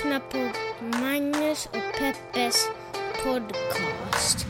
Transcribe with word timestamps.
lyssnar 0.00 0.20
på 0.20 0.38
Magnus 0.98 1.66
och 1.66 1.98
Peppes 1.98 2.68
podcast. 3.24 4.46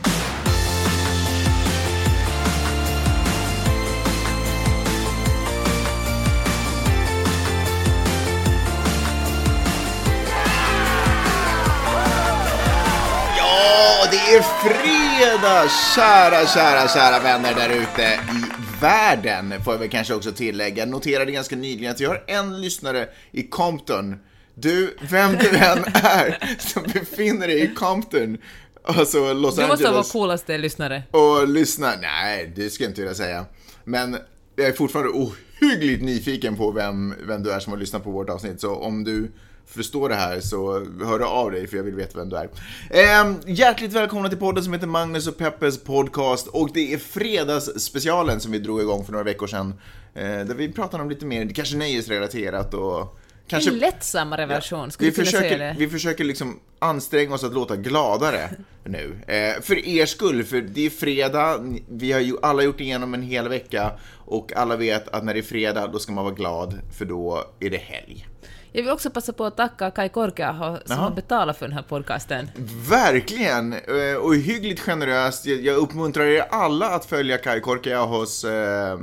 Ja, 13.37 14.07
det 14.11 14.35
är 14.35 14.41
fredag! 14.41 15.69
Kära, 15.95 16.45
kära, 16.45 16.87
kära 16.87 17.19
vänner 17.19 17.53
där 17.53 17.69
ute 17.69 18.01
i 18.01 18.81
världen, 18.81 19.53
får 19.63 19.73
jag 19.73 19.79
väl 19.79 19.89
kanske 19.89 20.13
också 20.13 20.31
tillägga. 20.31 20.85
Noterade 20.85 21.31
ganska 21.31 21.55
nyligen 21.55 21.91
att 21.91 22.01
vi 22.01 22.05
har 22.05 22.23
en 22.27 22.61
lyssnare 22.61 23.07
i 23.31 23.43
Compton. 23.43 24.15
Du, 24.55 24.97
vem 25.09 25.31
du 25.31 25.49
än 25.49 25.77
är 25.93 26.57
som 26.59 26.83
befinner 26.83 27.47
dig 27.47 27.61
i 27.61 27.73
Compton, 27.75 28.37
alltså 28.83 29.33
Los 29.33 29.55
Du 29.55 29.67
måste 29.67 29.83
vara 29.83 29.89
Angeles, 29.89 30.11
coolaste 30.11 30.57
lyssnare. 30.57 31.03
och 31.11 31.47
lyssnar. 31.47 31.97
Nej, 32.01 32.53
det 32.55 32.69
skulle 32.69 32.85
jag 32.85 32.91
inte 32.91 33.01
vilja 33.01 33.15
säga. 33.15 33.45
Men 33.83 34.17
jag 34.55 34.67
är 34.67 34.71
fortfarande 34.73 35.11
ohyggligt 35.11 36.03
nyfiken 36.03 36.55
på 36.55 36.71
vem, 36.71 37.13
vem 37.27 37.43
du 37.43 37.51
är 37.51 37.59
som 37.59 37.73
har 37.73 37.79
lyssnat 37.79 38.03
på 38.03 38.11
vårt 38.11 38.29
avsnitt. 38.29 38.61
Så 38.61 38.75
om 38.75 39.03
du 39.03 39.31
förstår 39.65 40.09
det 40.09 40.15
här 40.15 40.39
så 40.39 40.85
hör 41.05 41.19
av 41.19 41.51
dig 41.51 41.67
för 41.67 41.77
jag 41.77 41.83
vill 41.83 41.95
veta 41.95 42.19
vem 42.19 42.29
du 42.29 42.35
är. 42.37 42.49
Ehm, 42.89 43.35
hjärtligt 43.45 43.93
välkomna 43.93 44.29
till 44.29 44.37
podden 44.37 44.63
som 44.63 44.73
heter 44.73 44.87
Magnus 44.87 45.27
och 45.27 45.37
Peppes 45.37 45.83
podcast 45.83 46.47
och 46.47 46.69
det 46.73 46.93
är 46.93 46.97
fredagsspecialen 46.97 48.39
som 48.39 48.51
vi 48.51 48.59
drog 48.59 48.81
igång 48.81 49.05
för 49.05 49.11
några 49.11 49.23
veckor 49.23 49.47
sedan. 49.47 49.73
Eh, 50.13 50.23
där 50.23 50.55
vi 50.55 50.71
pratar 50.71 50.99
om 50.99 51.09
lite 51.09 51.25
mer, 51.25 51.49
kanske 51.55 51.77
nöjesrelaterat 51.77 52.73
och 52.73 53.20
kanske... 53.51 53.69
En 53.71 53.77
lättsammare 53.77 54.45
version, 54.45 54.91
skulle 54.91 55.09
Vi 55.09 55.15
kunna 55.15 55.25
säga 55.25 55.41
försöker, 55.41 55.59
det? 55.59 55.75
vi 55.77 55.89
försöker 55.89 56.23
liksom 56.23 56.59
anstränga 56.79 57.33
oss 57.35 57.43
att 57.43 57.53
låta 57.53 57.75
gladare 57.75 58.49
nu. 58.83 59.17
Eh, 59.27 59.61
för 59.61 59.85
er 59.87 60.05
skull, 60.05 60.43
för 60.43 60.61
det 60.61 60.85
är 60.85 60.89
fredag, 60.89 61.59
vi 61.89 62.11
har 62.11 62.19
ju 62.19 62.35
alla 62.41 62.63
gjort 62.63 62.79
igenom 62.79 63.13
en 63.13 63.21
hel 63.23 63.47
vecka 63.49 63.91
och 64.25 64.53
alla 64.55 64.75
vet 64.75 65.07
att 65.07 65.23
när 65.25 65.33
det 65.33 65.39
är 65.39 65.43
fredag 65.43 65.87
då 65.87 65.99
ska 65.99 66.11
man 66.11 66.23
vara 66.23 66.33
glad 66.35 66.79
för 66.97 67.05
då 67.05 67.43
är 67.59 67.69
det 67.69 67.77
helg. 67.77 68.27
Jag 68.73 68.83
vill 68.83 68.91
också 68.91 69.09
passa 69.09 69.33
på 69.33 69.45
att 69.45 69.57
tacka 69.57 69.91
Kai 69.91 70.09
Korkeaho 70.09 70.75
som 70.75 70.81
Jaha. 70.87 70.97
har 70.99 71.11
betalat 71.11 71.57
för 71.57 71.65
den 71.67 71.75
här 71.75 71.83
podcasten. 71.83 72.49
Verkligen! 72.89 73.73
Eh, 73.73 74.15
Och 74.21 74.35
hyggligt 74.35 74.79
generöst. 74.79 75.45
Jag 75.45 75.75
uppmuntrar 75.77 76.25
er 76.25 76.45
alla 76.49 76.89
att 76.89 77.05
följa 77.05 77.37
Kai 77.37 77.59
Korkeahos 77.59 78.43
eh, 78.43 78.97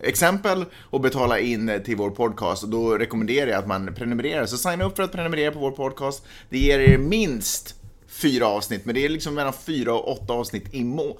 exempel 0.00 0.64
och 0.74 1.00
betala 1.00 1.38
in 1.38 1.82
till 1.84 1.96
vår 1.96 2.10
podcast. 2.10 2.62
Och 2.62 2.68
då 2.68 2.98
rekommenderar 2.98 3.50
jag 3.50 3.58
att 3.58 3.66
man 3.66 3.94
prenumererar. 3.94 4.46
Så 4.46 4.56
signa 4.56 4.84
upp 4.84 4.96
för 4.96 5.02
att 5.02 5.12
prenumerera 5.12 5.52
på 5.52 5.58
vår 5.58 5.70
podcast. 5.70 6.26
Det 6.48 6.58
ger 6.58 6.78
er 6.78 6.98
minst 6.98 7.74
fyra 8.08 8.46
avsnitt, 8.46 8.84
men 8.84 8.94
det 8.94 9.04
är 9.04 9.08
liksom 9.08 9.34
mellan 9.34 9.52
fyra 9.52 9.94
och 9.94 10.12
åtta 10.12 10.32
avsnitt 10.32 10.74
i 10.74 10.84
må... 10.84 11.18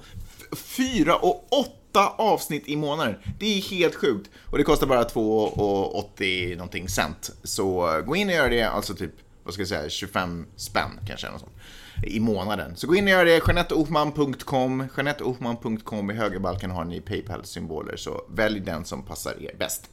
Fyra 0.55 1.15
och 1.15 1.47
åtta 1.51 2.07
avsnitt 2.07 2.67
i 2.67 2.75
månaden! 2.75 3.15
Det 3.39 3.57
är 3.57 3.61
helt 3.61 3.95
sjukt! 3.95 4.29
Och 4.45 4.57
det 4.57 4.63
kostar 4.63 4.87
bara 4.87 5.03
2,80 5.03 6.55
någonting 6.55 6.89
cent. 6.89 7.31
Så 7.43 8.01
gå 8.05 8.15
in 8.15 8.27
och 8.27 8.33
gör 8.33 8.49
det, 8.49 8.63
alltså 8.63 8.95
typ, 8.95 9.11
vad 9.43 9.53
ska 9.53 9.61
jag 9.61 9.69
säga, 9.69 9.89
25 9.89 10.45
spänn 10.55 10.99
kanske. 11.07 11.27
eller 11.27 11.33
Något 11.33 11.41
sånt, 11.41 11.55
i 12.03 12.19
månaden. 12.19 12.75
Så 12.75 12.87
gå 12.87 12.95
in 12.95 13.03
och 13.03 13.09
gör 13.09 13.25
det, 13.25 13.31
JeanetteOhman.com. 13.31 14.87
JeanetteOhman.com 14.97 16.11
i 16.11 16.13
högerbalken 16.13 16.71
har 16.71 16.85
ni 16.85 17.01
Paypal-symboler, 17.01 17.95
så 17.95 18.21
välj 18.29 18.59
den 18.59 18.85
som 18.85 19.03
passar 19.03 19.33
er 19.43 19.55
bäst. 19.59 19.89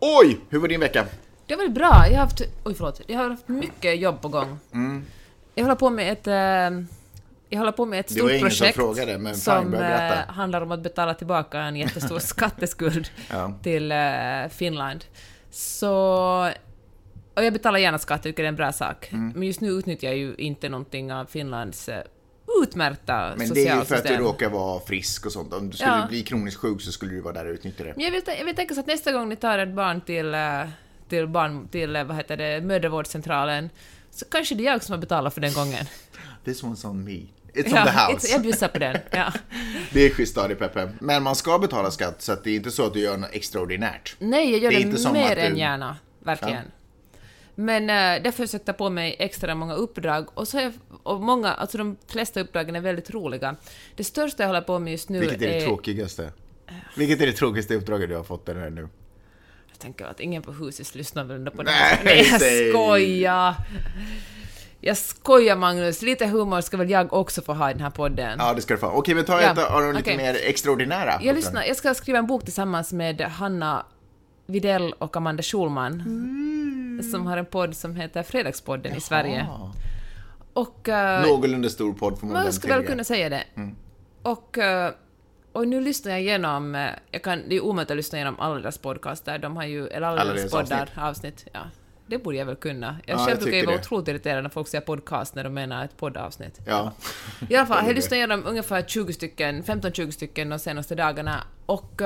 Oj! 0.00 0.38
Hur 0.48 0.58
var 0.58 0.68
din 0.68 0.80
vecka? 0.80 1.06
Det 1.46 1.54
har 1.54 1.58
varit 1.58 1.74
bra. 1.74 2.04
Jag 2.06 2.14
har 2.14 2.24
haft, 2.24 2.42
oj 2.64 2.74
förlåt, 2.74 3.00
jag 3.06 3.18
har 3.18 3.30
haft 3.30 3.48
mycket 3.48 4.00
jobb 4.00 4.20
på 4.22 4.28
gång. 4.28 4.58
Mm. 4.72 5.04
Jag 5.54 5.64
håller 5.64 5.76
på 5.76 5.90
med 5.90 6.12
ett, 6.12 6.26
eh, 6.26 6.84
jag 7.48 7.58
håller 7.58 7.72
på 7.72 7.84
med 7.86 8.00
ett 8.00 8.10
stort 8.10 8.30
ingen 8.30 8.40
som 8.40 8.48
projekt 8.48 8.76
frågade, 8.76 9.34
som 9.34 9.74
eh, 9.74 10.12
handlar 10.28 10.60
om 10.60 10.70
att 10.72 10.80
betala 10.80 11.14
tillbaka 11.14 11.60
en 11.60 11.76
jättestor 11.76 12.18
skatteskuld 12.32 13.08
Ja. 13.30 13.52
till 13.62 13.92
eh, 13.92 13.98
Finland. 14.50 15.04
Så... 15.50 16.50
Och 17.36 17.44
jag 17.44 17.52
betalar 17.52 17.78
gärna 17.78 17.98
skatt, 17.98 18.24
jag 18.24 18.34
tycker 18.34 18.42
det 18.42 18.46
är 18.46 18.48
en 18.48 18.56
bra 18.56 18.72
sak. 18.72 19.08
Mm. 19.12 19.32
Men 19.34 19.42
just 19.42 19.60
nu 19.60 19.68
utnyttjar 19.68 20.08
jag 20.08 20.18
ju 20.18 20.34
inte 20.38 20.68
någonting 20.68 21.12
av 21.12 21.24
Finlands 21.24 21.88
eh, 21.88 22.02
utmärkta 22.62 23.34
Men 23.38 23.48
det 23.48 23.60
är 23.60 23.64
ju 23.64 23.70
för 23.70 23.80
att 23.80 23.88
du 23.88 23.94
socialsystem. 23.94 24.22
råkar 24.24 24.48
vara 24.50 24.80
frisk 24.80 25.26
och 25.26 25.32
sånt. 25.32 25.52
Om 25.52 25.70
du 25.70 25.76
skulle 25.76 25.90
Ja. 25.92 26.06
bli 26.08 26.22
kroniskt 26.22 26.60
sjuk 26.60 26.80
så 26.82 26.92
skulle 26.92 27.12
du 27.14 27.20
vara 27.20 27.34
där 27.34 27.46
och 27.46 27.52
utnyttja 27.52 27.84
det. 27.84 27.92
Men 27.96 28.04
jag 28.04 28.10
vill, 28.12 28.22
jag 28.38 28.44
vill 28.44 28.54
tänka 28.56 28.74
så 28.74 28.80
att 28.80 28.86
nästa 28.86 29.12
gång 29.12 29.28
ni 29.28 29.36
tar 29.36 29.58
ett 29.58 29.74
barn 29.74 30.00
till, 30.00 30.34
eh, 30.34 30.40
till, 31.08 31.26
barn, 31.26 31.68
till 31.68 31.96
eh, 31.96 32.04
vad 32.04 32.16
heter 32.16 32.36
det, 32.36 32.60
mödravårdscentralen, 32.60 33.70
så 34.10 34.24
kanske 34.24 34.54
det 34.54 34.66
är 34.66 34.72
jag 34.72 34.82
som 34.82 34.92
har 34.92 35.00
betalat 35.00 35.34
för 35.34 35.40
den 35.40 35.52
gången. 35.52 35.86
This 36.44 36.62
one's 36.62 36.86
on 36.90 37.04
me. 37.04 37.12
It's 37.12 37.26
Ja, 37.54 37.80
on 37.80 37.86
the 37.86 38.12
house. 38.12 38.32
jag 38.32 38.42
bjussar 38.42 38.68
på 38.68 38.78
den. 38.78 38.96
Ja. 39.10 39.32
Det 39.92 40.00
är 40.06 40.10
schysst 40.10 40.38
av 40.38 40.48
dig 40.48 40.56
Peppe. 40.56 40.90
Men 41.00 41.22
man 41.22 41.36
ska 41.36 41.58
betala 41.58 41.90
skatt 41.90 42.22
så 42.22 42.32
att 42.32 42.44
det 42.44 42.50
är 42.50 42.54
inte 42.56 42.70
så 42.70 42.86
att 42.86 42.92
du 42.94 43.00
gör 43.00 43.16
något 43.16 43.30
extraordinärt. 43.32 44.16
Nej, 44.18 44.50
jag 44.50 44.60
gör 44.60 44.70
Det 44.70 44.76
det, 45.04 45.12
mer 45.12 45.30
att 45.30 45.34
du- 45.36 45.40
än 45.40 45.56
gärna. 45.56 45.96
Verkligen. 46.24 46.62
Men 47.58 47.82
äh, 47.82 48.22
därför 48.22 48.30
försökte 48.30 48.56
jag 48.56 48.76
ta 48.76 48.84
på 48.84 48.90
mig 48.90 49.16
extra 49.18 49.54
många 49.54 49.74
uppdrag 49.74 50.26
och, 50.34 50.48
så 50.48 50.56
har 50.56 50.62
jag, 50.62 50.72
och 51.02 51.20
många, 51.20 51.52
alltså 51.52 51.78
de 51.78 51.96
flesta 52.06 52.40
uppdragen 52.40 52.76
är 52.76 52.80
väldigt 52.80 53.10
roliga. 53.10 53.56
Det 53.96 54.04
största 54.04 54.42
jag 54.42 54.48
håller 54.48 54.60
på 54.60 54.78
med 54.78 54.90
just 54.90 55.08
nu 55.08 55.20
Vilket 55.20 55.42
är 55.42 55.52
det 55.52 55.60
tråkigaste? 55.60 56.32
Vilket 56.96 57.20
är 57.20 57.26
det 57.26 57.32
tråkigaste 57.32 57.74
uppdraget 57.74 58.08
du 58.08 58.16
har 58.16 58.24
fått 58.24 58.46
den 58.46 58.56
här 58.56 58.70
nu? 58.70 58.88
Jag 59.70 59.78
tänker 59.78 60.04
att 60.04 60.20
ingen 60.20 60.42
på 60.42 60.52
huset 60.52 60.94
lyssnar 60.94 61.24
väl 61.24 61.36
ändå 61.36 61.50
på 61.50 61.62
det 61.62 61.70
Nej, 61.70 62.24
här. 62.24 62.38
Nej, 62.40 62.68
jag 62.68 62.70
skojar! 62.70 63.54
Jag 64.80 64.96
skojar 64.96 65.56
Magnus, 65.56 66.02
lite 66.02 66.26
humor 66.26 66.60
ska 66.60 66.76
väl 66.76 66.90
jag 66.90 67.12
också 67.12 67.42
få 67.42 67.52
ha 67.52 67.70
i 67.70 67.72
den 67.72 67.82
här 67.82 67.90
podden. 67.90 68.36
Ja, 68.38 68.54
det 68.54 68.62
ska 68.62 68.74
du 68.74 68.80
få. 68.80 68.86
Okej, 68.86 69.14
men 69.14 69.24
ta 69.24 69.42
Ja, 69.42 69.52
ett 69.52 69.58
av 69.58 69.82
de 69.82 69.92
lite 69.92 70.16
mer 70.16 70.36
extraordinära. 70.44 71.20
Jag, 71.22 71.36
lyssnar, 71.36 71.64
jag 71.64 71.76
ska 71.76 71.94
skriva 71.94 72.18
en 72.18 72.26
bok 72.26 72.44
tillsammans 72.44 72.92
med 72.92 73.20
Hanna 73.20 73.86
Videll 74.46 74.92
och 74.98 75.16
Amanda 75.16 75.42
Schulman 75.42 76.02
som 77.02 77.26
har 77.26 77.36
en 77.36 77.46
podd 77.46 77.76
som 77.76 77.96
heter 77.96 78.22
Fredagspodden 78.22 78.94
i 78.96 79.00
Sverige. 79.00 79.46
Och 80.52 80.88
eh, 80.88 81.22
Någorlunda 81.26 81.68
stor 81.68 81.92
podd 81.94 82.18
får 82.18 82.26
man 82.26 82.34
man 82.34 82.44
väl 82.44 82.52
ska 82.52 82.68
väl 82.68 82.86
kunna 82.86 83.04
säga 83.04 83.28
det. 83.28 83.44
Och, 84.22 84.58
eh, 84.58 84.92
och 85.52 85.68
nu 85.68 85.80
lyssnar 85.80 86.12
jag 86.12 86.20
igenom, 86.20 86.74
eh, 86.74 86.90
jag 87.10 87.22
kan, 87.22 87.42
det 87.48 87.56
är 87.56 87.64
omöjligt 87.64 87.90
att 87.90 87.96
lyssna 87.96 88.18
igenom 88.18 88.40
alla 88.40 88.54
deras 88.60 88.78
podcaster, 88.78 89.38
de 89.38 89.56
har 89.56 89.64
ju, 89.64 89.86
eller 89.86 90.06
alla, 90.06 90.20
Alla 90.20 90.32
deras 90.32 90.52
poddar, 90.52 90.90
avsnitt. 90.96 91.46
Ja, 91.52 91.60
det 92.06 92.18
borde 92.18 92.36
jag 92.36 92.46
väl 92.46 92.56
kunna. 92.56 92.96
Jag 93.06 93.20
Ja, 93.20 93.24
själv 93.26 93.38
brukar 93.38 93.58
ju 93.58 93.66
vara 93.66 93.76
otroligt 93.76 94.08
irriterad 94.08 94.42
när 94.42 94.50
folk 94.50 94.68
säger 94.68 94.84
podcast 94.84 95.34
när 95.34 95.44
de 95.44 95.54
menar 95.54 95.84
ett 95.84 95.96
poddavsnitt. 95.96 96.60
Ja. 96.66 96.92
I 97.48 97.56
alla 97.56 97.66
fall, 97.66 97.86
jag 97.86 97.94
lyssnade 97.94 98.16
igenom 98.16 98.42
ungefär 98.46 98.82
20 98.82 99.12
stycken, 99.12 99.62
15-20 99.62 100.10
stycken 100.10 100.48
de 100.48 100.58
senaste 100.58 100.94
dagarna 100.94 101.40
och, 101.66 102.02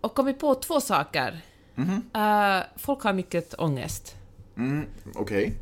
och 0.00 0.14
kommit 0.14 0.38
på 0.40 0.54
två 0.54 0.80
saker. 0.80 1.40
Mhm. 1.76 2.02
Eh, 2.14 2.64
folk 2.76 3.02
har 3.02 3.12
mycket 3.12 3.54
ångest. 3.58 4.14
Mm, 4.56 4.86
Okej. 5.14 5.52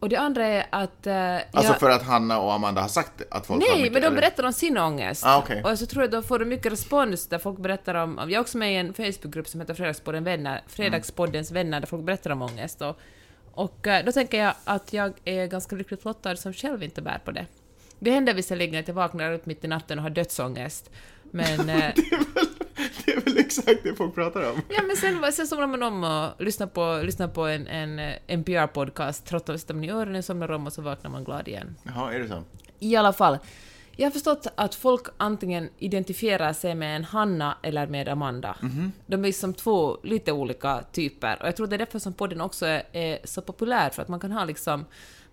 Och 0.00 0.08
det 0.08 0.16
andra 0.16 0.46
är 0.46 0.66
att... 0.70 1.06
eh, 1.06 1.34
Alltså 1.34 1.72
jag- 1.72 1.80
för 1.80 1.90
att 1.90 2.02
Hanna 2.02 2.38
och 2.40 2.52
Amanda 2.54 2.80
har 2.80 2.88
sagt 2.88 3.22
att 3.30 3.46
folk 3.46 3.62
har 3.62 3.68
Nej, 3.68 3.78
mycket, 3.78 3.92
men 3.92 4.02
de 4.02 4.06
eller? 4.08 4.16
berättar 4.16 4.44
om 4.44 4.52
sin 4.52 4.78
ångest. 4.78 5.22
Ah, 5.26 5.38
okej. 5.38 5.62
Och 5.64 5.78
så 5.78 5.86
tror 5.86 6.02
jag 6.04 6.10
då 6.10 6.22
får 6.22 6.38
de 6.38 6.44
mycket 6.44 6.72
respons 6.72 7.26
där 7.26 7.38
folk 7.38 7.58
berättar 7.58 7.94
om... 7.94 8.18
Jag 8.18 8.32
är 8.32 8.40
också 8.40 8.58
med 8.58 8.72
i 8.72 8.76
en 8.76 8.94
Facebookgrupp 8.94 9.48
som 9.48 9.60
heter 9.60 9.74
Fredagspodden 9.74 10.24
vänner, 10.24 10.62
Fredagspoddens 10.66 11.50
vänner, 11.50 11.80
där 11.80 11.86
folk 11.86 12.04
berättar 12.04 12.30
om 12.30 12.42
ångest. 12.42 12.82
Och, 12.82 12.98
och 13.52 13.86
eh, 13.86 14.04
då 14.04 14.12
tänker 14.12 14.38
jag 14.44 14.54
att 14.64 14.92
jag 14.92 15.12
är 15.24 15.46
ganska 15.46 15.76
lyckligt 15.76 16.04
lottad 16.04 16.36
som 16.36 16.52
själv 16.52 16.82
inte 16.82 17.02
bär 17.02 17.18
på 17.24 17.30
det. 17.30 17.46
Det 17.98 18.10
händer 18.10 18.34
visserligen 18.34 18.80
att 18.80 18.88
jag 18.88 18.94
vaknar 18.94 19.32
upp 19.32 19.46
mitt 19.46 19.64
i 19.64 19.68
natten 19.68 19.98
och 19.98 20.02
har 20.02 20.10
dödsångest. 20.10 20.90
Men, 21.30 21.60
eh, 21.68 21.92
Det 23.04 23.12
är 23.12 23.20
väl 23.24 23.31
exakt 23.58 23.82
det 23.82 23.94
folk 23.94 24.14
pratar 24.14 24.50
om. 24.50 24.62
ja, 24.68 24.82
men 24.82 24.96
sen, 24.96 25.32
sen 25.32 25.46
somnar 25.46 25.66
man 25.66 25.82
om 25.82 26.04
och 26.04 26.44
lyssnar 26.44 26.66
på, 26.66 27.00
lyssnar 27.04 27.28
på 27.28 27.46
en, 27.46 27.66
en 27.66 27.98
eh, 27.98 28.14
NPR-podcast, 28.26 29.24
tröttar 29.26 29.56
sätter 29.56 29.74
man 29.74 29.84
i 29.84 29.90
öronen, 29.90 30.22
somnar 30.22 30.50
om 30.50 30.66
och 30.66 30.72
så 30.72 30.82
vaknar 30.82 31.10
man 31.10 31.24
glad 31.24 31.48
igen. 31.48 31.76
Jaha, 31.82 32.14
är 32.14 32.18
det 32.18 32.28
så? 32.28 32.42
I 32.78 32.96
alla 32.96 33.12
fall. 33.12 33.38
Jag 33.96 34.06
har 34.06 34.10
förstått 34.10 34.46
att 34.54 34.74
folk 34.74 35.06
antingen 35.16 35.68
identifierar 35.78 36.52
sig 36.52 36.74
med 36.74 36.96
en 36.96 37.04
Hanna 37.04 37.56
eller 37.62 37.86
med 37.86 38.08
Amanda. 38.08 38.56
De 39.06 39.24
är 39.24 39.32
som 39.32 39.54
två 39.54 39.98
lite 40.02 40.32
olika 40.32 40.84
typer. 40.92 41.42
Och 41.42 41.46
jag 41.46 41.56
tror 41.56 41.66
det 41.66 41.76
är 41.76 41.78
därför 41.78 41.98
som 41.98 42.12
podden 42.12 42.40
också 42.40 42.66
är, 42.66 42.82
är 42.92 43.18
så 43.24 43.42
populär, 43.42 43.90
för 43.90 44.02
att 44.02 44.08
man 44.08 44.20
kan 44.20 44.32
ha 44.32 44.44
liksom... 44.44 44.84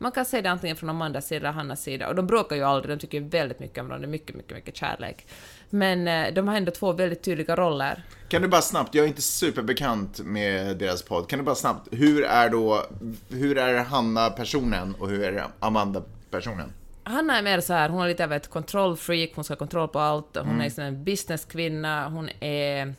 Man 0.02 0.12
kan 0.12 0.26
se 0.26 0.42
det 0.42 0.50
antingen 0.50 0.76
från 0.76 0.90
Amandas 0.90 1.28
sida 1.28 1.40
eller 1.40 1.52
Hannas 1.52 1.84
sida. 1.84 2.08
Och 2.08 2.16
de 2.16 2.28
bråkar 2.28 2.56
ju 2.56 2.64
aldrig, 2.64 2.98
de 2.98 3.02
tycker 3.02 3.22
väldigt 3.22 3.60
mycket 3.60 3.78
om 3.78 3.88
varandra, 3.88 4.08
mycket, 4.08 4.36
mycket, 4.36 4.58
mycket 4.58 4.76
kärlek. 4.76 5.28
Men 5.70 6.08
eh, 6.08 6.34
de 6.34 6.48
har 6.48 6.56
ändå 6.56 6.72
två 6.72 6.92
väldigt 6.92 7.22
tydliga 7.24 7.56
roller. 7.56 8.04
Kan 8.30 8.42
du 8.42 8.48
bara 8.48 8.62
snabbt, 8.62 8.96
jag 8.96 9.04
är 9.04 9.08
inte 9.08 9.22
superbekant 9.22 10.20
med 10.20 10.78
deras 10.78 11.04
podd, 11.04 11.30
kan 11.30 11.40
du 11.40 11.46
bara 11.46 11.56
snabbt, 11.56 11.88
hur 11.92 12.24
är 12.24 12.50
då, 12.50 12.86
hur 13.30 13.58
är 13.58 13.84
Hanna 13.84 14.30
personen 14.30 14.96
och 15.00 15.10
hur 15.10 15.24
är 15.24 15.44
Amanda 15.60 16.04
personen? 16.32 16.74
Hanna 17.04 17.38
är 17.38 17.42
mer 17.42 17.62
så 17.62 17.74
här, 17.74 17.90
hon 17.90 18.02
är 18.02 18.08
lite 18.08 18.24
av 18.24 18.34
ett 18.34 18.48
kontrollfreak, 18.48 19.32
hon 19.36 19.44
ska 19.44 19.52
ha 19.52 19.58
kontroll 19.58 19.88
på 19.88 20.00
allt, 20.00 20.38
hon 20.38 20.60
är 20.60 20.64
liksom 20.64 20.84
en 20.84 21.04
businesskvinna, 21.04 22.10
hon 22.10 22.30
är... 22.40 22.94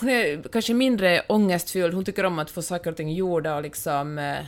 Hon 0.00 0.08
är 0.08 0.42
kanske 0.52 0.74
mindre 0.74 1.22
ångestfylld, 1.28 1.94
hon 1.94 2.04
tycker 2.04 2.24
om 2.24 2.38
att 2.38 2.50
få 2.50 2.62
saker 2.62 2.90
och 2.90 2.96
ting 2.96 3.12
gjorda 3.12 3.56
och 3.56 3.62
liksom... 3.62 4.18
eh, 4.18 4.38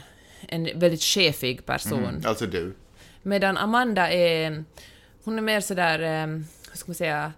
en 0.47 0.79
väldigt 0.79 1.01
chefig 1.01 1.65
person. 1.65 2.05
Mm, 2.05 2.21
alltså 2.25 2.45
du. 2.45 2.73
Medan 3.21 3.57
Amanda 3.57 4.11
är, 4.11 4.63
hon 5.23 5.37
är 5.37 5.41
mer 5.41 5.61
sådär, 5.61 5.99
eh, 5.99 6.39
ska 6.77 6.89
man 6.89 6.95
säga, 6.95 7.33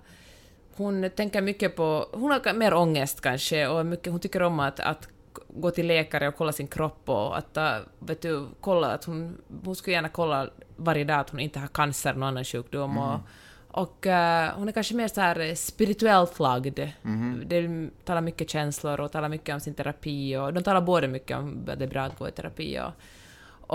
hon 0.75 1.09
tänker 1.09 1.41
mycket 1.41 1.75
på, 1.75 2.07
hon 2.11 2.31
har 2.31 2.53
mer 2.53 2.73
ångest 2.73 3.21
kanske 3.21 3.67
och 3.67 3.85
mycket, 3.85 4.11
hon 4.11 4.19
tycker 4.19 4.41
om 4.41 4.59
att, 4.59 4.79
att 4.79 5.07
gå 5.47 5.71
till 5.71 5.87
läkare 5.87 6.27
och 6.27 6.35
kolla 6.35 6.51
sin 6.51 6.67
kropp 6.67 7.09
och 7.09 7.37
att, 7.37 7.57
äh, 7.57 7.77
vet 7.99 8.21
du, 8.21 8.47
kolla 8.61 8.87
att 8.87 9.03
hon, 9.05 9.37
hon 9.63 9.75
skulle 9.75 9.95
gärna 9.95 10.09
kolla 10.09 10.49
varje 10.75 11.03
dag 11.03 11.19
att 11.19 11.29
hon 11.29 11.39
inte 11.39 11.59
har 11.59 11.67
cancer 11.67 12.09
eller 12.09 12.19
någon 12.19 12.29
annan 12.29 12.43
sjukdom 12.43 12.97
och, 12.97 13.19
och 13.67 14.05
uh, 14.05 14.57
hon 14.57 14.67
är 14.67 14.71
kanske 14.71 14.95
mer 14.95 15.07
så 15.07 15.21
här 15.21 15.55
spirituellt 15.55 16.39
lagd. 16.39 16.79
Mhm. 17.01 17.43
De 17.47 17.89
talar 18.03 18.21
mycket 18.21 18.49
känslor 18.49 18.99
och 18.99 19.11
talar 19.11 19.29
mycket 19.29 19.53
om 19.53 19.59
sin 19.59 19.73
terapi 19.73 20.37
och 20.37 20.53
de 20.53 20.63
talar 20.63 20.81
både 20.81 21.07
mycket 21.07 21.37
om 21.37 21.67
att 21.69 21.79
det 21.79 21.85
är 21.85 21.89
bra 21.89 22.01
att 22.01 22.19
gå 22.19 22.27
i 22.27 22.31
terapi 22.31 22.79
och, 22.79 22.91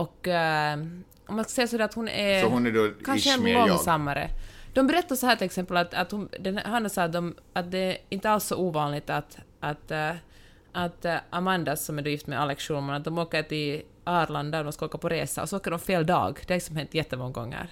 och 0.02 0.26
uh, 0.26 0.72
om 1.26 1.36
man 1.36 1.44
ska 1.44 1.50
säga 1.52 1.68
sådär 1.68 1.84
att 1.84 1.94
hon 1.94 2.08
är, 2.08 2.42
Så 2.42 2.48
hon 2.48 2.66
är 2.66 3.04
kanske 3.04 3.34
en 3.34 3.42
mer 3.42 3.54
jag. 3.54 3.80
De 4.74 4.86
berättar 4.86 5.16
så 5.16 5.26
här 5.26 5.36
till 5.36 5.44
exempel 5.44 5.76
att, 5.76 5.94
att 5.94 6.12
hon, 6.12 6.28
den, 6.40 6.58
Hanna 6.58 6.88
sa 6.88 7.02
att, 7.02 7.12
de, 7.12 7.34
att 7.52 7.70
det 7.70 7.78
är 7.78 7.98
inte 8.08 8.30
alls 8.30 8.44
så 8.44 8.56
ovanligt 8.56 9.10
att, 9.10 9.38
att, 9.60 9.90
uh, 9.90 10.12
att 10.72 11.04
uh, 11.04 11.16
Amanda 11.30 11.76
som 11.76 11.98
är 11.98 12.02
då 12.02 12.10
gift 12.10 12.26
med 12.26 12.40
Alex 12.40 12.64
Schulman, 12.64 12.94
att 12.94 13.04
de 13.04 13.18
åker 13.18 13.42
till 13.42 13.82
Arlanda 14.04 14.58
och 14.58 14.64
de 14.64 14.72
ska 14.72 14.86
åka 14.86 14.98
på 14.98 15.08
resa 15.08 15.42
och 15.42 15.48
så 15.48 15.56
åker 15.56 15.70
de 15.70 15.80
fel 15.80 16.06
dag. 16.06 16.38
Det 16.46 16.52
har 16.52 16.56
liksom 16.56 16.76
hänt 16.76 16.94
jättemånga 16.94 17.32
gånger. 17.32 17.68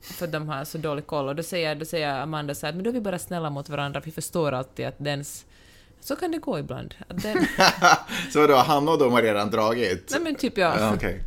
För 0.00 0.26
de 0.26 0.48
har 0.48 0.64
så 0.64 0.78
dålig 0.78 1.06
koll. 1.06 1.28
Och 1.28 1.36
då 1.36 1.42
säger, 1.42 1.74
då 1.74 1.84
säger 1.84 2.20
Amanda 2.20 2.54
så 2.54 2.66
här, 2.66 2.72
men 2.72 2.82
då 2.82 2.90
är 2.90 2.94
vi 2.94 3.00
bara 3.00 3.18
snälla 3.18 3.50
mot 3.50 3.68
varandra, 3.68 4.02
vi 4.04 4.12
förstår 4.12 4.52
alltid 4.52 4.86
att 4.86 4.94
dens... 4.98 5.46
Så 6.00 6.16
kan 6.16 6.30
det 6.30 6.38
gå 6.38 6.58
ibland. 6.58 6.94
Den, 7.08 7.46
Så 8.32 8.40
vadå, 8.40 8.54
Hanna 8.54 8.92
och 8.92 8.98
de 8.98 9.12
har 9.12 9.22
redan 9.22 9.50
dragit? 9.50 10.08
nej 10.10 10.20
men 10.20 10.34
typ 10.34 10.58
ja. 10.58 10.74
Ja, 10.78 10.94
Okej. 10.94 11.22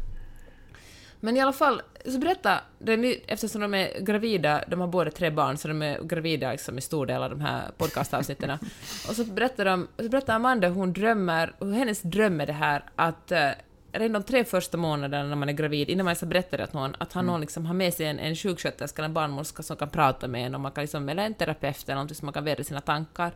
Men 1.26 1.38
i 1.38 1.42
alla 1.42 1.54
fall, 1.54 1.82
så 2.06 2.18
berätta, 2.20 2.60
den, 2.80 3.06
är- 3.06 3.18
eftersom 3.28 3.62
de 3.62 3.74
är 3.74 4.00
gravida, 4.00 4.64
de 4.68 4.80
har 4.80 4.88
båda 4.88 5.12
tre 5.12 5.30
barn, 5.30 5.58
så 5.58 5.68
de 5.68 5.82
är 5.82 6.02
gravida 6.04 6.52
liksom 6.52 6.78
i 6.78 6.82
stor 6.82 7.06
del 7.06 7.24
av 7.24 7.30
de 7.30 7.42
här 7.42 7.62
podcastavsnitten. 7.78 8.52
och 9.10 9.16
så 9.16 9.24
berättar, 9.24 9.66
de, 9.66 9.88
så 9.98 10.10
berättar 10.10 10.36
Amanda 10.36 10.70
hon 10.70 10.94
drömmer, 10.94 11.54
hur 11.60 11.72
hennes 11.74 12.02
dröm 12.02 12.42
är 12.42 12.46
det 12.46 12.54
här 12.54 12.84
att 12.96 13.32
eh, 13.32 13.50
redan 13.92 14.14
de 14.14 14.24
tre 14.24 14.44
första 14.44 14.78
månaderna 14.78 15.24
när 15.30 15.36
man 15.36 15.50
är 15.50 15.54
gravid, 15.54 15.90
innan 15.90 16.06
man 16.06 16.12
ens 16.12 16.22
har 16.22 16.28
berättat 16.28 16.60
det 16.60 16.68
till 16.68 16.76
någon, 16.80 16.96
att 17.00 17.14
han 17.14 17.26
någon 17.26 17.42
liksom 17.42 17.66
har 17.66 17.74
med 17.74 17.94
sig 17.94 18.06
en, 18.06 18.20
en 18.20 18.36
sjuksköterska 18.36 19.02
eller 19.02 19.08
en 19.10 19.14
barnmorska 19.14 19.64
som 19.64 19.78
kan 19.78 19.90
prata 19.90 20.28
med 20.28 20.46
en, 20.46 20.56
och 20.56 20.62
man 20.62 20.72
kan 20.72 20.82
liksom, 20.82 21.10
eller 21.10 21.26
en 21.26 21.34
terapeut 21.34 21.84
eller 21.86 21.96
någonting 21.96 22.16
som 22.16 22.26
man 22.26 22.34
kan 22.34 22.44
vädra 22.44 22.64
sina 22.64 22.82
tankar. 22.82 23.32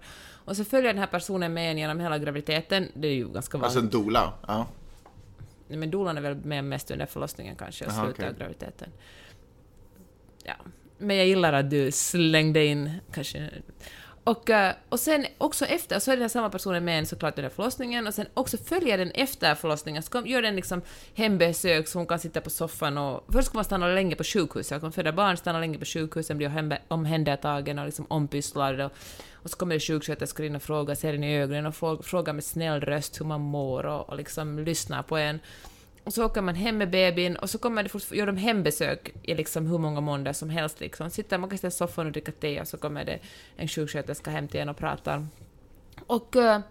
Och 0.45 0.57
så 0.57 0.63
följer 0.65 0.93
den 0.93 0.99
här 0.99 1.07
personen 1.07 1.53
med 1.53 1.71
en 1.71 1.77
genom 1.77 1.99
hela 1.99 2.17
graviditeten, 2.17 2.87
det 2.93 3.07
är 3.07 3.13
ju 3.13 3.27
ganska 3.29 3.57
vanligt. 3.57 3.77
Alltså 3.77 3.97
en 3.97 4.03
dola? 4.03 4.33
Ja. 4.47 4.65
Men 5.69 5.91
dolan 5.91 6.17
är 6.17 6.21
väl 6.21 6.35
med 6.35 6.63
mest 6.63 6.91
under 6.91 7.05
förlossningen 7.05 7.55
kanske 7.55 7.85
och 7.85 7.91
slutet 7.91 8.13
okej. 8.13 8.27
av 8.27 8.37
graviditeten. 8.37 8.89
Ja. 10.43 10.55
Men 10.97 11.15
jag 11.17 11.27
gillar 11.27 11.53
att 11.53 11.69
du 11.69 11.91
slängde 11.91 12.65
in 12.65 12.91
kanske... 13.13 13.49
Och, 14.29 14.49
eh, 14.49 14.73
och 14.89 14.99
sen 14.99 15.25
också 15.37 15.65
efter, 15.65 15.99
så 15.99 16.11
är 16.11 16.15
den 16.15 16.21
här 16.21 16.29
samma 16.29 16.49
personen 16.49 16.85
med 16.85 16.99
en 16.99 17.05
såklart 17.05 17.37
under 17.37 17.49
förlossningen 17.49 18.07
och 18.07 18.13
sen 18.13 18.25
också 18.33 18.57
följer 18.57 18.97
den 18.97 19.11
efter 19.11 19.55
förlossningen, 19.55 20.03
så 20.03 20.11
kom- 20.11 20.27
gör 20.27 20.41
den 20.41 20.55
liksom 20.55 20.81
hembesök 21.13 21.87
så 21.87 21.99
hon 21.99 22.07
kan 22.07 22.19
sitta 22.19 22.41
på 22.41 22.49
soffan 22.49 22.97
och... 22.97 23.25
Först 23.33 23.47
ska 23.47 23.57
man 23.57 23.65
stanna 23.65 23.87
länge 23.87 24.15
på 24.15 24.23
sjukhuset, 24.23 24.81
man 24.81 24.91
föder 24.91 25.11
barn, 25.11 25.37
stannar 25.37 25.59
länge 25.59 25.77
på 25.77 25.85
sjukhuset, 25.85 26.37
blir 26.37 26.79
omhändertagen 26.87 27.79
och 27.79 27.85
liksom 27.85 28.05
ompysslad 28.09 28.81
och, 28.81 28.91
och 29.33 29.49
så 29.49 29.57
kommer 29.57 29.75
det 29.75 29.79
sjuksköterskor 29.79 30.45
in 30.45 30.55
och 30.55 30.63
frågar, 30.63 30.95
ser 30.95 31.13
en 31.13 31.23
i 31.23 31.37
ögonen 31.37 31.65
och 31.65 31.75
frågar, 31.75 32.03
frågar 32.03 32.33
med 32.33 32.43
snäll 32.43 32.81
röst 32.81 33.21
hur 33.21 33.25
man 33.25 33.41
mår 33.41 33.85
och, 33.85 34.09
och 34.09 34.17
liksom 34.17 34.59
lyssnar 34.59 35.03
på 35.03 35.17
en. 35.17 35.39
Och 36.09 36.13
så 36.13 36.25
åker 36.25 36.41
man 36.41 36.55
hem 36.55 36.77
med 36.77 36.89
bebisen 36.89 37.35
och 37.35 37.49
så 37.49 37.57
kommer 37.57 37.83
det 37.83 38.15
gör 38.15 38.25
de 38.25 38.37
hembesök 38.37 39.13
i 39.23 39.35
liksom 39.35 39.67
hur 39.67 39.77
många 39.77 40.01
månader 40.01 40.33
som 40.33 40.49
helst. 40.49 40.79
Liksom. 40.79 41.09
Sitter 41.09 41.37
man 41.37 41.53
i 41.53 41.71
soffan 41.71 42.05
och 42.05 42.11
dricka 42.11 42.31
te 42.31 42.61
och 42.61 42.67
så 42.67 42.77
kommer 42.77 43.05
det 43.05 43.19
en 43.55 43.67
sjuksköterska 43.67 44.31
hem 44.31 44.47
till 44.47 44.59
en 44.59 44.69
och 44.69 44.77
pratar. 44.77 45.27
Och, 46.05 46.35
eh, 46.35 46.61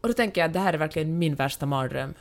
och 0.00 0.08
då 0.08 0.14
tänker 0.14 0.40
jag 0.40 0.48
att 0.48 0.52
det 0.52 0.58
här 0.58 0.72
är 0.72 0.78
verkligen 0.78 1.18
min 1.18 1.34
värsta 1.34 1.66
mardröm. 1.66 2.14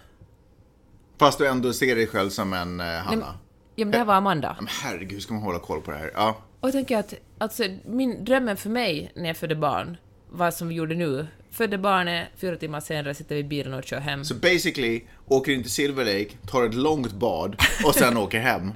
Fast 1.18 1.38
du 1.38 1.48
ändå 1.48 1.74
ser 1.74 1.96
dig 1.96 2.08
själv 2.08 2.30
som 2.30 2.54
en 2.54 2.80
eh, 2.80 2.86
Hanna? 2.86 3.40
Ja, 3.76 3.86
men 3.86 3.92
det 3.92 3.98
här 3.98 4.06
var 4.06 4.16
Amanda. 4.16 4.56
Men 4.60 4.68
herregud, 4.68 5.12
hur 5.12 5.20
ska 5.20 5.34
man 5.34 5.44
hålla 5.44 5.60
koll 5.60 5.82
på 5.82 5.92
det 5.92 5.98
här? 5.98 6.12
Ja. 6.14 6.38
Och 6.60 6.68
jag 6.68 6.74
tänker 6.74 6.98
att 6.98 7.14
alltså, 7.38 7.64
min 7.86 8.26
drömmen 8.26 8.58
för 8.58 8.70
mig 8.70 9.12
när 9.16 9.28
jag 9.28 9.38
födde 9.38 9.56
barn, 9.56 9.98
vad 10.34 10.54
som 10.54 10.68
vi 10.68 10.76
gjorde 10.76 10.96
nu, 10.96 11.28
födde 11.52 11.78
barnet, 11.78 12.28
fyra 12.38 12.56
timmar 12.56 12.80
senare 12.80 13.14
sitter 13.14 13.36
vi 13.36 13.42
i 13.42 13.44
bilen 13.44 13.74
och 13.74 13.84
kör 13.84 14.00
hem. 14.00 14.26
Så 14.26 14.36
basically, 14.36 15.02
åker 15.26 15.52
in 15.52 15.62
till 15.62 15.72
Silver 15.72 16.06
Lake, 16.06 16.30
tar 16.48 16.66
ett 16.66 16.74
långt 16.74 17.14
bad 17.14 17.56
och 17.86 17.96
sen 17.96 18.18
åker 18.24 18.40
hem 18.40 18.74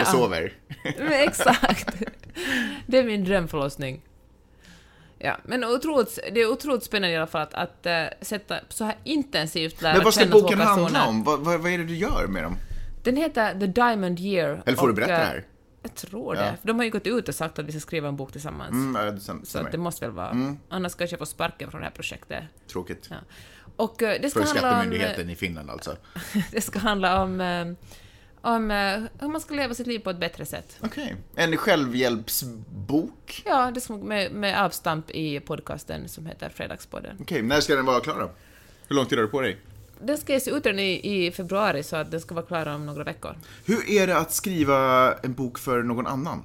och 0.00 0.06
sover. 0.06 0.52
Men 0.98 1.12
exakt. 1.12 2.02
Det 2.86 2.98
är 2.98 3.04
min 3.04 3.24
drömförlossning. 3.24 4.02
Ja, 5.18 5.36
men 5.44 5.64
otroligt, 5.64 6.18
det 6.32 6.40
är 6.40 6.50
otroligt 6.50 6.84
spännande 6.84 7.14
i 7.14 7.16
alla 7.16 7.26
fall 7.26 7.42
att, 7.42 7.54
att 7.54 7.86
äh, 7.86 8.04
sätta 8.20 8.54
så 8.68 8.84
här 8.84 8.96
intensivt 9.04 9.82
lära 9.82 9.94
Men 9.94 10.04
vad 10.04 10.14
ska 10.14 10.26
boken 10.26 10.60
handla 10.60 11.06
om? 11.06 11.24
Vad, 11.24 11.40
vad, 11.40 11.60
vad 11.60 11.72
är 11.72 11.78
det 11.78 11.84
du 11.84 11.96
gör 11.96 12.26
med 12.26 12.42
dem? 12.42 12.56
Den 13.04 13.16
heter 13.16 13.60
The 13.60 13.66
Diamond 13.66 14.20
Year. 14.20 14.62
Eller 14.66 14.76
får 14.76 14.86
du 14.86 14.90
och, 14.90 14.96
berätta 14.96 15.12
äh, 15.12 15.18
det 15.18 15.24
här? 15.24 15.44
Jag 15.82 15.94
tror 15.94 16.36
Ja. 16.36 16.42
det. 16.42 16.56
För 16.60 16.66
de 16.68 16.76
har 16.78 16.84
ju 16.84 16.90
gått 16.90 17.06
ut 17.06 17.28
och 17.28 17.34
sagt 17.34 17.58
att 17.58 17.64
vi 17.66 17.72
ska 17.72 17.80
skriva 17.80 18.08
en 18.08 18.16
bok 18.16 18.32
tillsammans. 18.32 18.70
Mm, 18.72 19.04
ja, 19.04 19.10
det 19.10 19.18
stäm- 19.18 19.44
Så 19.44 19.62
det 19.72 19.78
måste 19.78 20.04
väl 20.06 20.14
vara... 20.14 20.56
Annars 20.68 20.94
kanske 20.94 21.14
jag 21.14 21.18
får 21.18 21.26
sparken 21.26 21.70
från 21.70 21.80
det 21.80 21.86
här 21.86 21.92
projektet. 21.94 22.44
Tråkigt. 22.68 23.06
Ja. 23.10 23.16
Och 23.76 24.02
äh, 24.02 24.20
det 24.22 24.30
ska 24.30 24.40
För 24.40 24.46
handla 24.48 24.68
om... 24.68 24.74
skattemyndigheten 24.74 25.30
i 25.30 25.34
Finland 25.36 25.70
alltså. 25.70 25.96
Det 26.52 26.60
ska 26.60 26.78
handla 26.78 27.22
om, 27.22 27.40
eh, 27.40 27.66
om 28.40 28.70
eh, 28.70 29.00
hur 29.20 29.28
man 29.28 29.40
ska 29.40 29.54
leva 29.54 29.74
sitt 29.74 29.86
liv 29.86 29.98
på 29.98 30.10
ett 30.10 30.18
bättre 30.20 30.46
sätt. 30.46 30.76
Okej. 30.80 31.16
En 31.36 31.56
självhjälpsbok? 31.56 33.42
Ja, 33.44 33.70
det 33.74 33.80
ska, 33.80 33.96
med, 33.96 34.32
med 34.32 34.64
avstamp 34.64 35.10
i 35.10 35.40
podcasten 35.40 36.08
som 36.08 36.26
heter 36.26 36.48
Fredagspodden. 36.48 37.16
Okej, 37.20 37.42
när 37.42 37.60
ska 37.60 37.74
den 37.76 37.86
vara 37.86 38.00
klar 38.00 38.20
då? 38.20 38.30
Hur 38.88 38.96
lång 38.96 39.06
tid 39.06 39.18
har 39.18 39.22
du 39.22 39.30
på 39.30 39.40
dig? 39.40 39.58
Den 40.06 40.18
ska 40.18 40.32
ges 40.32 40.48
ut 40.48 40.66
i, 40.66 41.26
i 41.26 41.32
februari 41.32 41.82
så 41.82 41.96
att 41.96 42.10
den 42.10 42.20
ska 42.20 42.34
vara 42.34 42.46
klar 42.46 42.66
om 42.66 42.86
några 42.86 43.04
veckor. 43.04 43.36
Hur 43.64 43.90
är 43.90 44.06
det 44.06 44.18
att 44.18 44.32
skriva 44.32 45.12
en 45.22 45.34
bok 45.34 45.58
för 45.58 45.82
någon 45.82 46.06
annan? 46.06 46.44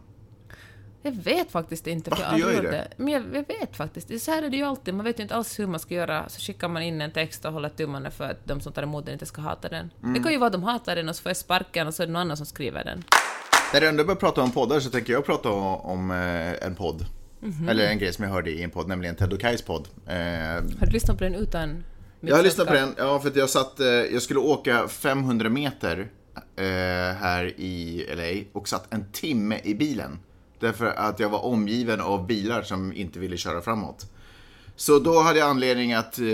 Jag 1.01 1.11
vet 1.11 1.51
faktiskt 1.51 1.87
inte, 1.87 2.11
för 2.15 2.23
jag 2.23 2.33
aldrig 2.33 2.55
gör 2.55 2.63
gjort 2.63 2.71
det. 2.71 2.87
Men 2.97 3.07
jag, 3.07 3.23
jag 3.33 3.47
vet 3.47 3.75
faktiskt. 3.75 4.07
Det 4.07 4.19
så 4.19 4.31
här 4.31 4.43
är 4.43 4.49
det 4.49 4.57
ju 4.57 4.63
alltid, 4.63 4.93
man 4.93 5.05
vet 5.05 5.19
ju 5.19 5.23
inte 5.23 5.35
alls 5.35 5.59
hur 5.59 5.67
man 5.67 5.79
ska 5.79 5.93
göra. 5.93 6.29
Så 6.29 6.41
skickar 6.41 6.67
man 6.67 6.81
in 6.83 7.01
en 7.01 7.11
text 7.11 7.45
och 7.45 7.53
håller 7.53 7.69
tummarna 7.69 8.11
för 8.11 8.23
att 8.23 8.45
de 8.45 8.61
som 8.61 8.73
tar 8.73 8.83
emot 8.83 9.05
den 9.05 9.13
inte 9.13 9.25
ska 9.25 9.41
hata 9.41 9.69
den. 9.69 9.91
Mm. 10.03 10.13
Det 10.13 10.19
kan 10.19 10.31
ju 10.31 10.37
vara 10.37 10.47
att 10.47 10.53
de 10.53 10.63
hatar 10.63 10.95
den 10.95 11.09
och 11.09 11.15
så 11.15 11.21
får 11.21 11.29
jag 11.29 11.37
sparken 11.37 11.87
och 11.87 11.93
så 11.93 12.03
är 12.03 12.07
det 12.07 12.13
någon 12.13 12.21
annan 12.21 12.37
som 12.37 12.45
skriver 12.45 12.83
den. 12.83 13.03
När 13.73 13.81
du 13.81 13.87
ändå 13.87 14.03
börjar 14.03 14.15
prata 14.19 14.41
om 14.41 14.51
poddar 14.51 14.79
så 14.79 14.89
tänker 14.89 15.13
jag 15.13 15.25
prata 15.25 15.49
om, 15.49 16.11
eh, 16.11 16.65
en 16.67 16.75
podd. 16.75 17.05
Mhm. 17.39 17.69
Eller 17.69 17.87
en 17.87 17.97
grej 17.99 18.13
som 18.13 18.23
jag 18.23 18.31
hörde 18.31 18.51
i 18.51 18.63
en 18.63 18.69
podd, 18.69 18.87
nämligen 18.87 19.15
Ted 19.15 19.41
Kais 19.41 19.61
podd. 19.61 19.87
Eh, 20.05 20.15
Har 20.15 20.85
du 20.85 20.91
lyssnat 20.91 21.17
på 21.17 21.23
den 21.23 21.35
utan 21.35 21.83
jag 22.21 22.35
har 22.35 22.43
lyssnat 22.43 22.67
på 22.67 22.73
den, 22.73 22.95
ja 22.97 23.19
för 23.19 23.29
att 23.29 23.35
jag 23.35 23.49
satt, 23.49 23.79
eh, 23.79 23.87
jag 23.87 24.21
skulle 24.21 24.39
åka 24.39 24.87
500 24.87 25.49
meter 25.49 26.07
eh, 26.55 26.65
här 27.19 27.45
i 27.59 28.05
LA 28.15 28.59
och 28.59 28.67
satt 28.67 28.93
en 28.93 29.11
timme 29.11 29.59
i 29.63 29.75
bilen. 29.75 30.19
Därför 30.59 30.85
att 30.85 31.19
jag 31.19 31.29
var 31.29 31.45
omgiven 31.45 32.01
av 32.01 32.27
bilar 32.27 32.61
som 32.61 32.93
inte 32.93 33.19
ville 33.19 33.37
köra 33.37 33.61
framåt. 33.61 34.05
Så 34.75 34.99
då 34.99 35.19
hade 35.19 35.39
jag 35.39 35.49
anledning 35.49 35.93
att 35.93 36.19
eh, 36.19 36.25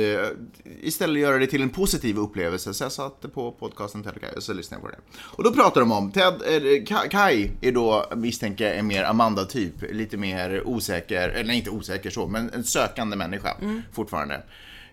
istället 0.81 1.21
göra 1.21 1.37
det 1.37 1.47
till 1.47 1.61
en 1.61 1.69
positiv 1.69 2.17
upplevelse. 2.17 2.73
Så 2.73 2.83
jag 2.83 2.91
satte 2.91 3.29
på 3.29 3.51
podcasten 3.51 4.03
Ted 4.03 4.13
och 4.15 4.21
Kai 4.21 4.35
och 4.35 4.43
så 4.43 4.53
lyssnade 4.53 4.83
jag 4.83 4.91
på 4.91 4.97
det. 4.97 5.17
Och 5.21 5.43
då 5.43 5.51
pratar 5.53 5.81
de 5.81 5.91
om, 5.91 6.11
Ted, 6.11 6.33
eh, 6.45 6.61
Ka- 6.61 7.07
Kai 7.09 7.51
är 7.61 7.71
då 7.71 8.05
misstänker 8.15 8.65
jag 8.67 8.77
en 8.77 8.87
mer 8.87 9.03
Amanda-typ. 9.03 9.73
Lite 9.91 10.17
mer 10.17 10.67
osäker, 10.67 11.29
eller 11.29 11.53
inte 11.53 11.69
osäker 11.69 12.09
så, 12.09 12.27
men 12.27 12.49
en 12.49 12.63
sökande 12.63 13.15
människa 13.15 13.55
fortfarande. 13.93 14.41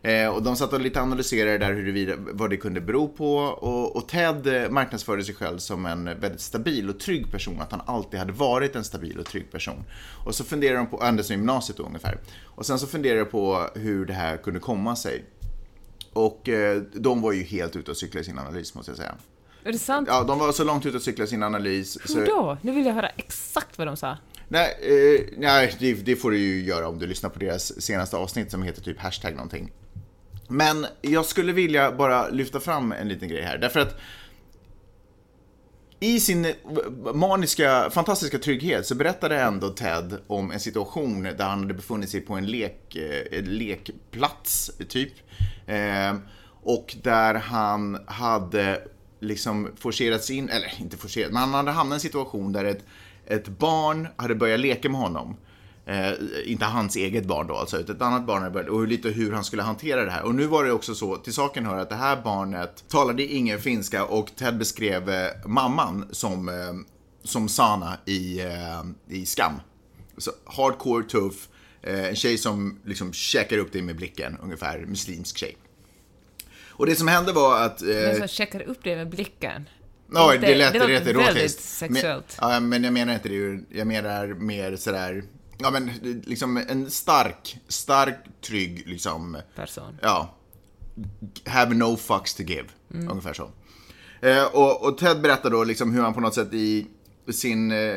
Eh, 0.03 0.29
och 0.29 0.43
de 0.43 0.57
satt 0.57 0.73
och 0.73 0.81
lite 0.81 1.01
analyserade 1.01 1.59
där 1.59 1.73
huruvida, 1.73 2.15
vad 2.19 2.51
det 2.51 2.57
kunde 2.57 2.81
bero 2.81 3.09
på. 3.09 3.37
Och, 3.37 3.97
och 3.97 4.09
Ted 4.09 4.47
eh, 4.47 4.71
marknadsförde 4.71 5.25
sig 5.25 5.35
själv 5.35 5.59
som 5.59 5.87
en 5.87 6.05
väldigt 6.05 6.41
stabil 6.41 6.91
och 6.91 7.01
trygg 7.01 7.31
person. 7.31 7.61
Att 7.61 7.71
han 7.71 7.83
alltid 7.87 8.21
hade 8.21 8.33
varit 8.33 8.77
en 8.77 8.85
stabil 8.85 9.19
och 9.19 9.27
trygg 9.27 9.53
person. 9.53 9.85
Och 10.25 10.35
så 10.35 10.45
funderar 10.45 10.77
de 10.77 10.87
på, 10.87 10.99
sedan 10.99 11.25
gymnasiet 11.29 11.77
då, 11.79 11.83
ungefär. 11.85 12.19
Och 12.45 12.67
sen 12.67 12.79
så 12.79 12.87
funderar 12.87 13.19
de 13.19 13.25
på 13.25 13.67
hur 13.75 14.07
det 14.07 14.13
här 14.13 14.37
kunde 14.37 14.61
komma 14.61 14.97
sig. 14.97 15.25
Och 16.13 16.49
eh, 16.49 16.83
de 16.95 17.23
var 17.23 17.33
ju 17.33 17.43
helt 17.43 17.77
ute 17.77 17.91
och 17.91 17.97
cyklade 17.97 18.21
i 18.21 18.25
sin 18.25 18.39
analys 18.39 18.75
måste 18.75 18.91
jag 18.91 18.99
säga. 18.99 19.15
Är 19.65 19.73
det 19.73 19.79
sant? 19.79 20.09
Ja, 20.11 20.25
de 20.25 20.39
var 20.39 20.53
så 20.53 20.65
långt 20.65 20.87
ute 20.87 20.97
och 20.97 21.03
cyklade 21.03 21.27
i 21.27 21.31
sin 21.31 21.43
analys. 21.43 21.99
Hur 22.03 22.15
Så, 22.15 22.25
då? 22.25 22.59
Nu 22.63 22.73
vill 22.73 22.87
jag 22.87 22.95
höra 22.95 23.09
exakt 23.09 23.79
vad 23.79 23.87
de 23.87 23.97
sa. 23.97 24.17
nej, 24.49 24.79
eh, 24.83 25.27
nej 25.39 25.77
det, 25.79 25.93
det 25.95 26.17
får 26.17 26.31
du 26.31 26.39
ju 26.39 26.65
göra 26.65 26.89
om 26.89 26.99
du 26.99 27.07
lyssnar 27.07 27.31
på 27.31 27.39
deras 27.39 27.83
senaste 27.83 28.17
avsnitt 28.17 28.51
som 28.51 28.63
heter 28.63 28.83
typ 28.83 28.99
hashtag 28.99 29.35
någonting. 29.35 29.73
Men 30.51 30.87
jag 31.01 31.25
skulle 31.25 31.53
vilja 31.53 31.93
bara 31.93 32.29
lyfta 32.29 32.61
fram 32.61 32.93
en 32.93 33.09
liten 33.09 33.29
grej 33.29 33.43
här. 33.43 33.59
Därför 33.59 33.81
att 33.81 34.01
i 36.01 36.21
sin 36.21 36.55
maniska, 37.15 37.91
fantastiska 37.91 38.39
trygghet 38.39 38.87
så 38.87 38.95
berättade 38.95 39.41
ändå 39.41 39.69
Ted 39.69 40.19
om 40.27 40.51
en 40.51 40.61
situation 40.61 41.23
där 41.23 41.45
han 41.45 41.61
hade 41.61 41.75
befunnit 41.75 42.11
sig 42.11 42.21
på 42.21 42.35
en 42.35 42.47
lek, 42.47 42.97
eh, 42.97 43.43
lekplats, 43.43 44.71
typ. 44.89 45.13
Eh, 45.67 46.15
och 46.63 46.97
där 47.03 47.35
han 47.35 47.99
hade 48.07 48.83
liksom 49.21 49.71
forcerats 49.77 50.31
in, 50.31 50.49
eller 50.49 50.81
inte 50.81 50.97
forcerat, 50.97 51.33
men 51.33 51.43
han 51.43 51.55
hade 51.55 51.71
hamnat 51.71 51.95
i 51.95 51.97
en 51.97 52.01
situation 52.01 52.53
där 52.53 52.65
ett, 52.65 52.85
ett 53.27 53.49
barn 53.49 54.09
hade 54.17 54.35
börjat 54.35 54.61
leka 54.61 54.89
med 54.89 55.01
honom. 55.01 55.37
Eh, 55.91 56.13
inte 56.45 56.65
hans 56.65 56.97
eget 56.97 57.25
barn 57.25 57.47
då 57.47 57.57
alltså, 57.57 57.79
utan 57.79 57.97
ett 57.97 58.03
annat 58.03 58.27
barn 58.27 58.43
hade 58.43 58.51
börjat, 58.51 58.71
och 58.71 58.89
lite 58.89 59.09
hur 59.09 59.33
han 59.33 59.45
skulle 59.45 59.63
hantera 59.63 60.05
det 60.05 60.11
här. 60.11 60.23
Och 60.23 60.35
nu 60.35 60.47
var 60.47 60.65
det 60.65 60.73
också 60.73 60.95
så, 60.95 61.17
till 61.17 61.33
saken 61.33 61.67
hör 61.67 61.79
att 61.79 61.89
det 61.89 61.95
här 61.95 62.23
barnet 62.25 62.85
talade 62.89 63.23
ingen 63.23 63.59
finska 63.61 64.05
och 64.05 64.31
Ted 64.37 64.59
beskrev 64.59 65.11
eh, 65.11 65.47
mamman 65.47 66.07
som, 66.11 66.49
eh, 66.49 66.55
som 67.23 67.49
Sana 67.49 67.99
i, 68.05 68.41
eh, 68.41 68.83
i 69.09 69.27
Skam. 69.27 69.53
Så 70.19 70.31
hardcore, 70.45 71.05
tuff, 71.05 71.49
eh, 71.83 72.09
en 72.09 72.17
tjej 72.17 72.39
som 72.39 72.79
liksom 72.85 73.13
checkar 73.13 73.59
upp 73.59 73.73
dig 73.73 73.83
med 73.83 73.97
blicken, 73.97 74.37
ungefär 74.43 74.79
muslimsk 74.79 75.39
tjej. 75.39 75.57
Och 76.69 76.87
det 76.87 76.95
som 76.95 77.09
hände 77.09 77.33
var 77.33 77.63
att... 77.63 77.83
Eh, 77.83 78.19
som 78.19 78.29
checkar 78.29 78.63
upp 78.63 78.79
det 78.83 78.97
med 78.97 79.09
blicken. 79.09 79.69
Ja, 80.13 80.37
det 80.41 80.55
lät 80.55 80.73
det 80.73 80.79
låter 80.79 80.93
rätt 80.93 81.07
väldigt 81.07 81.27
erotiskt. 81.27 81.61
sexuellt. 81.61 82.39
Men, 82.41 82.51
ja, 82.51 82.61
men 82.61 82.85
jag 82.85 82.93
menar 82.93 83.15
inte 83.15 83.29
det. 83.29 83.61
Jag 83.71 83.87
menar 83.87 84.27
mer 84.27 84.77
sådär, 84.77 85.25
ja 85.63 85.71
men 85.71 85.91
liksom 86.25 86.57
en 86.57 86.91
stark, 86.91 87.59
stark, 87.69 88.17
trygg 88.47 88.83
liksom, 88.87 89.37
Person. 89.57 89.99
ja, 90.03 90.35
have 91.47 91.75
no 91.75 91.97
fucks 91.97 92.35
to 92.35 92.43
give. 92.43 92.69
Ungefär 92.89 93.33
så. 93.33 93.51
Eh, 94.21 94.45
och, 94.45 94.89
och 94.89 94.99
Ted 94.99 95.21
berättar 95.21 95.51
då 95.51 95.65
liksom 95.65 95.95
hur 95.95 96.03
han 96.03 96.15
på 96.15 96.21
något 96.21 96.35
sätt 96.35 96.55
i 96.55 96.87
sin 97.33 97.73
eh, 97.73 97.97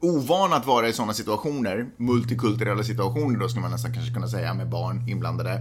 ovan 0.00 0.52
att 0.52 0.66
vara 0.66 0.88
i 0.88 0.92
sådana 0.92 1.14
situationer, 1.14 1.86
multikulturella 1.96 2.84
situationer 2.84 3.38
då 3.38 3.48
skulle 3.48 3.62
man 3.62 3.70
nästan 3.70 3.94
kanske 3.94 4.14
kunna 4.14 4.28
säga 4.28 4.54
med 4.54 4.68
barn 4.68 5.08
inblandade. 5.08 5.60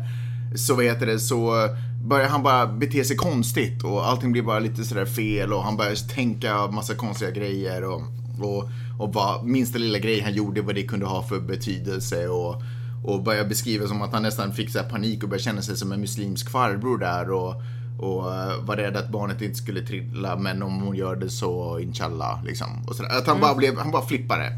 Så 0.57 0.75
vad 0.75 0.85
heter 0.85 1.05
det, 1.05 1.19
så 1.19 1.67
börjar 2.05 2.29
han 2.29 2.43
bara 2.43 2.67
bete 2.67 3.03
sig 3.05 3.15
konstigt 3.15 3.83
och 3.83 4.07
allting 4.07 4.31
blir 4.31 4.41
bara 4.41 4.59
lite 4.59 4.83
sådär 4.83 5.05
fel 5.05 5.53
och 5.53 5.63
han 5.63 5.77
börjar 5.77 6.13
tänka 6.15 6.67
massa 6.67 6.95
konstiga 6.95 7.31
grejer 7.31 7.83
och, 7.83 8.01
och, 8.41 8.69
och 8.99 9.13
vad 9.13 9.45
minsta 9.45 9.79
lilla 9.79 9.99
grej 9.99 10.21
han 10.21 10.33
gjorde, 10.33 10.61
vad 10.61 10.75
det 10.75 10.83
kunde 10.83 11.05
ha 11.05 11.23
för 11.23 11.39
betydelse 11.39 12.27
och, 12.27 12.61
och 13.03 13.23
börjar 13.23 13.45
beskriva 13.45 13.87
som 13.87 14.01
att 14.01 14.13
han 14.13 14.23
nästan 14.23 14.53
fick 14.53 14.69
så 14.69 14.79
här 14.79 14.89
panik 14.89 15.23
och 15.23 15.29
började 15.29 15.43
känna 15.43 15.61
sig 15.61 15.77
som 15.77 15.91
en 15.91 16.01
muslimsk 16.01 16.49
farbror 16.49 16.97
där 16.97 17.31
och, 17.31 17.55
och 17.99 18.35
eh, 18.35 18.61
var 18.61 18.75
rädd 18.75 18.97
att 18.97 19.09
barnet 19.09 19.41
inte 19.41 19.55
skulle 19.55 19.81
trilla 19.81 20.35
men 20.35 20.63
om 20.63 20.81
hon 20.81 20.95
gör 20.95 21.15
det 21.15 21.29
så 21.29 21.79
inshallah 21.79 22.43
liksom. 22.43 22.67
Och 22.87 22.95
sådär. 22.95 23.17
Att 23.17 23.27
han 23.27 23.39
bara 23.39 23.55
blev, 23.55 23.77
han 23.77 23.91
bara 23.91 24.05
flippade. 24.05 24.51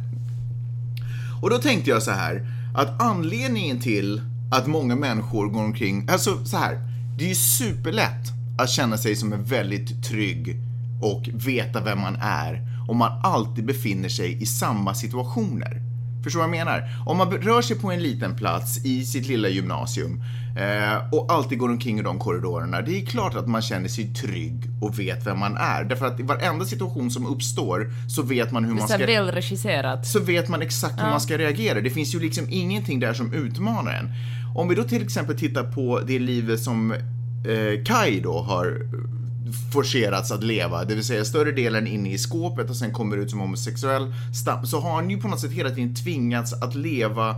Och 1.41 1.49
då 1.49 1.57
tänkte 1.57 1.89
jag 1.89 2.03
så 2.03 2.11
här, 2.11 2.47
att 2.75 3.01
anledningen 3.01 3.79
till 3.79 4.21
att 4.51 4.67
många 4.67 4.95
människor 4.95 5.47
går 5.47 5.63
omkring, 5.63 6.07
alltså 6.09 6.45
så 6.45 6.57
här, 6.57 6.79
det 7.17 7.23
är 7.23 7.29
ju 7.29 7.35
superlätt 7.35 8.31
att 8.57 8.69
känna 8.69 8.97
sig 8.97 9.15
som 9.15 9.33
en 9.33 9.43
väldigt 9.43 10.03
trygg 10.03 10.57
och 11.01 11.29
veta 11.33 11.81
vem 11.81 11.99
man 11.99 12.15
är 12.21 12.70
om 12.87 12.97
man 12.97 13.19
alltid 13.23 13.65
befinner 13.65 14.09
sig 14.09 14.41
i 14.41 14.45
samma 14.45 14.93
situationer. 14.93 15.81
Förstår 16.23 16.39
vad 16.39 16.49
jag 16.49 16.65
menar? 16.65 16.89
Om 17.05 17.17
man 17.17 17.31
rör 17.31 17.61
sig 17.61 17.79
på 17.79 17.91
en 17.91 18.03
liten 18.03 18.35
plats 18.35 18.85
i 18.85 19.05
sitt 19.05 19.27
lilla 19.27 19.49
gymnasium 19.49 20.23
eh, 20.57 21.13
och 21.13 21.31
alltid 21.31 21.57
går 21.57 21.69
omkring 21.69 21.99
i 21.99 22.01
de 22.03 22.19
korridorerna, 22.19 22.81
det 22.81 23.01
är 23.01 23.05
klart 23.05 23.35
att 23.35 23.47
man 23.47 23.61
känner 23.61 23.87
sig 23.87 24.13
trygg 24.13 24.69
och 24.81 24.99
vet 24.99 25.27
vem 25.27 25.39
man 25.39 25.57
är. 25.57 25.83
Därför 25.83 26.05
att 26.05 26.19
i 26.19 26.23
varenda 26.23 26.65
situation 26.65 27.11
som 27.11 27.25
uppstår 27.25 27.91
så 28.07 28.21
vet 28.21 28.51
man 28.51 28.63
hur 28.63 28.71
Det 28.71 28.77
är 28.77 28.79
man 28.79 28.87
ska 28.87 28.97
här 28.97 29.07
väl 29.07 29.31
regisserat. 29.31 30.07
så 30.07 30.19
vet 30.19 30.49
man 30.49 30.61
exakt 30.61 30.99
hur 30.99 31.09
man 31.09 31.21
ska 31.21 31.37
reagera. 31.37 31.81
Det 31.81 31.89
finns 31.89 32.15
ju 32.15 32.19
liksom 32.19 32.45
ingenting 32.49 32.99
där 32.99 33.13
som 33.13 33.33
utmanar 33.33 33.93
en. 33.93 34.09
Om 34.55 34.67
vi 34.67 34.75
då 34.75 34.83
till 34.83 35.01
exempel 35.03 35.39
tittar 35.39 35.63
på 35.63 35.99
det 36.07 36.19
livet 36.19 36.59
som 36.59 36.91
eh, 36.91 37.83
Kai 37.85 38.19
då 38.19 38.41
har 38.41 38.81
forcerats 39.73 40.31
att 40.31 40.43
leva, 40.43 40.85
det 40.85 40.95
vill 40.95 41.03
säga 41.03 41.25
större 41.25 41.51
delen 41.51 41.87
inne 41.87 42.13
i 42.13 42.17
skåpet 42.17 42.69
och 42.69 42.75
sen 42.75 42.93
kommer 42.93 43.17
ut 43.17 43.29
som 43.29 43.39
homosexuell, 43.39 44.13
så 44.65 44.79
har 44.79 44.95
han 44.95 45.09
ju 45.09 45.17
på 45.17 45.27
något 45.27 45.39
sätt 45.39 45.51
hela 45.51 45.69
tiden 45.69 45.95
tvingats 45.95 46.53
att 46.53 46.75
leva 46.75 47.35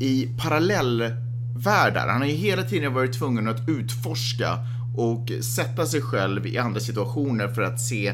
i 0.00 0.28
parallellvärldar. 0.38 2.08
Han 2.08 2.20
har 2.20 2.28
ju 2.28 2.34
hela 2.34 2.62
tiden 2.62 2.94
varit 2.94 3.12
tvungen 3.12 3.48
att 3.48 3.68
utforska 3.68 4.58
och 4.96 5.32
sätta 5.44 5.86
sig 5.86 6.00
själv 6.00 6.46
i 6.46 6.58
andra 6.58 6.80
situationer 6.80 7.48
för 7.48 7.62
att 7.62 7.80
se 7.80 8.12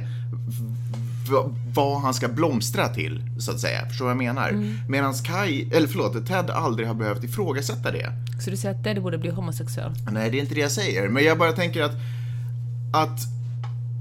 vad 1.75 2.01
han 2.01 2.15
ska 2.15 2.29
blomstra 2.29 2.89
till, 2.89 3.23
så 3.39 3.51
att 3.51 3.61
säga. 3.61 3.87
Förstår 3.89 4.05
du 4.05 4.15
vad 4.15 4.25
jag 4.25 4.35
menar? 4.35 4.49
Mm. 4.49 4.79
Medan 4.89 5.15
Kai, 5.15 5.71
eller 5.73 5.89
förlåt, 5.89 6.27
Ted 6.27 6.51
aldrig 6.51 6.89
har 6.89 6.95
behövt 6.95 7.25
ifrågasätta 7.25 7.91
det. 7.91 8.13
Så 8.45 8.51
du 8.51 8.57
säger 8.57 8.75
att 8.75 8.85
Ted 8.85 9.03
borde 9.03 9.19
bli 9.19 9.31
homosexuell? 9.31 9.93
Nej, 10.11 10.31
det 10.31 10.39
är 10.39 10.41
inte 10.41 10.55
det 10.55 10.61
jag 10.61 10.71
säger. 10.71 11.09
Men 11.09 11.25
jag 11.25 11.39
bara 11.39 11.53
tänker 11.53 11.83
att, 11.83 11.93
att 12.93 13.21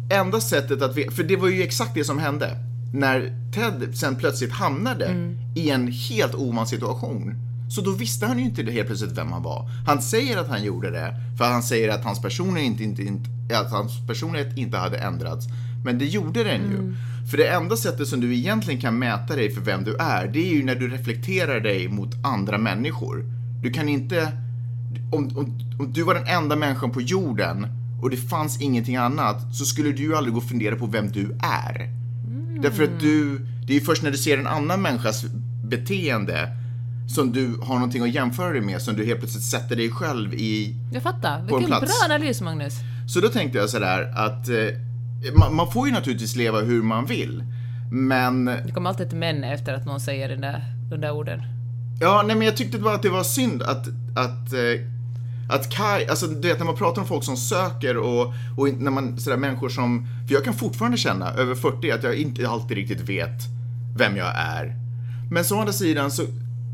enda 0.10 0.41
sättet 0.41 0.81
att, 0.81 0.98
ve- 0.98 1.12
för 1.12 1.24
det 1.24 1.36
var 1.36 1.48
ju 1.48 1.62
exakt 1.63 1.93
det 1.93 2.03
som 2.03 2.19
hände. 2.19 2.57
När 2.93 3.33
Ted 3.53 3.98
sen 3.98 4.15
plötsligt 4.15 4.51
hamnade 4.51 5.07
i 5.55 5.69
en 5.69 5.88
helt 5.88 6.36
ovan 6.36 6.67
situation. 6.67 7.36
Så 7.69 7.81
då 7.81 7.91
visste 7.91 8.25
han 8.25 8.39
ju 8.39 8.45
inte 8.45 8.63
det 8.63 8.71
helt 8.71 8.88
plötsligt 8.88 9.17
vem 9.17 9.31
han 9.31 9.43
var. 9.43 9.69
Han 9.88 10.01
säger 10.01 10.38
att 10.38 10.48
han 10.48 10.63
gjorde 10.63 10.91
det, 10.91 11.15
för 11.38 11.45
han 11.45 11.63
säger 11.63 11.89
att 11.89 12.03
hans 12.03 12.21
personlighet 12.21 12.79
inte, 12.81 13.03
inte, 13.03 13.29
att 13.60 13.71
hans 13.71 14.07
personlighet 14.07 14.57
inte 14.57 14.77
hade 14.77 14.98
ändrats. 14.98 15.48
Men 15.86 15.98
det 16.00 16.05
gjorde 16.05 16.43
den 16.43 16.62
ju. 16.62 16.95
För 17.29 17.38
det 17.38 17.48
enda 17.48 17.77
sättet 17.77 18.07
som 18.07 18.19
du 18.21 18.36
egentligen 18.36 18.81
kan 18.81 19.00
mäta 19.00 19.36
dig 19.36 19.51
för 19.51 19.62
vem 19.62 19.83
du 19.83 19.95
är, 19.95 20.27
det 20.27 20.39
är 20.39 20.53
ju 20.53 20.63
när 20.63 20.75
du 20.75 20.88
reflekterar 20.89 21.60
dig 21.60 21.88
mot 21.88 22.15
andra 22.24 22.57
människor. 22.57 23.25
Du 23.63 23.71
kan 23.71 23.89
inte 23.89 24.31
om, 25.12 25.38
om, 25.38 25.60
om 25.79 25.93
du 25.93 26.03
var 26.03 26.13
den 26.13 26.27
enda 26.27 26.55
människan 26.55 26.91
på 26.91 27.01
jorden 27.01 27.67
och 28.01 28.10
det 28.10 28.17
fanns 28.17 28.62
ingenting 28.62 28.96
annat 28.96 29.55
så 29.55 29.65
skulle 29.65 29.91
du 29.91 30.03
ju 30.03 30.15
aldrig 30.15 30.34
gå 30.34 30.38
och 30.39 30.50
fundera 30.50 30.75
på 30.75 30.86
vem 30.86 31.12
du 31.12 31.38
är. 31.41 31.89
Därför 32.62 32.84
att 32.84 33.00
du, 33.00 33.39
det 33.67 33.74
är 33.74 33.79
ju 33.79 33.86
först 33.86 34.03
när 34.03 34.12
du 34.12 34.17
ser 34.17 34.38
en 34.38 34.48
annan 34.48 34.81
människas 34.81 35.25
beteende 35.63 36.50
som 37.08 37.31
du 37.31 37.58
har 37.62 37.75
någonting 37.75 38.03
att 38.03 38.13
jämföra 38.13 38.50
dig 38.50 38.62
med 38.62 38.81
som 38.81 38.96
du 38.96 39.05
helt 39.05 39.20
plötsligt 39.20 39.43
sätter 39.43 39.75
dig 39.75 39.91
själv 39.91 40.34
i. 40.34 40.75
Jag 40.93 41.03
fattar. 41.03 41.39
en 41.39 41.48
Vilken 41.48 41.70
bra 41.70 41.89
analys, 42.05 42.41
Magnus. 42.41 42.74
Så 43.08 43.20
då 43.20 43.29
tänkte 43.29 43.58
jag 43.58 43.70
sådär 43.70 44.13
att 44.15 44.50
eh, 44.50 44.55
man, 45.39 45.55
man 45.55 45.72
får 45.72 45.88
ju 45.88 45.93
naturligtvis 45.93 46.36
leva 46.36 46.62
hur 46.62 46.84
man 46.84 47.05
vill. 47.05 47.43
Men 47.91 48.46
Det 48.46 48.72
kommer 48.74 48.89
alltid 48.89 49.08
ett 49.08 49.13
men 49.13 49.43
efter 49.43 49.74
att 49.74 49.86
någon 49.86 50.00
säger 50.00 50.29
den 50.29 50.41
där, 50.41 50.63
de 50.89 51.01
där 51.01 51.12
orden. 51.12 51.41
Ja, 52.00 52.24
nej 52.27 52.36
men 52.36 52.46
jag 52.46 52.58
tyckte 52.58 52.77
bara 52.77 52.96
att 52.96 53.01
det 53.01 53.10
var 53.10 53.24
synd 53.24 53.63
att, 53.63 53.88
att, 54.15 54.53
eh, 54.53 54.60
att 55.51 55.70
Kai, 55.70 56.08
alltså 56.08 56.27
du 56.27 56.48
vet 56.48 56.60
när 56.60 56.65
man 56.65 56.75
pratar 56.75 57.01
om 57.01 57.08
folk 57.08 57.24
som 57.24 57.38
söker 57.38 57.98
och, 57.98 58.34
och 58.58 58.74
när 58.77 58.91
man, 58.91 59.20
sådär 59.20 59.38
människor 59.38 59.70
som, 59.70 60.08
för 60.27 60.34
jag 60.34 60.43
kan 60.43 60.53
fortfarande 60.53 60.98
känna 60.98 61.34
över 61.34 61.55
40 61.55 61.91
att 61.91 62.03
jag 62.03 62.15
inte 62.15 62.50
alltid 62.50 62.77
riktigt 62.77 63.00
vet 63.00 63.41
vem 63.98 64.17
jag 64.17 64.31
är. 64.36 64.75
Men 65.31 65.46
så 65.46 65.55
å 65.55 65.60
andra 65.60 65.74
sidan 65.74 66.12
så, 66.12 66.24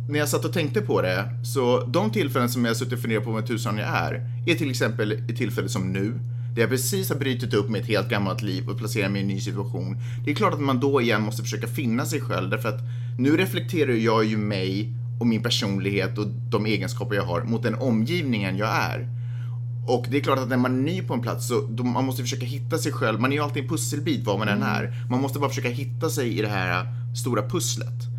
när 0.09 0.19
jag 0.19 0.29
satt 0.29 0.45
och 0.45 0.53
tänkte 0.53 0.81
på 0.81 1.01
det, 1.01 1.29
så 1.43 1.85
de 1.85 2.11
tillfällen 2.11 2.49
som 2.49 2.65
jag 2.65 2.77
suttit 2.77 2.93
och 2.93 2.99
funderat 2.99 3.23
på 3.23 3.31
vem 3.31 3.45
tusan 3.45 3.77
jag 3.77 3.87
är, 3.87 4.29
är 4.47 4.55
till 4.55 4.69
exempel 4.69 5.11
ett 5.11 5.37
tillfälle 5.37 5.69
som 5.69 5.93
nu, 5.93 6.19
där 6.55 6.61
jag 6.61 6.69
precis 6.69 7.09
har 7.09 7.15
brutit 7.15 7.53
upp 7.53 7.69
med 7.69 7.81
ett 7.81 7.87
helt 7.87 8.09
gammalt 8.09 8.41
liv 8.41 8.69
och 8.69 8.77
placerat 8.77 9.11
mig 9.11 9.21
i 9.21 9.23
en 9.23 9.27
ny 9.27 9.39
situation. 9.39 9.97
Det 10.25 10.31
är 10.31 10.35
klart 10.35 10.53
att 10.53 10.59
man 10.59 10.79
då 10.79 11.01
igen 11.01 11.21
måste 11.21 11.43
försöka 11.43 11.67
finna 11.67 12.05
sig 12.05 12.21
själv, 12.21 12.49
därför 12.49 12.69
att 12.69 12.81
nu 13.19 13.37
reflekterar 13.37 13.91
jag 13.91 14.25
ju 14.25 14.37
mig 14.37 14.93
och 15.19 15.27
min 15.27 15.43
personlighet 15.43 16.17
och 16.17 16.27
de 16.27 16.65
egenskaper 16.65 17.15
jag 17.15 17.23
har 17.23 17.43
mot 17.43 17.63
den 17.63 17.75
omgivningen 17.75 18.57
jag 18.57 18.69
är. 18.69 19.07
Och 19.87 20.05
det 20.09 20.17
är 20.17 20.21
klart 20.21 20.39
att 20.39 20.49
när 20.49 20.57
man 20.57 20.75
är 20.75 20.81
ny 20.81 21.01
på 21.01 21.13
en 21.13 21.21
plats 21.21 21.47
så 21.47 21.61
då 21.69 21.83
man 21.83 22.05
måste 22.05 22.21
försöka 22.21 22.45
hitta 22.45 22.77
sig 22.77 22.91
själv. 22.91 23.19
Man 23.19 23.31
är 23.31 23.35
ju 23.35 23.43
alltid 23.43 23.63
en 23.63 23.69
pusselbit 23.69 24.25
var 24.25 24.37
man 24.37 24.47
än 24.47 24.63
är. 24.63 25.05
Man 25.09 25.21
måste 25.21 25.39
bara 25.39 25.49
försöka 25.49 25.69
hitta 25.69 26.09
sig 26.09 26.39
i 26.39 26.41
det 26.41 26.47
här 26.47 26.85
stora 27.15 27.49
pusslet. 27.49 28.17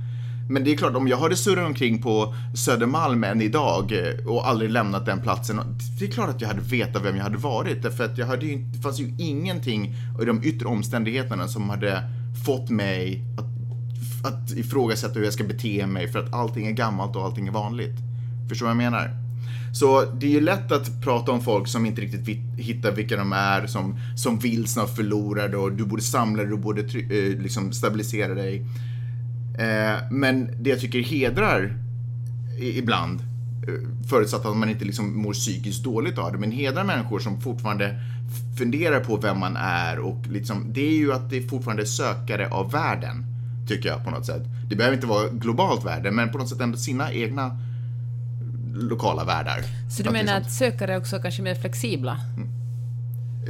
Men 0.50 0.64
det 0.64 0.73
är 0.73 0.76
klart, 0.76 0.95
om 0.95 1.09
jag 1.09 1.17
hade 1.17 1.37
surrat 1.37 1.67
omkring 1.67 2.02
på 2.02 2.35
Södermalm 2.55 3.25
än 3.25 3.43
idag 3.43 3.93
eh, 3.93 4.26
och 4.26 4.49
aldrig 4.49 4.71
lämnat 4.71 5.07
den 5.07 5.23
platsen. 5.23 5.61
Det 5.99 6.05
är 6.05 6.11
klart 6.11 6.28
att 6.28 6.40
jag 6.40 6.49
hade 6.49 6.61
vetat 6.61 7.05
vem 7.05 7.17
jag 7.17 7.23
hade 7.23 7.38
varit. 7.38 7.83
Därför 7.83 8.05
att 8.05 8.19
jag 8.19 8.26
hade 8.26 8.47
ju, 8.47 8.59
det 8.59 8.78
fanns 8.78 9.00
ju 9.00 9.14
ingenting 9.19 9.95
i 10.23 10.25
de 10.25 10.45
yttre 10.45 10.67
omständigheterna 10.67 11.49
som 11.49 11.71
hade 11.71 12.02
fått 12.45 12.71
mig 12.71 13.25
att, 13.38 13.58
att 14.23 14.51
ifrågasätta 14.51 15.15
hur 15.15 15.25
jag 15.25 15.33
ska 15.33 15.45
bete 15.45 15.87
mig 15.87 16.09
för 16.09 16.19
att 16.19 16.35
allting 16.35 16.67
är 16.67 16.73
gammalt 16.73 17.17
och 17.17 17.25
allting 17.25 17.49
är 17.49 17.53
vanligt. 17.53 17.97
Förstår 18.49 18.67
du 18.67 18.75
vad 18.75 18.85
jag 18.85 18.93
menar? 18.93 19.11
Så 19.73 20.05
det 20.05 20.27
är 20.27 20.31
ju 20.31 20.41
lätt 20.41 20.73
att 20.73 21.03
prata 21.03 21.33
om 21.33 21.41
folk 21.41 21.69
som 21.69 21.87
inte 21.87 22.01
riktigt 22.01 22.39
hittar 22.57 22.93
vilka 22.93 23.17
de 23.17 23.33
är, 23.33 23.67
som, 23.67 23.99
som 24.17 24.39
vilsna 24.39 24.83
och 24.83 24.91
förlorade 24.91 25.57
och 25.57 25.73
du 25.73 25.85
borde 25.85 26.03
samla 26.03 26.43
dig, 26.43 26.51
du 26.51 26.57
borde 26.57 26.83
try- 26.83 27.33
eh, 27.33 27.43
liksom 27.43 27.73
stabilisera 27.73 28.35
dig. 28.35 28.67
Eh, 29.59 29.97
men 30.11 30.51
det 30.63 30.71
jag 30.71 30.81
tycker 30.81 31.03
hedrar 31.03 31.77
ibland, 32.59 33.21
eh, 33.21 34.09
förutsatt 34.09 34.47
att 34.47 34.57
man 34.57 34.69
inte 34.69 34.85
liksom 34.85 35.23
mår 35.23 35.33
psykiskt 35.33 35.85
dåligt 35.85 36.19
av 36.19 36.33
det, 36.33 36.39
men 36.39 36.53
hedrar 36.53 36.85
människor 36.85 37.19
som 37.19 37.41
fortfarande 37.41 38.01
funderar 38.59 39.01
på 39.01 39.17
vem 39.17 39.39
man 39.39 39.57
är 39.57 39.99
och 39.99 40.27
liksom, 40.27 40.73
det 40.73 40.89
är 40.89 40.97
ju 40.97 41.13
att 41.13 41.31
det 41.31 41.37
är 41.37 41.49
fortfarande 41.49 41.83
är 41.83 41.87
sökare 41.87 42.49
av 42.49 42.71
världen, 42.73 43.25
tycker 43.69 43.89
jag 43.89 44.05
på 44.05 44.11
något 44.11 44.27
sätt. 44.27 44.43
Det 44.69 44.77
behöver 44.77 44.95
inte 44.97 45.07
vara 45.07 45.29
globalt 45.29 45.85
värde, 45.85 46.11
men 46.11 46.33
på 46.33 46.39
något 46.39 46.49
sätt 46.49 46.61
ändå 46.61 46.79
sina 46.79 47.13
egna 47.13 47.59
lokala 48.75 49.25
världar. 49.25 49.63
Så 49.91 50.03
du 50.03 50.09
Att 50.09 50.13
menar 50.13 50.37
att 50.37 50.51
sökare 50.51 50.93
är 50.93 50.99
också 50.99 51.19
kanske 51.19 51.43
mer 51.43 51.55
flexibla? 51.55 52.21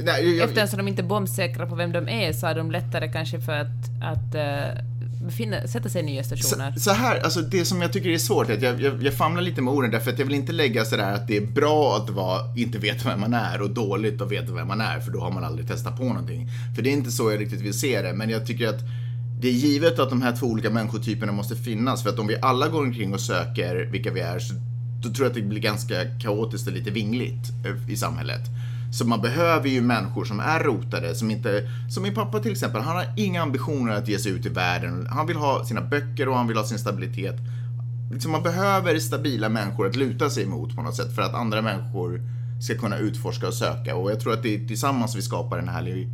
Nej, 0.03 0.37
jag, 0.37 0.49
Eftersom 0.49 0.77
de 0.77 0.87
inte 0.87 1.01
är 1.01 1.07
bombsäkra 1.07 1.65
på 1.65 1.75
vem 1.75 1.91
de 1.91 2.09
är 2.09 2.33
så 2.33 2.47
är 2.47 2.55
de 2.55 2.71
lättare 2.71 3.11
kanske 3.11 3.41
för 3.41 3.53
att, 3.53 3.89
att 4.01 4.35
uh, 4.35 4.81
befinna, 5.25 5.67
sätta 5.67 5.89
sig 5.89 6.01
i 6.01 6.05
nya 6.05 6.23
stationer. 6.23 6.71
Så, 6.71 6.79
så 6.79 6.91
här, 6.91 7.19
alltså 7.19 7.41
det 7.41 7.65
som 7.65 7.81
jag 7.81 7.93
tycker 7.93 8.09
är 8.09 8.17
svårt 8.17 8.49
är 8.49 8.53
att 8.53 8.61
jag, 8.61 8.81
jag, 8.81 9.03
jag 9.03 9.13
famlar 9.13 9.41
lite 9.41 9.61
med 9.61 9.73
orden 9.73 9.91
därför 9.91 10.11
att 10.11 10.19
jag 10.19 10.25
vill 10.25 10.35
inte 10.35 10.51
lägga 10.51 10.85
sådär 10.85 11.13
att 11.13 11.27
det 11.27 11.37
är 11.37 11.45
bra 11.45 11.95
att 11.95 12.09
vara, 12.09 12.55
inte 12.55 12.77
veta 12.77 13.09
vem 13.09 13.19
man 13.19 13.33
är 13.33 13.61
och 13.61 13.69
dåligt 13.69 14.21
att 14.21 14.31
veta 14.31 14.53
vem 14.53 14.67
man 14.67 14.81
är 14.81 14.99
för 14.99 15.11
då 15.11 15.19
har 15.19 15.31
man 15.31 15.43
aldrig 15.43 15.67
testat 15.67 15.97
på 15.97 16.03
någonting. 16.03 16.49
För 16.75 16.81
det 16.81 16.89
är 16.89 16.93
inte 16.93 17.11
så 17.11 17.31
jag 17.31 17.41
riktigt 17.41 17.61
vill 17.61 17.79
se 17.79 18.01
det, 18.01 18.13
men 18.13 18.29
jag 18.29 18.47
tycker 18.47 18.67
att 18.67 18.79
det 19.41 19.47
är 19.47 19.51
givet 19.51 19.99
att 19.99 20.09
de 20.09 20.21
här 20.21 20.35
två 20.35 20.45
olika 20.45 20.69
människotyperna 20.69 21.31
måste 21.31 21.55
finnas 21.55 22.03
för 22.03 22.09
att 22.09 22.19
om 22.19 22.27
vi 22.27 22.37
alla 22.41 22.67
går 22.67 22.83
omkring 22.83 23.13
och 23.13 23.21
söker 23.21 23.89
vilka 23.91 24.11
vi 24.11 24.19
är 24.19 24.39
så 24.39 24.53
då 25.01 25.09
tror 25.09 25.25
jag 25.25 25.29
att 25.29 25.35
det 25.35 25.41
blir 25.41 25.61
ganska 25.61 25.95
kaotiskt 26.21 26.67
och 26.67 26.73
lite 26.73 26.91
vingligt 26.91 27.51
eh, 27.65 27.91
i 27.91 27.95
samhället. 27.95 28.41
Så 28.91 29.05
man 29.05 29.21
behöver 29.21 29.69
ju 29.69 29.81
människor 29.81 30.25
som 30.25 30.39
är 30.39 30.59
rotade, 30.59 31.15
som 31.15 31.31
inte, 31.31 31.69
som 31.89 32.03
min 32.03 32.13
pappa 32.13 32.39
till 32.39 32.51
exempel, 32.51 32.81
han 32.81 32.95
har 32.95 33.05
inga 33.17 33.41
ambitioner 33.41 33.93
att 33.93 34.07
ge 34.07 34.19
sig 34.19 34.31
ut 34.31 34.45
i 34.45 34.49
världen. 34.49 35.07
Han 35.09 35.27
vill 35.27 35.37
ha 35.37 35.65
sina 35.65 35.81
böcker 35.81 36.29
och 36.29 36.35
han 36.35 36.47
vill 36.47 36.57
ha 36.57 36.63
sin 36.63 36.79
stabilitet. 36.79 37.35
Liksom 38.11 38.31
man 38.31 38.43
behöver 38.43 38.99
stabila 38.99 39.49
människor 39.49 39.87
att 39.87 39.95
luta 39.95 40.29
sig 40.29 40.43
emot 40.43 40.75
på 40.75 40.81
något 40.81 40.95
sätt 40.95 41.15
för 41.15 41.21
att 41.21 41.33
andra 41.33 41.61
människor 41.61 42.21
ska 42.61 42.77
kunna 42.77 42.97
utforska 42.97 43.47
och 43.47 43.53
söka. 43.53 43.95
Och 43.95 44.11
jag 44.11 44.19
tror 44.19 44.33
att 44.33 44.43
det 44.43 44.55
är 44.55 44.67
tillsammans 44.67 45.15
vi 45.15 45.21
skapar 45.21 45.57
en 45.57 45.67
härlig 45.67 46.09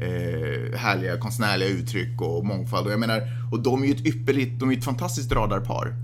eh, 0.00 0.78
härliga 0.78 1.16
konstnärliga 1.16 1.68
uttryck 1.68 2.20
och 2.20 2.44
mångfald. 2.46 2.86
Och 2.86 2.92
jag 2.92 3.00
menar, 3.00 3.22
och 3.52 3.60
de 3.62 3.82
är 3.82 3.86
ju 3.86 3.92
ett 3.92 4.06
ypperligt, 4.06 4.60
de 4.60 4.70
är 4.70 4.76
ett 4.76 4.84
fantastiskt 4.84 5.32
radarpar. 5.32 5.94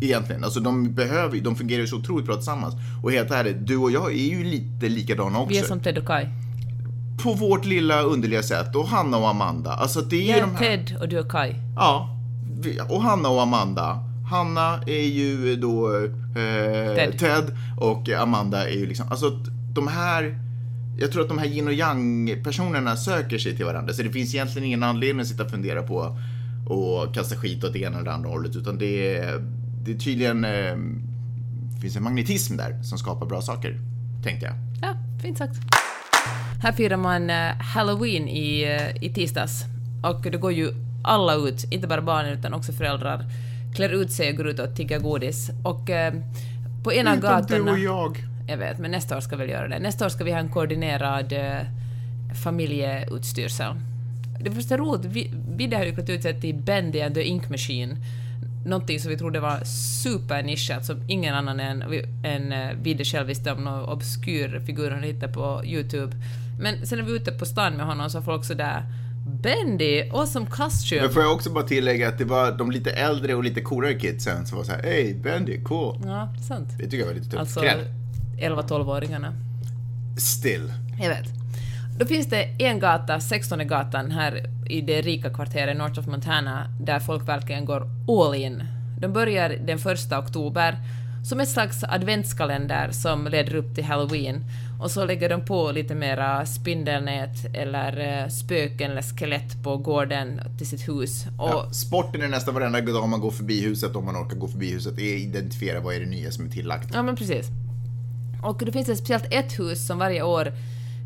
Egentligen. 0.00 0.44
Alltså 0.44 0.60
de 0.60 0.94
behöver 0.94 1.40
de 1.40 1.56
fungerar 1.56 1.80
ju 1.80 1.86
så 1.86 1.96
otroligt 1.96 2.26
bra 2.26 2.34
tillsammans. 2.34 2.74
Och 3.02 3.12
helt 3.12 3.30
ärligt, 3.30 3.66
du 3.66 3.76
och 3.76 3.90
jag 3.90 4.12
är 4.12 4.28
ju 4.28 4.44
lite 4.44 4.88
likadana 4.88 5.38
också. 5.38 5.48
Vi 5.48 5.58
är 5.58 5.64
som 5.64 5.80
Ted 5.80 5.98
och 5.98 6.06
Kai. 6.06 6.26
På 7.22 7.32
vårt 7.32 7.64
lilla 7.64 8.02
underliga 8.02 8.42
sätt. 8.42 8.76
Och 8.76 8.88
Hanna 8.88 9.16
och 9.16 9.28
Amanda. 9.28 9.72
Alltså 9.72 10.00
det 10.00 10.16
är 10.16 10.28
Jag 10.28 10.38
är 10.38 10.42
de 10.42 10.50
här... 10.50 10.58
Ted 10.58 10.96
och 11.00 11.08
du 11.08 11.18
är 11.18 11.28
Kai. 11.28 11.54
Ja. 11.76 12.10
Och 12.88 13.02
Hanna 13.02 13.28
och 13.28 13.42
Amanda. 13.42 13.98
Hanna 14.30 14.80
är 14.86 15.06
ju 15.06 15.56
då 15.56 15.96
eh, 15.96 16.94
Ted. 16.94 17.18
Ted. 17.18 17.58
och 17.78 18.08
Amanda 18.08 18.68
är 18.68 18.74
ju 18.74 18.86
liksom, 18.86 19.06
alltså 19.10 19.30
de 19.72 19.88
här 19.88 20.45
jag 20.98 21.12
tror 21.12 21.22
att 21.22 21.28
de 21.28 21.38
här 21.38 21.46
yin 21.46 21.66
och 21.66 21.72
yang 21.72 22.30
personerna 22.44 22.96
söker 22.96 23.38
sig 23.38 23.56
till 23.56 23.64
varandra 23.64 23.94
så 23.94 24.02
det 24.02 24.10
finns 24.10 24.34
egentligen 24.34 24.66
ingen 24.66 24.82
anledning 24.82 25.20
att 25.20 25.28
sitta 25.28 25.44
och 25.44 25.50
fundera 25.50 25.82
på 25.82 26.18
och 26.68 27.14
kasta 27.14 27.36
skit 27.36 27.64
åt 27.64 27.72
det 27.72 27.78
ena 27.78 27.98
eller 27.98 28.10
andra 28.10 28.28
hållet 28.28 28.56
utan 28.56 28.78
det 28.78 29.16
är, 29.16 29.40
det 29.82 29.92
är 29.92 29.98
tydligen 29.98 30.44
eh, 30.44 30.76
det 31.76 31.80
finns 31.80 31.96
en 31.96 32.02
magnetism 32.02 32.56
där 32.56 32.82
som 32.82 32.98
skapar 32.98 33.26
bra 33.26 33.42
saker, 33.42 33.80
tänkte 34.24 34.46
jag. 34.46 34.54
Ja, 34.82 34.96
fint 35.22 35.38
sagt. 35.38 35.56
Här 36.62 36.72
firar 36.72 36.96
man 36.96 37.30
eh, 37.30 37.52
Halloween 37.74 38.28
i, 38.28 38.62
eh, 38.62 39.04
i 39.04 39.14
tisdags. 39.14 39.64
Och 40.02 40.22
det 40.22 40.38
går 40.38 40.52
ju 40.52 40.70
alla 41.04 41.34
ut, 41.34 41.64
inte 41.72 41.86
bara 41.86 42.02
barnen 42.02 42.38
utan 42.38 42.54
också 42.54 42.72
föräldrar, 42.72 43.24
klär 43.74 43.88
ut 43.88 44.12
sig 44.12 44.30
och 44.30 44.36
går 44.36 44.48
ut 44.48 44.58
och 44.58 44.76
tiggar 44.76 44.98
godis. 44.98 45.50
Och 45.64 45.90
eh, 45.90 46.14
på 46.84 46.92
ena 46.92 47.10
av 47.10 47.16
Utom 47.16 47.30
du 47.30 47.42
gatorna... 47.42 47.72
och 47.72 47.78
jag. 47.78 48.18
Jag 48.48 48.56
vet, 48.56 48.78
men 48.78 48.90
nästa 48.90 49.16
år 49.16 49.20
ska 49.20 49.36
vi 49.36 49.42
väl 49.42 49.50
göra 49.50 49.68
det. 49.68 49.78
Nästa 49.78 50.04
år 50.06 50.08
ska 50.08 50.24
vi 50.24 50.32
ha 50.32 50.38
en 50.38 50.48
koordinerad 50.48 51.32
eh, 51.32 51.66
familjeutstyrsel. 52.42 53.74
Det 54.40 54.50
första 54.50 54.76
roligt, 54.76 55.04
vi, 55.04 55.30
vi 55.56 55.74
har 55.74 55.84
ju 55.84 55.94
klätt 55.94 56.10
ut 56.10 56.22
sig 56.22 56.40
till 56.40 56.54
Bendy 56.54 57.00
and 57.00 57.14
the 57.14 57.22
Ink 57.22 57.48
Machine. 57.48 57.96
Någonting 58.66 59.00
som 59.00 59.10
vi 59.10 59.18
trodde 59.18 59.40
var 59.40 59.64
supernischat, 60.02 60.84
som 60.84 61.02
ingen 61.08 61.34
annan 61.34 61.60
än, 61.60 61.82
än 62.24 62.52
eh, 62.52 62.76
Vidde 62.82 63.04
själv 63.04 63.26
visste 63.26 63.52
om, 63.52 63.64
någon 63.64 63.84
obskyr 63.84 64.62
figur 64.66 64.90
han 64.90 65.02
hittade 65.02 65.32
på 65.32 65.62
YouTube. 65.64 66.16
Men 66.60 66.86
sen 66.86 66.98
när 66.98 67.04
vi 67.04 67.12
var 67.12 67.18
ute 67.18 67.32
på 67.32 67.46
stan 67.46 67.76
med 67.76 67.86
honom 67.86 68.10
så 68.10 68.18
var 68.18 68.24
folk 68.24 68.44
sådär 68.44 68.82
Bendy, 69.42 70.10
awesome 70.10 70.46
costume. 70.46 71.02
Men 71.02 71.10
får 71.10 71.22
jag 71.22 71.32
också 71.32 71.50
bara 71.50 71.64
tillägga 71.64 72.08
att 72.08 72.18
det 72.18 72.24
var 72.24 72.52
de 72.52 72.70
lite 72.70 72.90
äldre 72.90 73.34
och 73.34 73.44
lite 73.44 73.60
coolare 73.60 73.94
kidsen 73.94 74.46
som 74.46 74.58
var 74.58 74.64
så 74.64 74.72
här, 74.72 74.82
hej 74.82 75.14
Bendy, 75.14 75.64
cool. 75.64 75.96
Ja, 76.04 76.34
sant. 76.48 76.68
Det 76.78 76.84
tycker 76.84 76.98
jag 76.98 77.06
var 77.06 77.14
lite 77.14 77.30
tufft. 77.30 77.40
Alltså. 77.40 77.60
11-12-åringarna. 78.38 79.32
Still. 80.18 80.72
Jag 81.00 81.08
vet. 81.08 81.26
Då 81.98 82.06
finns 82.06 82.26
det 82.26 82.42
en 82.58 82.78
gata, 82.78 83.20
16 83.20 83.66
gatan, 83.68 84.10
här 84.10 84.50
i 84.68 84.80
det 84.80 85.02
rika 85.02 85.30
kvarteret 85.30 85.76
North 85.76 85.98
of 85.98 86.06
Montana, 86.06 86.70
där 86.80 87.00
folk 87.00 87.28
verkligen 87.28 87.64
går 87.64 87.88
all 88.08 88.34
in. 88.34 88.62
De 89.00 89.12
börjar 89.12 89.48
den 89.48 89.78
första 89.78 90.18
oktober 90.18 90.76
som 91.28 91.40
ett 91.40 91.48
slags 91.48 91.84
adventskalender 91.84 92.90
som 92.90 93.26
leder 93.26 93.54
upp 93.54 93.74
till 93.74 93.84
halloween. 93.84 94.44
Och 94.80 94.90
så 94.90 95.04
lägger 95.04 95.28
de 95.28 95.44
på 95.44 95.72
lite 95.72 95.94
mera 95.94 96.46
spindelnät 96.46 97.54
eller 97.54 98.22
eh, 98.22 98.28
spöken 98.28 98.90
eller 98.90 99.02
skelett 99.02 99.62
på 99.62 99.76
gården 99.76 100.40
till 100.58 100.66
sitt 100.66 100.88
hus. 100.88 101.26
Och 101.38 101.48
Ja, 101.48 101.70
sporten 101.72 102.22
är 102.22 102.28
nästan 102.28 102.54
varenda 102.54 102.80
dag 102.80 103.08
man 103.08 103.20
går 103.20 103.30
förbi 103.30 103.60
huset, 103.60 103.96
om 103.96 104.04
man 104.04 104.16
orkar 104.16 104.36
gå 104.36 104.48
förbi 104.48 104.72
huset, 104.72 104.98
är 104.98 105.16
identifiera 105.16 105.80
vad 105.80 105.94
är 105.94 106.00
det 106.00 106.06
nya 106.06 106.30
som 106.30 106.46
är 106.46 106.50
tillagt. 106.50 106.88
Ja, 106.94 107.02
men 107.02 107.16
precis. 107.16 107.46
Och 108.46 108.62
det 108.64 108.72
finns 108.72 108.88
ett 108.88 108.98
speciellt 108.98 109.26
ett 109.30 109.58
hus 109.58 109.86
som 109.86 109.98
varje 109.98 110.22
år 110.22 110.52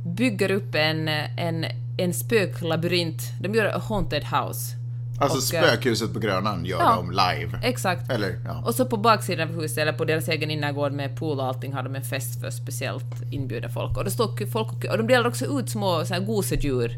bygger 0.07 0.50
upp 0.50 0.74
en, 0.74 1.09
en, 1.09 1.64
en 1.98 2.14
spöklabyrint. 2.14 3.22
De 3.40 3.55
gör 3.55 3.64
a 3.64 3.83
haunted 3.88 4.24
house. 4.24 4.76
Alltså 5.20 5.57
Och, 5.57 5.62
eh, 5.62 5.64
spökhuset 5.64 6.12
på 6.12 6.18
Grönan 6.18 6.64
gör 6.64 6.79
ja. 6.79 6.96
de 6.96 7.11
live. 7.11 7.59
Exakt. 7.62 8.11
Eller, 8.11 8.40
ja. 8.44 8.62
Och 8.66 8.74
så 8.74 8.87
på 8.87 8.96
baksidan 8.96 9.48
av 9.48 9.55
huset, 9.55 9.79
eller 9.79 9.92
på 9.92 10.05
deras 10.05 10.29
egen 10.29 10.50
innergård 10.50 10.92
med 10.92 11.16
pool 11.16 11.40
och 11.40 11.46
allting, 11.46 11.72
har 11.72 11.83
de 11.83 11.94
en 11.94 12.05
fest 12.05 12.40
för 12.40 12.50
speciellt 12.50 13.22
inbjuda 13.33 13.68
folk. 13.68 13.96
Och 13.96 14.05
det 14.05 14.11
står 14.11 14.46
folk 14.46 14.68
och, 14.68 14.85
och 14.85 14.98
de 14.98 15.07
delar 15.07 15.29
också 15.29 15.61
ut 15.61 15.70
små 15.70 16.05
så 16.05 16.14
här 16.14 16.20
gosedjur 16.20 16.96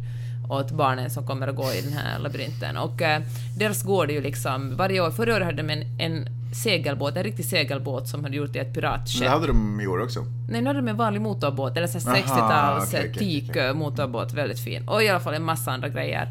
åt 0.51 0.71
barnen 0.71 1.11
som 1.11 1.27
kommer 1.27 1.49
att 1.49 1.57
gå 1.57 1.73
i 1.73 1.81
den 1.81 1.93
här 1.93 2.19
labyrinten. 2.19 2.77
Och 2.77 3.03
eh, 3.03 3.23
deras 3.59 3.83
gård 3.83 4.11
är 4.11 4.15
ju 4.15 4.21
liksom, 4.21 4.77
varje 4.77 5.01
år, 5.01 5.11
förra 5.11 5.35
året 5.35 5.47
hade 5.47 5.63
de 5.63 5.71
en, 5.71 6.01
en 6.01 6.29
segelbåt, 6.53 7.17
en 7.17 7.23
riktig 7.23 7.45
segelbåt 7.45 8.09
som 8.09 8.25
hade 8.25 8.37
gjort 8.37 8.57
i 8.57 8.59
ett 8.59 8.75
piratskepp. 8.75 9.23
det 9.23 9.29
hade 9.29 9.47
de 9.47 9.81
i 9.81 9.87
år 9.87 10.03
också. 10.03 10.25
Nej, 10.51 10.61
nu 10.61 10.67
hade 10.67 10.79
de 10.79 10.89
en 10.89 10.97
vanlig 10.97 11.21
motorbåt, 11.21 11.77
eller 11.77 11.87
så 11.87 11.99
här 12.11 12.23
Aha, 12.23 12.79
60-tals 12.79 12.89
okej, 12.95 13.11
okej, 13.15 13.41
teak 13.41 13.51
okej. 13.51 13.67
eh, 13.69 13.75
motorbåt, 13.75 14.33
väldigt 14.33 14.61
fin. 14.61 14.89
Och 14.89 15.03
i 15.03 15.09
alla 15.09 15.21
fall 15.21 15.35
en 15.35 15.45
massa 15.45 15.71
andra 15.73 15.89
grejer. 15.89 16.29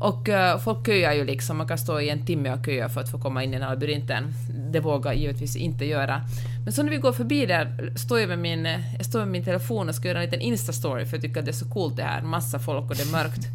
Och 0.00 0.28
eh, 0.28 0.58
folk 0.58 0.86
köar 0.86 1.12
ju 1.12 1.24
liksom, 1.24 1.56
man 1.56 1.68
kan 1.68 1.78
stå 1.78 2.00
i 2.00 2.10
en 2.10 2.26
timme 2.26 2.52
och 2.52 2.66
köa 2.66 2.88
för 2.88 3.00
att 3.00 3.10
få 3.10 3.18
komma 3.18 3.44
in 3.44 3.50
i 3.50 3.52
den 3.52 3.62
här 3.62 3.70
labyrinten. 3.70 4.24
Det 4.72 4.80
vågar 4.80 5.12
jag 5.12 5.20
givetvis 5.20 5.56
inte 5.56 5.84
göra. 5.84 6.20
Men 6.64 6.72
så 6.72 6.82
när 6.82 6.90
vi 6.90 6.96
går 6.96 7.12
förbi 7.12 7.46
där, 7.46 7.92
står 7.96 8.20
jag 8.20 8.28
med 8.28 8.38
min, 8.38 8.64
jag 8.96 9.06
står 9.06 9.18
med 9.18 9.28
min 9.28 9.44
telefon 9.44 9.88
och 9.88 9.94
ska 9.94 10.08
göra 10.08 10.18
en 10.18 10.24
liten 10.24 10.40
Insta-story 10.40 11.04
för 11.06 11.16
jag 11.16 11.22
tycker 11.22 11.38
att 11.40 11.44
det 11.46 11.50
är 11.50 11.64
så 11.64 11.70
coolt 11.70 11.96
det 11.96 12.02
här, 12.02 12.22
massa 12.22 12.58
folk 12.58 12.90
och 12.90 12.96
det 12.96 13.02
är 13.02 13.12
mörkt. 13.12 13.48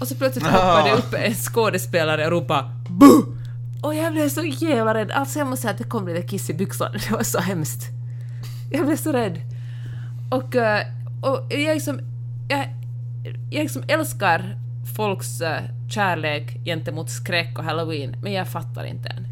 Och 0.00 0.08
så 0.08 0.14
plötsligt 0.14 0.44
hoppar 0.52 0.88
det 0.88 0.94
upp 0.94 1.14
en 1.14 1.34
skådespelare 1.34 2.24
och 2.24 2.30
ropar 2.30 2.70
BU! 2.90 3.41
Och 3.82 3.94
jag 3.94 4.12
blev 4.12 4.28
så 4.28 4.42
jävla 4.44 4.94
rädd. 4.94 5.10
Alltså 5.10 5.38
jag 5.38 5.48
måste 5.48 5.62
säga 5.62 5.72
att 5.72 5.78
det 5.78 5.84
kom 5.84 6.08
lite 6.08 6.22
kiss 6.28 6.50
i 6.50 6.54
byxorna. 6.54 6.90
Det 7.08 7.10
var 7.10 7.22
så 7.22 7.40
hemskt. 7.40 7.82
Jag 8.70 8.86
blev 8.86 8.96
så 8.96 9.12
rädd. 9.12 9.40
Och, 10.30 10.56
eh, 10.56 10.86
och 11.22 11.46
jag 11.52 11.74
liksom... 11.74 12.00
Jag, 12.48 12.66
jag 13.50 13.62
liksom 13.62 13.82
älskar 13.88 14.58
folks 14.96 15.40
eh, 15.40 15.62
kärlek 15.90 16.64
gentemot 16.64 17.10
skräck 17.10 17.58
och 17.58 17.64
halloween, 17.64 18.16
men 18.22 18.32
jag 18.32 18.48
fattar 18.48 18.84
inte 18.84 19.08
än. 19.08 19.26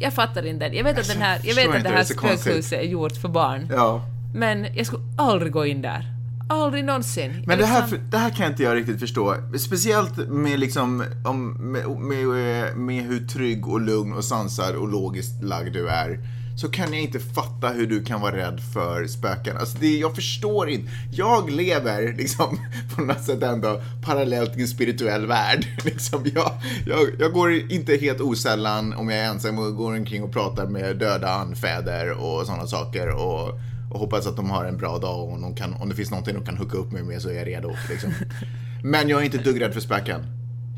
Jag 0.00 0.12
fattar 0.12 0.46
inte 0.46 0.66
än. 0.66 0.74
Jag 0.74 0.84
vet 0.84 0.98
att, 0.98 1.08
den 1.08 1.22
här, 1.22 1.40
jag 1.44 1.54
vet 1.54 1.76
att 1.76 1.82
det 1.82 1.88
här 1.88 2.04
spökhuset 2.04 2.78
är 2.80 2.82
gjort 2.84 3.16
för 3.16 3.28
barn, 3.28 3.68
Ja. 3.70 4.02
men 4.34 4.66
jag 4.76 4.86
skulle 4.86 5.02
aldrig 5.18 5.52
gå 5.52 5.66
in 5.66 5.82
där. 5.82 6.15
Aldrig 6.48 6.84
någonsin. 6.84 7.32
Jag 7.36 7.46
Men 7.46 7.58
det 7.58 7.66
här, 7.66 7.80
liksom- 7.80 8.10
det 8.10 8.18
här 8.18 8.30
kan 8.30 8.50
inte 8.50 8.62
jag 8.62 8.76
riktigt 8.76 9.00
förstå. 9.00 9.36
Speciellt 9.58 10.28
med 10.28 10.60
liksom, 10.60 11.04
om, 11.24 11.52
med, 11.72 11.88
med, 11.88 12.76
med 12.76 13.04
hur 13.04 13.26
trygg 13.26 13.68
och 13.68 13.80
lugn 13.80 14.12
och 14.12 14.24
sansad 14.24 14.74
och 14.76 14.88
logiskt 14.88 15.42
lagd 15.42 15.72
du 15.72 15.88
är. 15.88 16.18
Så 16.58 16.68
kan 16.68 16.92
jag 16.92 17.02
inte 17.02 17.20
fatta 17.20 17.68
hur 17.68 17.86
du 17.86 18.04
kan 18.04 18.20
vara 18.20 18.36
rädd 18.36 18.60
för 18.74 19.06
spöken. 19.06 19.56
Alltså 19.56 19.78
det, 19.78 19.98
jag 19.98 20.14
förstår 20.14 20.68
inte. 20.68 20.92
Jag 21.12 21.50
lever 21.50 22.14
liksom 22.16 22.58
på 22.96 23.02
något 23.02 23.24
sätt 23.24 23.42
ändå 23.42 23.82
parallellt 24.04 24.56
i 24.56 24.60
en 24.60 24.68
spirituell 24.68 25.26
värld. 25.26 25.66
Liksom 25.84 26.26
jag, 26.34 26.52
jag, 26.86 27.00
jag 27.18 27.32
går 27.32 27.52
inte 27.72 27.96
helt 27.96 28.20
osällan 28.20 28.92
om 28.94 29.08
jag 29.08 29.18
är 29.18 29.24
ensam 29.28 29.58
och 29.58 29.76
går 29.76 29.96
omkring 29.96 30.22
och 30.22 30.32
pratar 30.32 30.66
med 30.66 30.96
döda 30.96 31.28
anfäder 31.28 32.10
och 32.10 32.46
sådana 32.46 32.66
saker. 32.66 33.08
Och, 33.08 33.60
och 33.90 34.00
hoppas 34.00 34.26
att 34.26 34.36
de 34.36 34.50
har 34.50 34.64
en 34.64 34.76
bra 34.76 34.98
dag 34.98 35.20
och 35.20 35.32
om, 35.32 35.40
de 35.42 35.54
kan, 35.54 35.74
om 35.74 35.88
det 35.88 35.94
finns 35.94 36.10
någonting 36.10 36.34
de 36.34 36.44
kan 36.44 36.56
hooka 36.56 36.78
upp 36.78 36.92
mig 36.92 37.02
med 37.02 37.22
så 37.22 37.28
är 37.28 37.34
jag 37.34 37.46
redo. 37.46 37.70
Liksom. 37.90 38.12
Men 38.82 39.08
jag 39.08 39.20
är 39.20 39.24
inte 39.24 39.38
dugg 39.38 39.60
rädd 39.60 39.72
för 39.72 39.80
spöken. 39.80 40.26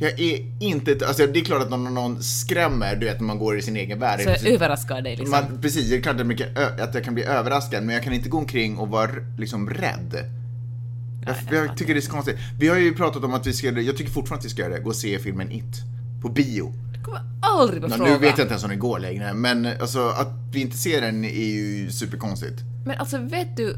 Jag 0.01 0.21
är 0.21 0.47
inte, 0.61 1.07
alltså 1.07 1.27
det 1.27 1.41
är 1.41 1.45
klart 1.45 1.63
att 1.63 1.71
någon, 1.71 1.95
någon 1.95 2.23
skrämmer, 2.23 2.97
du 2.97 3.07
vet 3.07 3.21
när 3.21 3.27
man 3.27 3.39
går 3.39 3.59
i 3.59 3.63
sin 3.63 3.77
egen 3.77 3.99
värld. 3.99 4.21
så 4.21 4.49
överraskar 4.49 5.03
dig 5.03 5.17
liksom. 5.17 5.31
man, 5.31 5.61
precis, 5.63 5.91
det 5.91 5.97
är 5.97 6.01
klart 6.01 6.21
att 6.81 6.95
jag 6.95 7.05
kan 7.05 7.15
bli 7.15 7.25
överraskad, 7.25 7.85
men 7.85 7.95
jag 7.95 8.05
kan 8.05 8.13
inte 8.13 8.29
gå 8.29 8.39
omkring 8.39 8.77
och 8.79 8.89
vara 8.89 9.11
liksom 9.39 9.71
rädd. 9.71 10.25
Jag, 11.27 11.37
jag 11.51 11.77
tycker 11.77 11.95
det 11.95 12.01
är 12.01 12.03
så 12.03 12.11
konstigt. 12.11 12.37
Vi 12.59 12.69
har 12.69 12.77
ju 12.77 12.95
pratat 12.95 13.25
om 13.25 13.35
att 13.35 13.47
vi 13.47 13.53
ska, 13.53 13.71
jag 13.71 13.97
tycker 13.97 14.13
fortfarande 14.13 14.41
att 14.41 14.45
vi 14.45 14.51
ska 14.51 14.63
göra 14.63 14.75
det, 14.75 14.81
gå 14.81 14.89
och 14.89 14.97
se 14.97 15.19
filmen 15.19 15.53
It. 15.53 15.83
På 16.23 16.29
bio. 16.29 16.73
Kommer 17.09 17.23
aldrig 17.43 17.83
på 17.83 17.89
Ja, 17.89 17.97
fråga. 17.97 18.11
nu 18.11 18.19
vet 18.19 18.39
jag 18.39 18.45
inte 18.45 18.53
ens 18.53 18.65
om 18.65 18.71
den 18.71 18.79
går 18.79 18.99
längre, 18.99 19.35
men 19.35 19.67
alltså 19.81 20.09
att 20.09 20.29
vi 20.53 20.61
inte 20.61 20.77
ser 20.79 21.01
den 21.01 21.25
är 21.25 21.29
ju 21.45 21.91
superkonstigt. 21.91 22.61
Men 22.87 22.99
alltså 22.99 23.19
vet 23.19 23.57
du 23.57 23.77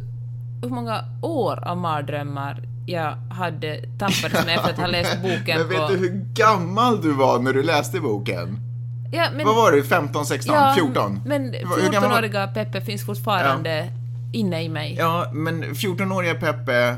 hur 0.63 0.69
många 0.71 1.05
år 1.23 1.69
av 1.69 1.77
mardrömmar 1.77 2.63
jag 2.87 3.13
hade 3.31 3.81
tappades 3.99 4.47
med 4.47 4.57
efter 4.57 4.71
att 4.71 4.79
ha 4.79 4.87
läst 4.87 5.17
boken 5.23 5.59
Men 5.61 5.69
vet 5.69 5.79
på... 5.79 5.89
du 5.93 5.97
hur 5.99 6.25
gammal 6.35 7.03
du 7.03 7.13
var 7.13 7.39
när 7.39 7.53
du 7.53 7.63
läste 7.63 8.01
boken? 8.01 8.59
Ja, 9.13 9.27
men, 9.37 9.47
Vad 9.47 9.57
var 9.57 9.73
du? 9.73 9.83
15, 9.85 10.27
16, 10.27 10.55
ja, 10.55 10.75
14? 10.79 11.21
Men 11.27 11.43
Hur 11.45 11.93
gammal 11.93 12.11
var- 12.11 12.17
14-åriga 12.19 12.47
Peppe 12.47 12.81
finns 12.81 13.07
fortfarande 13.07 13.89
inne 14.33 14.63
i 14.63 14.69
mig. 14.69 14.97
Ja, 14.99 15.31
men 15.33 15.65
14-åriga 15.65 16.35
Peppe 16.35 16.97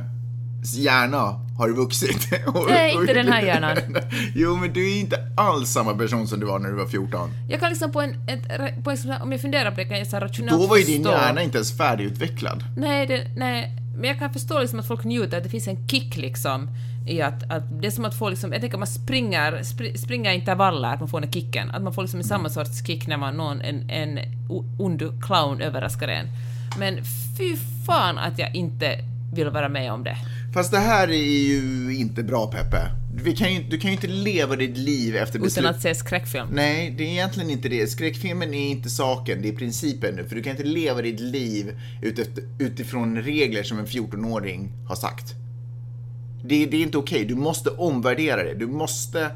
hjärna 0.74 1.18
har 1.58 1.68
vuxit. 1.68 2.28
Nej, 2.68 2.94
inte 2.94 3.12
den 3.12 3.32
här 3.32 3.42
hjärnan. 3.42 3.76
jo, 4.34 4.56
men 4.56 4.72
du 4.72 4.90
är 4.92 5.00
inte 5.00 5.21
alls 5.36 5.72
samma 5.72 5.94
person 5.94 6.28
som 6.28 6.40
du 6.40 6.46
var 6.46 6.58
när 6.58 6.68
du 6.68 6.76
var 6.76 6.86
14. 6.86 7.30
Jag 7.48 7.60
kan 7.60 7.70
liksom 7.70 7.92
på 7.92 8.00
en, 8.00 8.14
ett, 8.26 8.84
på 8.84 8.90
en 8.90 9.22
om 9.22 9.32
jag 9.32 9.40
funderar 9.40 9.70
på 9.70 9.76
det 9.76 9.84
kan 9.84 9.98
jag 9.98 10.06
så 10.06 10.16
här 10.16 10.20
rationellt 10.20 10.60
Då 10.60 10.66
var 10.66 10.76
ju 10.76 10.84
din 10.84 11.02
hjärna 11.02 11.42
inte 11.42 11.58
ens 11.58 11.76
färdigutvecklad. 11.76 12.64
Nej, 12.76 13.06
det, 13.06 13.26
nej, 13.36 13.78
men 13.96 14.04
jag 14.04 14.18
kan 14.18 14.32
förstå 14.32 14.58
liksom 14.58 14.78
att 14.78 14.86
folk 14.86 15.04
njuter, 15.04 15.36
att 15.36 15.44
det 15.44 15.50
finns 15.50 15.68
en 15.68 15.88
kick 15.88 16.16
liksom 16.16 16.68
i 17.06 17.22
att, 17.22 17.50
att 17.50 17.80
det 17.80 17.86
är 17.86 17.90
som 17.90 18.04
att 18.04 18.18
få 18.18 18.28
liksom, 18.28 18.52
jag 18.52 18.60
tänker 18.60 18.76
att 18.76 18.80
man 18.80 18.86
springer, 18.86 19.62
spr, 19.62 19.98
springer 19.98 20.32
intervaller, 20.32 20.88
att 20.88 21.00
man 21.00 21.08
får 21.08 21.20
den 21.20 21.32
kicken, 21.32 21.70
att 21.70 21.82
man 21.82 21.92
får 21.92 22.02
liksom 22.02 22.22
samma 22.22 22.48
sorts 22.48 22.86
kick 22.86 23.06
när 23.06 23.16
man 23.16 23.36
någon, 23.36 23.60
en, 23.60 23.90
en 23.90 24.18
ond 24.78 25.02
clown 25.26 25.60
överraskar 25.60 26.08
en. 26.08 26.26
Men 26.78 27.04
fy 27.38 27.56
fan 27.86 28.18
att 28.18 28.38
jag 28.38 28.54
inte 28.54 28.98
vill 29.34 29.48
vara 29.48 29.68
med 29.68 29.92
om 29.92 30.04
det. 30.04 30.16
Fast 30.52 30.70
det 30.70 30.78
här 30.78 31.08
är 31.08 31.46
ju 31.48 31.94
inte 31.96 32.22
bra, 32.22 32.46
Peppe. 32.46 32.90
Vi 33.24 33.36
kan 33.36 33.54
ju, 33.54 33.62
du 33.62 33.78
kan 33.78 33.90
ju 33.90 33.94
inte 33.94 34.06
leva 34.06 34.56
ditt 34.56 34.76
liv 34.76 35.16
efter 35.16 35.38
beslut. 35.38 35.58
Utan 35.64 35.74
att 35.74 35.82
se 35.82 35.94
skräckfilm. 35.94 36.48
Nej, 36.52 36.94
det 36.98 37.04
är 37.04 37.08
egentligen 37.08 37.50
inte 37.50 37.68
det. 37.68 37.86
Skräckfilmen 37.86 38.54
är 38.54 38.70
inte 38.70 38.90
saken, 38.90 39.42
det 39.42 39.48
är 39.48 39.52
principen 39.56 40.14
nu. 40.14 40.24
För 40.28 40.36
du 40.36 40.42
kan 40.42 40.50
inte 40.50 40.64
leva 40.64 41.02
ditt 41.02 41.20
liv 41.20 41.76
utifrån 42.58 43.18
regler 43.18 43.62
som 43.62 43.78
en 43.78 43.86
14-åring 43.86 44.72
har 44.88 44.96
sagt. 44.96 45.34
Det, 46.44 46.66
det 46.66 46.76
är 46.76 46.82
inte 46.82 46.98
okej, 46.98 47.24
du 47.24 47.34
måste 47.34 47.70
omvärdera 47.70 48.42
det. 48.42 48.54
Du 48.54 48.66
måste 48.66 49.30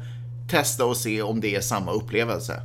testa 0.49 0.85
och 0.85 0.97
se 0.97 1.21
om 1.21 1.41
det 1.41 1.55
är 1.55 1.61
samma 1.61 1.91
upplevelse. 1.91 2.61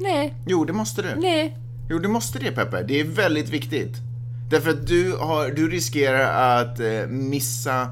Nej, 0.00 0.34
Jo, 0.46 0.64
det 0.64 0.72
måste 0.72 1.02
du. 1.02 1.20
nej. 1.20 1.56
Jo, 1.90 1.98
du 1.98 2.08
måste 2.08 2.38
det 2.38 2.52
Peppe. 2.52 2.82
Det 2.82 3.00
är 3.00 3.04
väldigt 3.04 3.48
viktigt. 3.48 3.96
Därför 4.52 4.70
att 4.70 4.86
du, 4.86 5.16
har, 5.16 5.48
du 5.48 5.68
riskerar 5.68 6.60
att 6.60 6.80
eh, 6.80 7.06
missa 7.08 7.82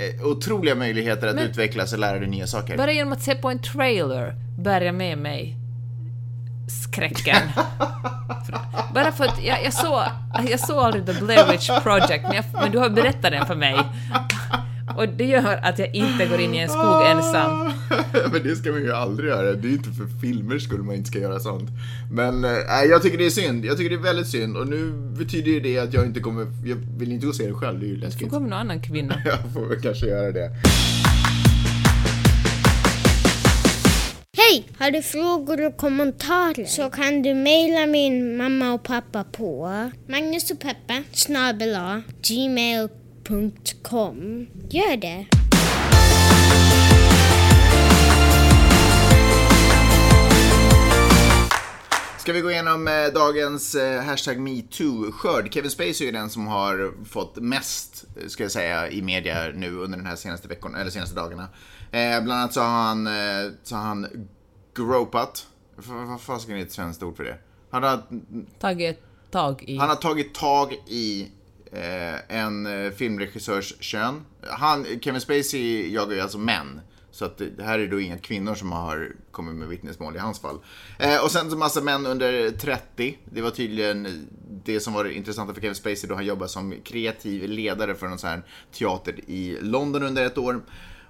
eh, 0.00 0.26
otroliga 0.26 0.74
möjligheter 0.74 1.26
att 1.26 1.34
Men- 1.34 1.50
utvecklas 1.50 1.92
och 1.92 1.98
lära 1.98 2.18
dig 2.18 2.28
nya 2.28 2.46
saker. 2.46 2.76
Bara 2.76 2.92
genom 2.92 3.12
att 3.12 3.22
se 3.22 3.34
på 3.34 3.50
en 3.50 3.58
trailer 3.58 4.34
bär 4.58 4.80
jag 4.80 4.94
med 4.94 5.18
mig 5.18 5.56
skräcken. 6.82 7.36
Bara 8.94 9.12
för 9.12 9.24
att 9.24 9.44
jag, 9.44 9.64
jag, 9.64 9.72
såg, 9.72 10.02
jag 10.50 10.60
såg 10.60 10.78
aldrig 10.78 11.06
The 11.06 11.24
Blair 11.24 11.52
Witch 11.52 11.70
Project, 11.82 12.22
men, 12.22 12.34
jag, 12.36 12.44
men 12.52 12.72
du 12.72 12.78
har 12.78 12.88
berättat 12.88 13.30
den 13.32 13.46
för 13.46 13.54
mig. 13.54 13.76
Och 14.96 15.08
det 15.08 15.24
gör 15.24 15.58
att 15.62 15.78
jag 15.78 15.94
inte 15.94 16.26
går 16.26 16.40
in 16.40 16.54
i 16.54 16.58
en 16.58 16.68
skog 16.68 17.02
ensam. 17.06 17.72
Men 18.32 18.42
det 18.42 18.56
ska 18.56 18.70
man 18.70 18.80
ju 18.82 18.92
aldrig 18.92 19.28
göra. 19.30 19.52
Det 19.52 19.68
är 19.68 19.70
ju 19.70 19.76
inte 19.76 19.90
för 19.90 20.06
filmers 20.20 20.62
skull 20.64 20.82
man 20.82 20.94
inte 20.94 21.08
ska 21.10 21.18
göra 21.18 21.40
sånt. 21.40 21.70
Men 22.12 22.40
nej, 22.40 22.88
jag 22.88 23.02
tycker 23.02 23.18
det 23.18 23.26
är 23.26 23.30
synd. 23.30 23.64
Jag 23.64 23.76
tycker 23.76 23.90
det 23.90 23.96
är 23.96 24.02
väldigt 24.02 24.28
synd. 24.28 24.56
Och 24.56 24.68
nu 24.68 24.92
betyder 25.18 25.50
ju 25.50 25.60
det 25.60 25.78
att 25.78 25.92
jag 25.94 26.06
inte 26.06 26.20
kommer, 26.20 26.46
jag 26.64 26.76
vill 26.98 27.12
inte 27.12 27.26
gå 27.26 27.30
och 27.30 27.36
se 27.36 27.46
det 27.46 27.54
själv. 27.54 27.80
Det 27.80 27.86
är 27.86 27.88
ju 27.88 27.96
Då 27.96 28.06
läskigt. 28.06 28.30
kommer 28.30 28.48
någon 28.48 28.58
annan 28.58 28.82
kvinna. 28.82 29.14
Jag 29.24 29.52
får 29.54 29.66
väl 29.68 29.80
kanske 29.80 30.06
göra 30.06 30.32
det. 30.32 30.50
Hej! 34.38 34.68
Har 34.78 34.90
du 34.90 35.02
frågor 35.02 35.66
och 35.66 35.76
kommentarer 35.76 36.64
så 36.64 36.90
kan 36.90 37.22
du 37.22 37.34
mejla 37.34 37.86
min 37.86 38.36
mamma 38.36 38.72
och 38.72 38.82
pappa 38.82 39.24
på 39.24 39.70
Magnus 40.08 40.50
och 40.50 40.60
Peppe 40.60 41.02
snabel-a 41.12 42.02
gmail.com. 42.22 43.05
Gör 44.70 44.96
det! 44.96 45.26
Ska 52.18 52.32
vi 52.32 52.40
gå 52.40 52.50
igenom 52.50 52.88
eh, 52.88 53.06
dagens 53.14 53.74
eh, 53.74 54.02
hashtag 54.02 54.38
metoo-skörd? 54.38 55.54
Kevin 55.54 55.70
Spacey 55.70 56.08
är 56.08 56.12
den 56.12 56.30
som 56.30 56.46
har 56.46 57.04
fått 57.04 57.36
mest, 57.36 58.04
eh, 58.16 58.26
ska 58.26 58.42
jag 58.42 58.52
säga, 58.52 58.90
i 58.90 59.02
media 59.02 59.52
nu 59.54 59.76
under 59.76 59.98
den 59.98 60.06
här 60.06 60.16
senaste 60.16 60.48
veckan, 60.48 60.74
eller 60.74 60.90
senaste 60.90 61.16
dagarna. 61.16 61.48
Eh, 61.90 62.22
bland 62.22 62.32
annat 62.32 62.52
så 62.52 62.60
har 62.60 62.68
han, 62.68 63.06
eh, 63.06 63.52
så 63.62 63.76
har 63.76 63.82
han 63.82 64.28
gropat. 64.74 65.46
Vad 65.76 66.20
fasiken 66.20 66.56
är 66.56 66.62
ett 66.62 66.72
svenskt 66.72 67.02
ord 67.02 67.16
för 67.16 67.24
det? 67.24 67.38
Han 67.70 67.82
har, 67.82 68.02
Tagit 68.58 68.98
tag 69.30 69.62
i... 69.62 69.76
han 69.76 69.88
har 69.88 69.96
tagit 69.96 70.34
tag 70.34 70.72
i 70.86 71.28
Eh, 71.76 72.36
en 72.36 72.66
eh, 72.66 72.92
filmregissörs 72.92 73.74
kön. 73.80 74.24
Han, 74.42 74.86
Kevin 75.00 75.20
Spacey 75.20 75.92
jagar 75.92 76.14
ju 76.14 76.20
alltså 76.20 76.38
män. 76.38 76.80
Så 77.10 77.24
att 77.24 77.38
det 77.38 77.62
här 77.62 77.78
är 77.78 77.86
då 77.86 78.00
inga 78.00 78.18
kvinnor 78.18 78.54
som 78.54 78.72
har 78.72 79.12
kommit 79.30 79.54
med 79.54 79.68
vittnesmål 79.68 80.16
i 80.16 80.18
hans 80.18 80.40
fall. 80.40 80.58
Eh, 80.98 81.24
och 81.24 81.30
sen 81.30 81.50
så 81.50 81.56
massa 81.56 81.80
män 81.80 82.06
under 82.06 82.50
30. 82.50 83.18
Det 83.24 83.40
var 83.40 83.50
tydligen 83.50 84.26
det 84.64 84.80
som 84.80 84.92
var 84.92 85.04
det 85.04 85.14
intressanta 85.14 85.54
för 85.54 85.60
Kevin 85.60 85.74
Spacey 85.74 86.08
då 86.08 86.14
han 86.14 86.26
jobbade 86.26 86.48
som 86.48 86.74
kreativ 86.84 87.48
ledare 87.48 87.94
för 87.94 88.08
någon 88.08 88.18
sån 88.18 88.30
här 88.30 88.42
teater 88.72 89.30
i 89.30 89.58
London 89.60 90.02
under 90.02 90.26
ett 90.26 90.38
år. 90.38 90.60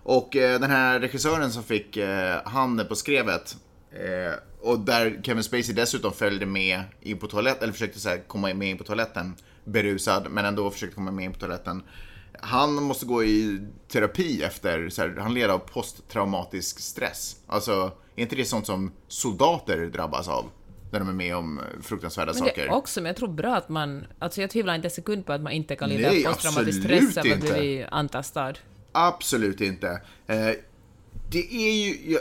Och 0.03 0.37
eh, 0.37 0.61
den 0.61 0.71
här 0.71 1.01
regissören 1.01 1.51
som 1.53 1.63
fick 1.63 1.97
eh, 1.97 2.41
handen 2.45 2.87
på 2.87 2.95
skrevet 2.95 3.57
Eh, 3.97 4.35
och 4.61 4.81
där 4.81 5.21
Kevin 5.23 5.43
Spacey 5.43 5.75
dessutom 5.75 6.13
följde 6.13 6.47
med 6.47 6.83
in 7.01 7.19
på 7.19 7.27
toaletten, 7.27 7.63
eller 7.63 7.73
försökte 7.73 8.01
så 8.01 8.09
här, 8.09 8.19
komma 8.27 8.55
med 8.55 8.71
in 8.71 8.79
på 8.79 8.85
toaletten 8.85 9.35
berusad, 9.67 10.27
men 10.31 10.45
ändå 10.45 10.71
försökte 10.71 10.95
komma 10.95 11.11
med 11.11 11.25
in 11.25 11.33
på 11.33 11.39
toaletten. 11.39 11.83
Han 12.41 12.75
måste 12.75 13.07
gå 13.07 13.25
i 13.25 13.61
terapi 13.89 14.43
efter, 14.43 14.89
så 14.89 15.03
här, 15.03 15.17
han 15.19 15.35
led 15.35 15.51
av 15.51 15.59
posttraumatisk 15.59 16.81
stress. 16.81 17.37
Alltså, 17.47 17.93
är 18.17 18.23
inte 18.23 18.37
det 18.37 18.45
sånt 18.45 18.67
som 18.67 18.93
soldater 19.09 19.87
drabbas 19.87 20.29
av? 20.29 20.51
När 20.91 20.99
de 20.99 21.09
är 21.09 21.13
med 21.13 21.37
om 21.37 21.61
fruktansvärda 21.83 22.33
Men 22.33 22.43
det 22.43 22.49
saker. 22.49 22.71
också, 22.71 23.01
men 23.01 23.07
jag 23.07 23.17
tror 23.17 23.29
bra 23.29 23.57
att 23.57 23.69
man... 23.69 24.07
Alltså 24.19 24.41
jag 24.41 24.51
tvivlar 24.51 24.75
inte 24.75 24.87
en 24.87 24.91
sekund 24.91 25.27
på 25.27 25.33
att 25.33 25.41
man 25.41 25.53
inte 25.53 25.77
kan 25.77 25.89
lida 25.89 26.09
av 26.09 26.33
posttraumatisk 26.33 26.83
stress 26.83 27.17
av 27.17 27.25
att 27.33 27.41
bli 27.41 27.87
antastad. 27.91 28.55
Absolut 28.93 29.61
inte. 29.61 30.01
Eh, 30.27 30.51
det 31.31 31.55
är 31.55 31.73
ju... 31.73 32.13
Jag, 32.13 32.21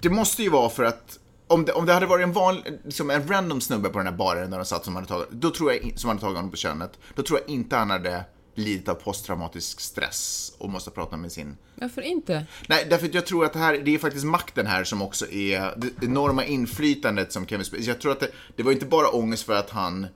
det 0.00 0.10
måste 0.10 0.42
ju 0.42 0.50
vara 0.50 0.68
för 0.68 0.84
att 0.84 1.18
om 1.52 1.64
det, 1.64 1.72
om 1.72 1.86
det 1.86 1.92
hade 1.92 2.06
varit 2.06 2.22
en 2.22 2.32
vanlig, 2.32 2.64
som 2.88 3.10
en 3.10 3.28
random 3.28 3.60
snubbe 3.60 3.88
på 3.88 3.98
den 3.98 4.06
här 4.06 4.14
baren 4.14 4.50
där 4.50 4.58
de 4.58 4.64
satt 4.64 4.84
som 4.84 4.94
hade 4.94 5.08
tagit, 5.08 5.30
då 5.30 5.50
tror 5.50 5.72
jag, 5.72 5.92
som 5.98 6.08
hade 6.08 6.20
tagit 6.20 6.36
honom 6.36 6.50
på 6.50 6.56
könet, 6.56 6.98
då 7.14 7.22
tror 7.22 7.40
jag 7.40 7.48
inte 7.48 7.76
han 7.76 7.90
hade 7.90 8.24
lidit 8.54 8.88
av 8.88 8.94
posttraumatisk 8.94 9.80
stress 9.80 10.52
och 10.58 10.70
måste 10.70 10.90
prata 10.90 11.16
med 11.16 11.32
sin 11.32 11.56
Varför 11.74 12.02
inte? 12.02 12.46
Nej, 12.68 12.86
därför 12.90 13.06
att 13.06 13.14
jag 13.14 13.26
tror 13.26 13.44
att 13.44 13.52
det 13.52 13.58
här, 13.58 13.78
det 13.78 13.94
är 13.94 13.98
faktiskt 13.98 14.24
makten 14.24 14.66
här 14.66 14.84
som 14.84 15.02
också 15.02 15.30
är 15.30 15.74
det 15.76 16.06
enorma 16.06 16.44
inflytandet 16.44 17.32
som 17.32 17.46
Kevin 17.46 17.64
Spacey, 17.64 17.86
jag 17.86 18.00
tror 18.00 18.12
att 18.12 18.20
det, 18.20 18.28
det 18.56 18.62
var 18.62 18.72
inte 18.72 18.86
bara 18.86 19.08
ångest 19.08 19.46
för 19.46 19.54
att 19.54 19.70
han 19.70 20.06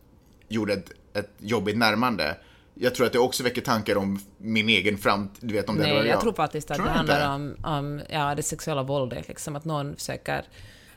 gjorde 0.48 0.72
ett, 0.72 0.90
ett 1.14 1.30
jobbigt 1.38 1.78
närmande. 1.78 2.36
Jag 2.74 2.94
tror 2.94 3.06
att 3.06 3.12
det 3.12 3.18
också 3.18 3.42
väcker 3.42 3.60
tankar 3.60 3.96
om 3.96 4.20
min 4.38 4.68
egen 4.68 4.98
framtid, 4.98 5.48
du 5.48 5.54
vet 5.54 5.68
om 5.68 5.76
det 5.76 5.82
Nej, 5.82 5.94
var 5.94 6.04
jag 6.04 6.20
tror 6.20 6.32
faktiskt 6.32 6.70
att 6.70 6.76
Tror 6.76 6.86
det 6.86 6.92
handlar 6.92 7.34
om, 7.34 7.56
om 7.64 8.02
ja, 8.08 8.34
det 8.34 8.42
sexuella 8.42 8.82
våldet, 8.82 9.28
liksom 9.28 9.56
att 9.56 9.64
någon 9.64 9.96
försöker... 9.96 10.44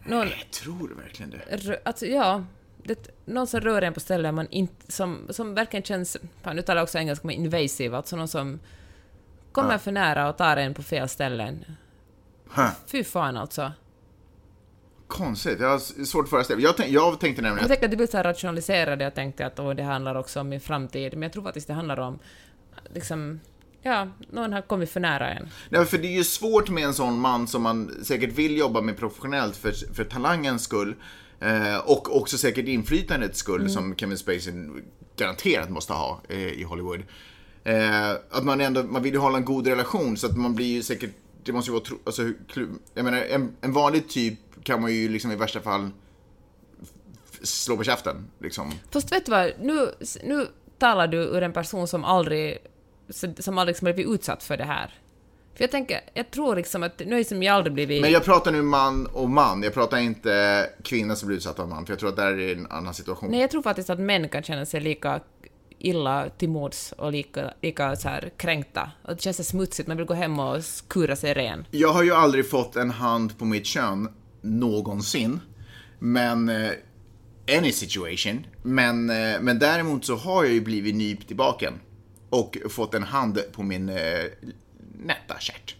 Någon, 0.03 0.27
Jag 0.27 0.51
tror 0.51 0.89
verkligen 0.89 1.29
det. 1.31 1.57
rö- 1.57 1.79
alltså, 1.85 2.05
ja, 2.05 2.43
det, 2.83 3.07
någon 3.25 3.47
som 3.47 3.59
rör 3.61 3.81
en 3.81 3.93
på 3.93 3.99
ställen 3.99 4.35
man 4.35 4.47
inte, 4.49 4.91
som, 4.91 5.27
som 5.29 5.53
verkligen 5.55 5.83
känns, 5.83 6.17
fan 6.41 6.55
nu 6.55 6.61
talar 6.61 6.77
jag 6.79 6.83
också 6.83 6.97
engelska, 6.97 7.27
men 7.27 7.35
invasive, 7.35 7.97
alltså 7.97 8.15
någon 8.15 8.27
som 8.27 8.59
kommer 9.51 9.77
för 9.77 9.91
nära 9.91 10.29
och 10.29 10.37
tar 10.37 10.57
en 10.57 10.73
på 10.73 10.83
fel 10.83 11.09
ställen. 11.09 11.65
Huh. 12.55 12.69
Fy 12.87 13.03
fan 13.03 13.37
alltså. 13.37 13.71
Konstigt, 15.07 15.59
jag 15.59 15.69
har 15.69 16.05
svårt 16.05 16.23
att 16.23 16.29
föreställa 16.29 16.55
mig. 16.57 16.65
Jag, 16.65 16.77
tänk, 16.77 16.89
jag 16.91 17.19
tänkte 17.19 17.41
nämligen 17.41 17.59
Jag 17.61 17.67
tänkte 17.67 17.85
att 17.85 17.91
du 17.91 17.97
vill 17.97 18.07
så 18.07 18.17
här 18.17 18.23
rationalisera 18.23 18.95
det 18.95 19.07
och 19.07 19.13
tänkte 19.13 19.45
att 19.45 19.59
åh, 19.59 19.73
det 19.75 19.83
handlar 19.83 20.15
också 20.15 20.39
om 20.39 20.49
min 20.49 20.59
framtid, 20.61 21.13
men 21.13 21.21
jag 21.21 21.33
tror 21.33 21.43
faktiskt 21.43 21.67
det 21.67 21.73
handlar 21.73 21.99
om 21.99 22.19
liksom, 22.93 23.39
ja, 23.81 24.07
någon 24.31 24.53
har 24.53 24.61
kommit 24.61 24.89
för 24.89 24.99
nära 24.99 25.29
en. 25.29 25.49
Nej, 25.69 25.85
för 25.85 25.97
det 25.97 26.07
är 26.07 26.17
ju 26.17 26.23
svårt 26.23 26.69
med 26.69 26.83
en 26.83 26.93
sån 26.93 27.19
man 27.19 27.47
som 27.47 27.63
man 27.63 28.03
säkert 28.03 28.33
vill 28.33 28.57
jobba 28.57 28.81
med 28.81 28.97
professionellt 28.97 29.57
för, 29.57 29.93
för 29.93 30.03
talangens 30.03 30.63
skull. 30.63 30.95
Eh, 31.39 31.77
och 31.77 32.17
också 32.17 32.37
säkert 32.37 32.67
inflytandets 32.67 33.39
skull 33.39 33.69
som 33.69 33.95
Kevin 33.95 34.17
Spacey 34.17 34.53
garanterat 35.15 35.69
måste 35.69 35.93
ha 35.93 36.21
eh, 36.29 36.37
i 36.37 36.63
Hollywood. 36.63 37.03
Eh, 37.63 38.11
att 38.31 38.43
man 38.43 38.61
ändå, 38.61 38.83
man 38.83 39.03
vill 39.03 39.13
ju 39.13 39.19
hålla 39.19 39.37
en 39.37 39.45
god 39.45 39.67
relation 39.67 40.17
så 40.17 40.27
att 40.27 40.37
man 40.37 40.55
blir 40.55 40.73
ju 40.73 40.83
säkert, 40.83 41.11
det 41.43 41.51
måste 41.51 41.71
ju 41.71 41.73
vara, 41.73 41.83
tro, 41.83 41.97
alltså, 42.03 42.21
jag 42.93 43.05
menar 43.05 43.17
en, 43.17 43.55
en 43.61 43.73
vanlig 43.73 44.09
typ 44.09 44.39
kan 44.63 44.81
man 44.81 44.93
ju 44.93 45.09
liksom 45.09 45.31
i 45.31 45.35
värsta 45.35 45.61
fall 45.61 45.89
slå 47.41 47.77
på 47.77 47.83
käften 47.83 48.27
liksom. 48.39 48.71
Fast 48.91 49.11
vet 49.11 49.25
du 49.25 49.31
vad, 49.31 49.51
nu, 49.61 49.91
nu 50.23 50.47
talar 50.77 51.07
du 51.07 51.17
ur 51.17 51.43
en 51.43 51.53
person 51.53 51.87
som 51.87 52.03
aldrig, 52.03 52.57
som 53.39 53.57
aldrig 53.57 53.73
liksom 53.73 53.85
blivit 53.85 54.13
utsatt 54.13 54.43
för 54.43 54.57
det 54.57 54.63
här. 54.63 54.93
För 55.55 55.63
jag 55.63 55.71
tänker, 55.71 56.01
jag 56.13 56.31
tror 56.31 56.55
liksom 56.55 56.83
att, 56.83 56.99
nu 57.05 57.19
är 57.19 57.23
som 57.23 57.43
jag 57.43 57.55
aldrig 57.55 57.73
blivit... 57.73 58.01
Men 58.01 58.11
jag 58.11 58.23
pratar 58.23 58.51
nu 58.51 58.61
man 58.61 59.05
och 59.05 59.29
man, 59.29 59.63
jag 59.63 59.73
pratar 59.73 59.97
inte 59.97 60.65
kvinna 60.83 61.15
som 61.15 61.27
blir 61.27 61.37
utsatt 61.37 61.59
av 61.59 61.69
man, 61.69 61.85
för 61.85 61.93
jag 61.93 61.99
tror 61.99 62.09
att 62.09 62.15
där 62.15 62.39
är 62.39 62.55
en 62.55 62.67
annan 62.67 62.93
situation. 62.93 63.31
Nej, 63.31 63.41
jag 63.41 63.51
tror 63.51 63.61
faktiskt 63.61 63.89
att 63.89 63.99
män 63.99 64.29
kan 64.29 64.43
känna 64.43 64.65
sig 64.65 64.81
lika 64.81 65.19
illa 65.79 66.29
till 66.37 66.49
mods 66.49 66.91
och 66.91 67.11
lika, 67.11 67.53
lika 67.61 67.95
så 67.95 68.09
här 68.09 68.31
kränkta. 68.37 68.91
Och 69.03 69.15
det 69.15 69.21
känns 69.21 69.37
så 69.37 69.43
smutsigt, 69.43 69.87
man 69.87 69.97
vill 69.97 70.05
gå 70.05 70.13
hem 70.13 70.39
och 70.39 70.63
skura 70.63 71.15
sig 71.15 71.33
ren. 71.33 71.65
Jag 71.71 71.93
har 71.93 72.03
ju 72.03 72.13
aldrig 72.13 72.49
fått 72.49 72.75
en 72.75 72.89
hand 72.89 73.37
på 73.37 73.45
mitt 73.45 73.65
kön 73.65 74.09
någonsin. 74.41 75.39
Men 75.99 76.49
eh, 76.49 76.71
any 77.57 77.71
situation. 77.71 78.45
Men, 78.63 79.09
eh, 79.09 79.41
men 79.41 79.59
däremot 79.59 80.05
så 80.05 80.15
har 80.15 80.43
jag 80.43 80.53
ju 80.53 80.61
blivit 80.61 80.95
nypt 80.95 81.31
i 81.31 81.35
baken. 81.35 81.73
Och 82.29 82.57
fått 82.69 82.93
en 82.93 83.03
hand 83.03 83.39
på 83.51 83.63
min 83.63 83.89
eh, 83.89 84.25
nätta 84.99 85.39
kärt. 85.39 85.75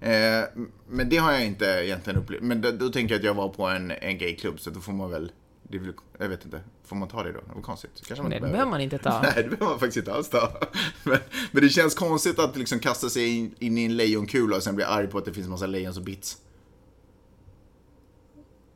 Eh, 0.00 0.42
men 0.88 1.08
det 1.08 1.16
har 1.16 1.32
jag 1.32 1.46
inte 1.46 1.64
egentligen 1.64 2.20
upplevt. 2.20 2.42
Men 2.42 2.60
då, 2.60 2.70
då 2.70 2.88
tänker 2.88 3.14
jag 3.14 3.18
att 3.18 3.24
jag 3.24 3.34
var 3.34 3.48
på 3.48 3.66
en, 3.66 3.90
en 3.90 4.18
gayklubb 4.18 4.60
så 4.60 4.70
då 4.70 4.80
får 4.80 4.92
man 4.92 5.10
väl 5.10 5.32
det 5.70 5.78
väl, 5.78 5.92
jag 6.18 6.28
vet 6.28 6.44
inte, 6.44 6.60
får 6.84 6.96
man 6.96 7.08
ta 7.08 7.22
det 7.22 7.32
då? 7.32 7.40
Det 7.40 7.54
var 7.54 7.62
konstigt. 7.62 7.90
Kanske 8.06 8.22
man 8.22 8.30
Nej, 8.30 8.40
det 8.40 8.48
behöver 8.48 8.70
man 8.70 8.80
inte 8.80 8.98
ta. 8.98 9.22
Nej, 9.22 9.32
det 9.36 9.42
behöver 9.42 9.66
man 9.66 9.78
faktiskt 9.78 9.96
inte 9.96 10.12
alls 10.12 10.28
ta. 10.28 10.52
Men, 11.04 11.18
men 11.52 11.62
det 11.62 11.68
känns 11.68 11.94
konstigt 11.94 12.38
att 12.38 12.56
liksom 12.56 12.78
kasta 12.78 13.08
sig 13.08 13.36
in, 13.36 13.54
in 13.58 13.78
i 13.78 13.84
en 13.84 13.96
lejonkula 13.96 14.56
och 14.56 14.62
sen 14.62 14.76
bli 14.76 14.84
arg 14.84 15.06
på 15.06 15.18
att 15.18 15.24
det 15.24 15.32
finns 15.32 15.48
massa 15.48 15.66
lejon 15.66 15.94
som 15.94 16.04
bits. 16.04 16.38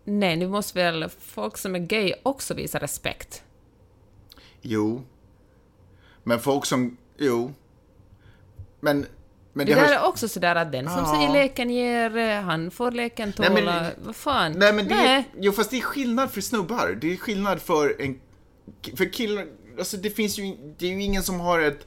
Nej, 0.05 0.37
nu 0.37 0.49
måste 0.49 0.79
väl 0.79 1.09
folk 1.21 1.59
som 1.59 1.75
är 1.75 1.79
gay 1.79 2.13
också 2.23 2.55
visa 2.55 2.79
respekt? 2.79 3.43
Jo. 4.63 5.03
Men 6.25 6.41
folk 6.41 6.67
som, 6.67 6.97
jo. 7.19 7.53
Men, 8.81 9.07
men 9.53 9.67
Det, 9.67 9.75
det, 9.75 9.81
där 9.81 9.87
har... 9.87 9.95
är 9.95 10.09
också 10.09 10.29
sådär 10.29 10.57
att 10.57 10.73
den 10.73 10.89
som 10.89 10.99
Ja. 10.99 11.15
säger 11.15 11.33
leken 11.33 11.71
ger, 11.71 12.17
eh, 12.17 12.41
han 12.41 12.71
får 12.71 12.91
leken 12.91 13.33
tåla. 13.33 13.49
Nej, 13.51 13.65
men- 13.65 13.93
Vad 14.07 14.17
fan? 14.17 14.53
Nej 14.53 14.73
men 14.73 14.89
det, 14.89 14.95
Nej. 14.95 15.29
jo 15.41 15.53
fast 15.53 15.71
det 15.71 15.77
är 15.77 15.81
skillnad 15.81 16.31
för 16.31 16.41
snubbar. 16.41 16.99
Det 17.01 17.13
är 17.13 17.17
skillnad 17.17 17.63
för 17.63 18.03
en, 18.03 18.21
för 18.97 19.13
killar, 19.13 19.47
alltså 19.79 19.97
det 19.97 20.11
finns 20.11 20.39
ju, 20.39 20.57
det 20.79 20.87
är 20.87 20.91
ju 20.91 21.03
ingen 21.03 21.23
som 21.23 21.41
har 21.41 21.61
ett, 21.61 21.87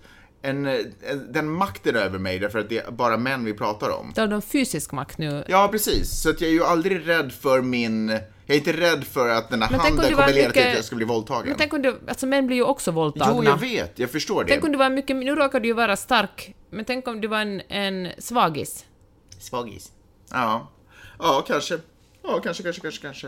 en, 0.50 0.66
en, 0.66 1.32
den 1.34 1.52
makten 1.52 1.96
över 1.96 2.20
mig 2.20 2.40
därför 2.40 2.60
att 2.60 2.70
det 2.70 2.78
är 2.78 2.92
bara 2.92 3.18
män 3.18 3.46
vi 3.46 3.54
pratar 3.54 3.90
om. 3.90 4.12
Då 4.16 4.22
har 4.22 4.28
de 4.28 4.42
fysisk 4.42 4.92
makt 4.92 5.18
nu. 5.18 5.44
Ja, 5.48 5.68
precis. 5.72 6.22
Så 6.22 6.30
att 6.30 6.42
jag 6.42 6.50
är 6.50 6.54
ju 6.54 6.64
aldrig 6.64 7.08
rädd 7.08 7.32
för 7.34 7.62
min... 7.62 8.10
Jag 8.10 8.56
är 8.56 8.58
inte 8.60 8.74
rädd 8.74 9.04
för 9.04 9.30
att 9.30 9.50
den 9.50 9.62
här 9.62 9.72
Men 9.72 9.80
handen 9.80 10.06
du 10.10 10.16
kommer 10.16 10.28
leda 10.28 10.38
till 10.38 10.48
mycket- 10.48 10.68
att 10.68 10.76
jag 10.76 10.86
ska 10.86 10.96
bli 10.96 11.06
våldtagen. 11.06 11.48
Men 11.48 11.58
tänk 11.58 11.74
om 11.74 11.82
du, 11.82 12.00
alltså 12.08 12.26
män 12.26 12.48
blir 12.48 12.58
ju 12.58 12.64
också 12.64 12.92
våldtagna. 12.92 13.34
Jo, 13.36 13.44
jag 13.44 13.58
vet. 13.58 14.00
Jag 14.00 14.10
förstår 14.12 14.44
det. 14.44 14.50
Tänk 14.52 14.64
om 14.64 14.72
du 14.72 14.78
var 14.78 14.90
mycket, 14.90 15.16
nu 15.16 15.36
råkar 15.36 15.60
du 15.60 15.68
ju 15.68 15.74
vara 15.74 15.96
stark, 15.96 16.56
men 16.70 16.86
tänk 16.86 17.08
om 17.08 17.22
du 17.22 17.28
var 17.28 17.40
en, 17.42 17.62
en 17.70 18.08
svagis. 18.18 18.86
Svagis. 19.40 19.92
Ja. 20.32 20.72
Ja, 21.20 21.44
kanske. 21.48 21.78
Ja, 22.24 22.40
kanske, 22.44 22.64
kanske, 22.64 22.82
kanske, 22.82 23.02
kanske. 23.02 23.28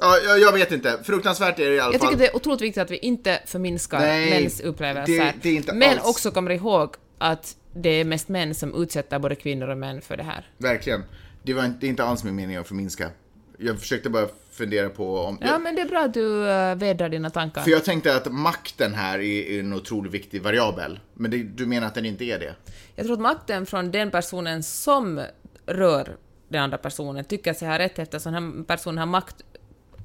Ja, 0.00 0.18
jag, 0.26 0.40
jag 0.40 0.52
vet 0.52 0.72
inte. 0.72 0.98
Fruktansvärt 1.02 1.58
är 1.58 1.68
det 1.70 1.74
i 1.74 1.80
alla 1.80 1.92
Jag 1.92 2.00
fall. 2.00 2.10
tycker 2.10 2.22
det 2.24 2.28
är 2.30 2.36
otroligt 2.36 2.60
viktigt 2.60 2.82
att 2.82 2.90
vi 2.90 2.96
inte 2.98 3.40
förminskar 3.46 3.98
Nej, 3.98 4.30
mäns 4.42 4.60
upplevelser. 4.60 5.12
det- 5.24 5.32
det 5.42 5.48
är 5.48 5.54
inte 5.54 5.72
men 5.74 5.90
alls- 5.98 6.04
också 6.08 6.30
kommer 6.30 6.50
ihåg 6.50 6.94
att 7.18 7.56
det 7.74 7.88
är 7.88 8.04
mest 8.04 8.28
män 8.28 8.54
som 8.54 8.82
utsätter 8.82 9.18
både 9.18 9.34
kvinnor 9.34 9.68
och 9.68 9.78
män 9.78 10.00
för 10.00 10.16
det 10.16 10.22
här. 10.22 10.48
Verkligen. 10.58 11.02
Det, 11.42 11.54
var 11.54 11.64
inte, 11.64 11.78
det 11.80 11.86
är 11.86 11.88
inte 11.88 12.04
alls 12.04 12.24
min 12.24 12.34
mening 12.36 12.56
att 12.56 12.68
förminska. 12.68 13.10
Jag 13.58 13.80
försökte 13.80 14.10
bara 14.10 14.28
fundera 14.52 14.88
på 14.88 15.18
om... 15.20 15.38
Ja, 15.40 15.58
men 15.58 15.74
det 15.74 15.80
är 15.82 15.86
bra 15.88 16.00
att 16.04 16.14
du 16.14 16.20
uh, 16.26 16.74
vädrar 16.74 17.08
dina 17.08 17.30
tankar. 17.30 17.62
För 17.62 17.70
jag 17.70 17.84
tänkte 17.84 18.16
att 18.16 18.32
makten 18.32 18.94
här 18.94 19.18
är, 19.18 19.50
är 19.50 19.60
en 19.60 19.72
otroligt 19.72 20.12
viktig 20.12 20.42
variabel. 20.42 21.00
Men 21.14 21.30
det, 21.30 21.36
du 21.42 21.66
menar 21.66 21.86
att 21.86 21.94
den 21.94 22.04
inte 22.06 22.24
är 22.24 22.38
det? 22.38 22.54
Jag 22.96 23.06
tror 23.06 23.14
att 23.14 23.20
makten 23.20 23.66
från 23.66 23.90
den 23.90 24.10
personen 24.10 24.62
som 24.62 25.20
rör 25.66 26.16
den 26.48 26.62
andra 26.62 26.78
personen 26.78 27.24
tycker 27.24 27.52
sig 27.54 27.68
ha 27.68 27.78
rätt 27.78 27.98
eftersom 27.98 28.32
den 28.32 28.42
här 28.56 28.64
personen 28.64 28.98
har 28.98 29.06
makt 29.06 29.36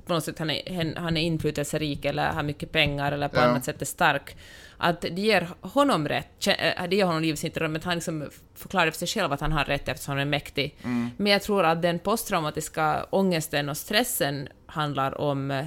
på 0.10 0.14
något 0.14 0.24
sätt, 0.24 0.40
han 0.40 0.50
är, 0.50 0.96
han 1.00 1.18
är 1.18 1.22
inflytelserik 1.22 2.06
eller 2.06 2.30
har 2.30 2.44
mycket 2.44 2.72
pengar 2.72 3.12
eller 3.12 3.28
på 3.28 3.38
Ja. 3.38 3.42
annat 3.42 3.66
sätt 3.66 3.82
är 3.82 3.86
stark. 3.86 4.36
Att 4.78 5.02
det 5.02 5.10
ger 5.22 5.50
honom 5.62 6.08
rätt, 6.08 6.48
äh, 6.48 6.84
det 6.90 6.96
ger 6.96 7.06
honom 7.06 7.22
livets 7.22 7.44
inte 7.44 7.68
men 7.68 7.82
han 7.82 7.96
liksom 7.96 8.30
förklarar 8.56 8.92
för 8.92 9.00
sig 9.00 9.08
själv 9.08 9.34
att 9.34 9.42
han 9.42 9.52
har 9.52 9.66
rätt 9.66 9.88
eftersom 9.88 10.12
han 10.12 10.22
är 10.22 10.26
mäktig. 10.26 10.76
Men 11.18 11.32
jag 11.32 11.42
tror 11.42 11.66
att 11.66 11.82
den 11.82 12.00
posttraumatiska 12.00 13.06
ångesten 13.10 13.70
och 13.70 13.78
stressen 13.78 14.48
handlar 14.66 15.22
om, 15.22 15.52
eh, 15.52 15.66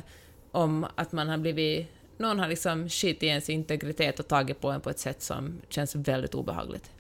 om 0.53 0.87
att 0.95 1.13
man 1.13 1.29
har 1.29 1.39
blivit 1.39 1.87
någon 2.19 2.39
har 2.39 2.49
liksom 2.49 2.89
skit 2.89 3.23
i 3.23 3.27
ens 3.27 3.51
integritet 3.51 4.21
och 4.21 4.29
tagit 4.29 4.61
på 4.61 4.71
en 4.71 4.81
på 4.81 4.91
ett 4.91 4.99
sätt 4.99 5.23
som 5.23 5.61
känns 5.69 5.95
väldigt 5.95 6.35
obehagligt. 6.35 6.91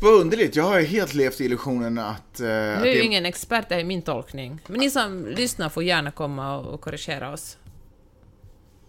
Vad 0.00 0.20
underligt. 0.20 0.56
Jag 0.56 0.64
har 0.64 0.78
ju 0.78 0.86
helt 0.86 1.14
levt 1.14 1.40
i 1.40 1.44
illusionen 1.44 1.98
att... 1.98 2.16
Att 2.16 2.38
Nu 2.38 2.46
är 2.46 2.80
det 2.80 2.94
ju 2.94 3.02
ingen 3.02 3.26
expert, 3.26 3.68
det 3.68 3.74
är 3.74 3.84
min 3.84 4.02
tolkning. 4.02 4.60
Men 4.66 4.80
ni 4.80 4.90
som 4.90 5.26
lyssnar 5.26 5.68
får 5.68 5.82
gärna 5.82 6.10
komma 6.10 6.58
och, 6.58 6.80
korrigera 6.80 7.32
oss. 7.32 7.58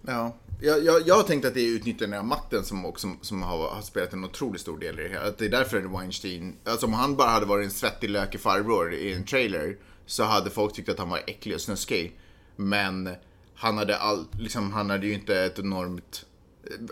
Ja, 0.02 0.36
jag, 0.62 0.84
jag, 0.84 1.08
jag 1.08 1.16
har 1.16 1.24
tänkt 1.24 1.46
att 1.46 1.54
det 1.54 1.62
är 1.62 1.76
utnyttjandet 1.76 2.20
av 2.20 2.26
makten 2.26 2.64
som, 2.64 2.86
också, 2.86 3.02
som, 3.02 3.18
som 3.22 3.42
har, 3.42 3.70
har 3.70 3.82
spelat 3.82 4.14
en 4.14 4.24
otroligt 4.24 4.62
stor 4.62 4.78
del 4.78 5.00
i 5.00 5.04
det 5.04 5.10
här. 5.10 5.28
Att 5.28 5.38
det 5.38 5.46
är 5.46 5.50
därför 5.50 5.82
Weinstein, 5.82 6.56
alltså 6.64 6.86
om 6.86 6.94
han 6.94 7.16
bara 7.16 7.30
hade 7.30 7.46
varit 7.46 7.66
en 7.66 7.72
svettig 7.72 8.10
lökig 8.10 8.42
farbror 8.42 8.94
i 8.94 9.14
en 9.14 9.26
trailer 9.26 9.78
så 10.06 10.24
hade 10.24 10.50
folk 10.50 10.74
tyckt 10.74 10.90
att 10.90 11.00
han 11.00 11.10
var 11.10 11.22
äcklig 11.28 11.56
och 11.56 11.62
snuskig. 11.62 12.20
Men 12.56 13.10
han 13.56 13.78
hade, 13.78 13.98
all, 13.98 14.26
liksom, 14.40 14.74
han 14.74 14.90
hade 14.90 15.08
ju 15.08 15.14
inte 15.14 15.40
ett 15.40 15.60
enormt... 15.60 16.26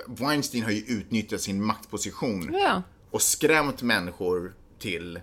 Weinstein 0.07 0.63
har 0.63 0.71
ju 0.71 0.81
utnyttjat 0.87 1.41
sin 1.41 1.65
maktposition 1.65 2.53
Ja. 2.53 2.81
Och 3.15 3.21
skrämt 3.21 3.81
människor 3.81 4.53
till, 4.79 5.19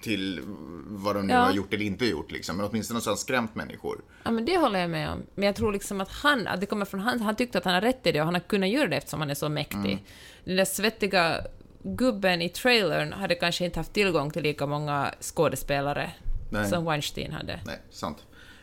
till 0.00 0.40
vad 0.86 1.16
de 1.16 1.26
nu 1.26 1.32
Ja. 1.32 1.38
har 1.40 1.52
gjort 1.52 1.74
eller 1.74 1.84
inte 1.84 2.06
gjort. 2.06 2.30
Liksom. 2.30 2.56
Men 2.56 2.66
åtminstone 2.66 3.00
så 3.00 3.10
har 3.10 3.12
han 3.12 3.18
skrämt 3.18 3.54
människor. 3.54 4.00
Ja, 4.24 4.30
men 4.30 4.44
det 4.44 4.56
håller 4.56 4.78
jag 4.80 4.90
med 4.90 5.10
om. 5.10 5.22
Men 5.34 5.46
jag 5.46 5.56
tror 5.56 5.72
liksom 5.72 6.00
att 6.00 6.08
han, 6.08 6.46
att 6.46 6.60
det 6.60 6.66
kommer 6.66 6.84
från 6.84 7.00
han, 7.00 7.20
han 7.20 7.36
tyckte 7.36 7.58
att 7.58 7.64
han 7.64 7.74
har 7.74 7.80
rätt 7.80 8.06
i 8.06 8.12
det 8.12 8.20
och 8.20 8.24
han 8.24 8.34
har 8.34 8.40
kunnat 8.40 8.68
göra 8.68 8.88
det 8.88 8.96
eftersom 8.96 9.20
han 9.20 9.30
är 9.30 9.34
så 9.34 9.48
mäktig. 9.48 10.04
Den 10.44 10.56
där 10.56 10.64
svettiga 10.64 11.40
gubben 11.82 12.42
i 12.42 12.48
trailern 12.48 13.12
hade 13.12 13.34
kanske 13.34 13.64
inte 13.64 13.78
haft 13.80 13.92
tillgång 13.92 14.30
till 14.30 14.42
lika 14.42 14.66
många 14.66 15.14
skådespelare 15.20 16.10
Nej. 16.52 16.68
som 16.68 16.84
Weinstein 16.84 17.32
hade. 17.32 17.60
Nej, 17.66 17.78
sant. 17.90 18.18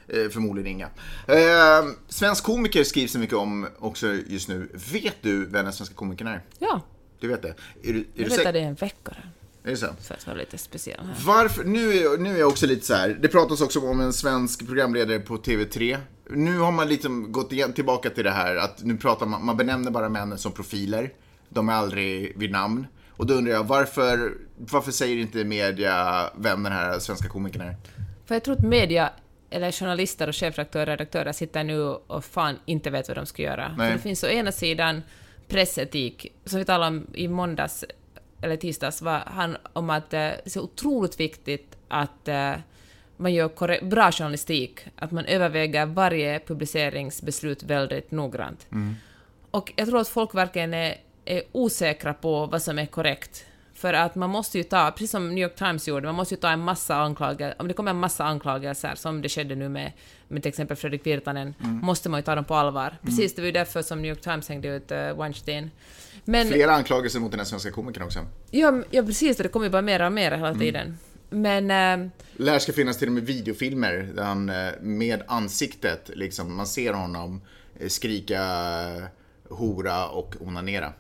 Eh, 0.08 0.30
förmodligen 0.30 0.72
inga. 0.72 0.90
Eh, 1.28 1.86
svensk 2.10 2.44
komiker 2.44 2.84
skrivs 2.84 3.14
det 3.14 3.20
mycket 3.20 3.36
om 3.38 3.68
också 3.80 4.14
just 4.28 4.50
nu. 4.50 4.70
Vet 4.94 5.16
du 5.22 5.46
vem 5.46 5.64
den 5.66 5.74
svenska 5.74 5.96
komikern 5.96 6.28
är? 6.28 6.42
Ja, 6.60 6.82
Du 7.20 7.28
vet 7.28 7.42
det? 7.42 7.48
Är 7.48 7.54
du, 7.82 7.90
är 7.90 7.94
jag 7.94 8.06
du 8.16 8.24
vet 8.24 8.34
säker? 8.34 8.48
att 8.50 8.54
det 8.54 8.60
är 8.60 8.64
en 8.64 8.76
vecka 8.76 9.12
Är 9.64 9.70
det 9.70 9.78
så? 9.78 9.88
för 10.02 10.14
att 10.14 10.28
vara 10.28 10.38
lite 10.38 10.58
speciell 10.58 11.06
här. 11.06 11.16
Varför, 11.26 11.64
nu, 11.64 11.94
är, 11.94 12.18
nu 12.18 12.36
är 12.36 12.40
jag 12.40 12.48
också 12.48 12.66
lite 12.66 12.86
så 12.86 12.94
här. 12.94 13.10
det 13.22 13.28
pratas 13.28 13.62
också 13.62 13.80
om 13.80 14.00
en 14.02 14.14
svensk 14.14 14.68
programledare 14.68 15.20
på 15.20 15.38
TV3. 15.38 15.98
Nu 16.30 16.60
har 16.60 16.72
man 16.72 16.88
liksom 16.88 17.32
gått 17.32 17.52
igen, 17.52 17.74
tillbaka 17.74 18.10
till 18.10 18.24
det 18.24 18.32
här 18.32 18.56
att 18.56 18.84
nu 18.84 18.98
pratar 18.98 19.26
man, 19.26 19.46
man 19.46 19.58
benämner 19.58 19.92
bara 19.92 20.10
männen 20.10 20.38
som 20.38 20.52
profiler. 20.52 21.14
De 21.50 21.70
är 21.70 21.74
aldrig 21.74 22.38
vid 22.38 22.52
namn. 22.52 22.88
Och 23.10 23.26
då 23.26 23.34
undrar 23.34 23.54
jag, 23.54 23.64
varför, 23.64 24.34
varför 24.58 24.92
säger 24.92 25.18
inte 25.18 25.44
media 25.44 26.24
vem 26.38 26.64
den 26.64 26.74
här 26.74 27.00
svenska 27.00 27.30
komikern 27.30 27.62
är? 27.62 27.76
För 28.26 28.36
jag 28.36 28.44
tror 28.44 28.56
att 28.56 28.64
media, 28.64 29.10
eller 29.50 29.72
journalister 29.72 30.28
och 30.28 30.36
chefredaktörer 30.36 30.86
redaktörer 30.86 31.32
sitter 31.32 31.64
nu 31.64 31.82
och 31.82 32.26
fan 32.26 32.56
inte 32.66 32.90
vet 32.90 33.08
vad 33.08 33.18
de 33.18 33.26
ska 33.26 33.42
göra. 33.44 33.76
Nej. 33.78 33.88
För 33.90 33.98
det 33.98 34.02
finns 34.02 34.24
å 34.24 34.28
ena 34.28 34.52
sidan 34.52 35.02
pressetik, 35.48 36.34
som 36.46 36.60
vi 36.60 36.66
talade 36.66 36.98
om 36.98 37.08
i 37.14 37.28
måndags, 37.28 37.86
eller 38.42 38.58
tisdags, 38.58 39.02
var 39.02 39.24
han 39.26 39.58
om 39.74 39.90
att 39.90 40.14
eh, 40.14 40.20
det 40.20 40.42
är 40.46 40.50
så 40.50 40.62
otroligt 40.62 41.20
viktigt 41.20 41.78
att 41.88 42.28
eh, 42.28 42.54
man 43.18 43.34
gör 43.34 43.86
bra 43.86 44.12
journalistik, 44.12 44.80
att 44.96 45.12
man 45.12 45.26
överväger 45.26 45.86
varje 45.86 46.40
publiceringsbeslut 46.40 47.64
väldigt 47.64 48.12
noggrant. 48.12 48.68
Och 49.52 49.74
jag 49.76 49.88
tror 49.88 50.00
att 50.00 50.08
folk 50.08 50.36
verkligen 50.36 50.74
är, 50.74 50.98
är 51.26 51.44
osäkra 51.52 52.14
på 52.14 52.46
vad 52.46 52.62
som 52.62 52.80
är 52.80 52.86
korrekt. 52.86 53.46
För 53.78 53.94
att 53.94 54.16
man 54.16 54.30
måste 54.30 54.58
ju 54.58 54.64
ta, 54.64 54.92
precis 54.92 55.12
som 55.12 55.30
New 55.30 55.44
York 55.44 55.56
Times 55.56 55.88
gjorde, 55.88 56.06
man 56.06 56.16
måste 56.16 56.34
ju 56.36 56.40
ta 56.40 56.50
en 56.50 56.60
massa 56.60 56.96
anklagelser, 56.96 57.56
om 57.60 57.68
det 57.68 57.74
kommer 57.74 57.92
en 57.92 58.00
massa 58.00 58.24
anklagelser, 58.24 58.96
som 58.96 59.22
det 59.22 59.30
skedde 59.30 59.56
nu 59.56 59.70
med, 59.70 59.92
med 60.28 60.44
till 60.44 60.50
exempel 60.50 60.78
Fredrik 60.78 61.06
Virtanen, 61.06 61.54
måste 61.60 62.10
man 62.10 62.20
ju 62.20 62.24
ta 62.24 62.36
dem 62.36 62.46
på 62.46 62.56
allvar. 62.56 62.98
Precis, 63.04 63.36
det 63.36 63.42
var 63.42 63.46
ju 63.46 63.52
därför 63.52 63.82
som 63.82 64.02
New 64.02 64.10
York 64.10 64.22
Times 64.22 64.50
hängde 64.50 64.68
ut 64.68 64.92
uh, 64.92 64.98
Weinstein. 64.98 65.72
Men, 66.26 66.48
Flera 66.48 66.72
anklagelser 66.72 67.20
mot 67.20 67.32
den 67.32 67.40
här 67.40 67.46
svenska 67.46 67.72
komikern 67.72 68.04
också. 68.04 68.20
ja, 68.52 68.84
ja, 68.90 69.04
precis, 69.04 69.38
och 69.38 69.44
det 69.44 69.50
kommer 69.50 69.66
ju 69.66 69.72
bara 69.72 69.82
mer 69.82 70.06
och 70.06 70.12
mer 70.12 70.32
hela 70.32 70.54
tiden. 70.54 70.98
Men... 71.30 71.72
eh, 71.72 72.10
Lär 72.38 72.60
ska 72.60 72.74
finnas 72.74 72.98
till 72.98 73.08
och 73.08 73.14
med 73.14 73.26
videofilmer 73.26 74.10
där 74.16 74.24
han 74.24 74.50
eh, 74.50 74.72
med 74.82 75.24
ansiktet, 75.28 76.10
liksom, 76.16 76.56
man 76.56 76.68
ser 76.68 76.94
honom 76.94 77.42
eh, 77.80 77.88
skrika 77.88 78.42
hora 79.50 80.08
och 80.08 80.36
onanera. 80.40 80.94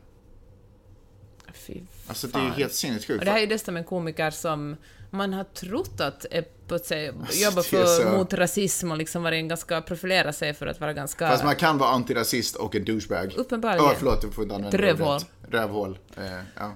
Fy 1.67 1.81
Alltså 2.07 2.27
det 2.27 2.39
är 2.39 2.43
ju 2.43 2.51
helt 2.51 2.73
sinnessjukt. 2.73 3.25
Det 3.25 3.31
här 3.31 3.41
är 3.41 3.47
dessutom 3.47 3.77
en 3.77 3.83
komiker 3.83 4.31
som 4.31 4.75
man 5.09 5.33
har 5.33 5.43
trott 5.43 6.01
att 6.01 6.25
på 6.67 6.75
jobbar 6.75 7.71
det 7.71 7.77
är 7.77 8.01
för, 8.01 8.17
mot 8.17 8.33
rasism 8.33 8.91
och 8.91 8.97
liksom 8.97 9.23
varit 9.23 9.37
en 9.37 9.47
ganska, 9.47 9.81
profilerat 9.81 10.35
sig 10.35 10.53
för 10.53 10.67
att 10.67 10.79
vara 10.79 10.93
ganska... 10.93 11.29
Fast 11.29 11.43
man 11.43 11.55
kan 11.55 11.77
vara 11.77 11.89
antirasist 11.89 12.55
och 12.55 12.75
en 12.75 12.85
douchebag. 12.85 13.33
Uppenbarligen. 13.37 13.85
Ja, 13.85 13.95
förlåt, 13.97 14.21
du 14.21 14.31
får 14.31 14.43
inte 14.43 14.55
använda 14.55 14.77
Ett 14.77 14.83
rövhål. 14.83 15.19
Rövhål. 15.49 15.99
Eh, 16.17 16.23
ja. 16.55 16.75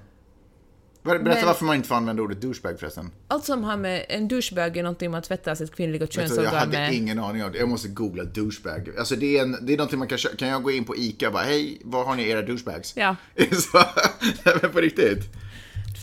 Ber- 1.03 1.19
Berätta 1.19 1.39
Men- 1.39 1.45
varför 1.45 1.65
man 1.65 1.75
inte 1.75 1.87
får 1.87 1.95
använda 1.95 2.23
ordet 2.23 2.41
douchebag 2.41 2.79
förresten. 2.79 3.11
Allt 3.27 3.45
som 3.45 3.63
har 3.63 3.77
med 3.77 4.05
en 4.09 4.27
douchebag 4.27 4.77
är 4.77 4.83
någonting 4.83 5.11
man 5.11 5.21
tvättar 5.21 5.55
sitt 5.55 5.75
kvinnliga 5.75 5.99
Vet 5.99 6.11
du, 6.11 6.19
jag 6.21 6.27
könsorgan 6.29 6.55
hade 6.55 6.71
med. 6.71 6.93
ingen 6.93 7.19
aning 7.19 7.43
om 7.43 7.51
det. 7.51 7.57
Jag 7.57 7.69
måste 7.69 7.87
googla 7.87 8.23
douchebag. 8.23 8.91
Alltså 8.99 9.15
det 9.15 9.37
är, 9.37 9.41
en, 9.41 9.57
det 9.65 9.73
är 9.73 9.77
någonting 9.77 9.99
man 9.99 10.07
kan 10.07 10.17
köpa. 10.17 10.35
Kan 10.35 10.47
jag 10.47 10.63
gå 10.63 10.71
in 10.71 10.85
på 10.85 10.95
ICA 10.97 11.27
och 11.27 11.33
bara 11.33 11.43
hej, 11.43 11.81
var 11.83 12.05
har 12.05 12.15
ni 12.15 12.29
era 12.29 12.41
douchebags? 12.41 12.93
Ja. 12.97 13.15
Så, 13.51 13.83
men 14.61 14.71
på 14.71 14.79
riktigt. 14.81 15.29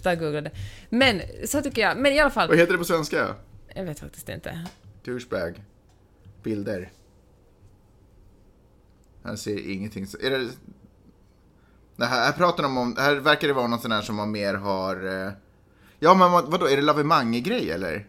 Ta 0.03 0.13
och 0.13 0.19
googla 0.19 0.41
det. 0.41 0.51
Men 0.91 1.21
så 1.45 1.61
tycker 1.63 1.83
jag, 1.83 1.99
men 1.99 2.13
i 2.13 2.19
alla 2.19 2.31
fall, 2.31 2.49
Vad 2.49 2.59
heter 2.59 2.73
det 2.73 2.79
på 2.79 2.85
svenska? 2.85 3.35
jag 3.75 3.85
vet 3.85 4.01
faktiskt 4.01 4.29
inte. 4.29 4.67
Douchebag. 5.05 5.63
Bilder. 6.43 6.91
Här 9.25 9.37
ser 9.37 9.71
ingenting. 9.71 10.07
Är 10.23 10.31
det... 10.31 10.49
Det 11.99 12.07
här, 12.07 12.25
här 12.25 12.33
pratar 12.33 12.63
de 12.63 12.79
om, 12.79 12.97
här 12.99 13.15
verkar 13.15 13.49
det 13.49 13.55
vara 13.55 13.67
något 13.67 13.83
sånt 13.83 13.95
här 13.95 14.03
som 14.03 14.17
man 14.17 14.31
mer 14.31 14.55
har... 14.55 15.25
eh, 15.27 15.33
Ja 16.01 16.15
men 16.15 16.33
vad, 16.33 16.51
vadå, 16.51 16.67
är 16.69 16.77
det 16.77 16.83
lavemang-grej 16.83 17.71
eller? 17.71 18.07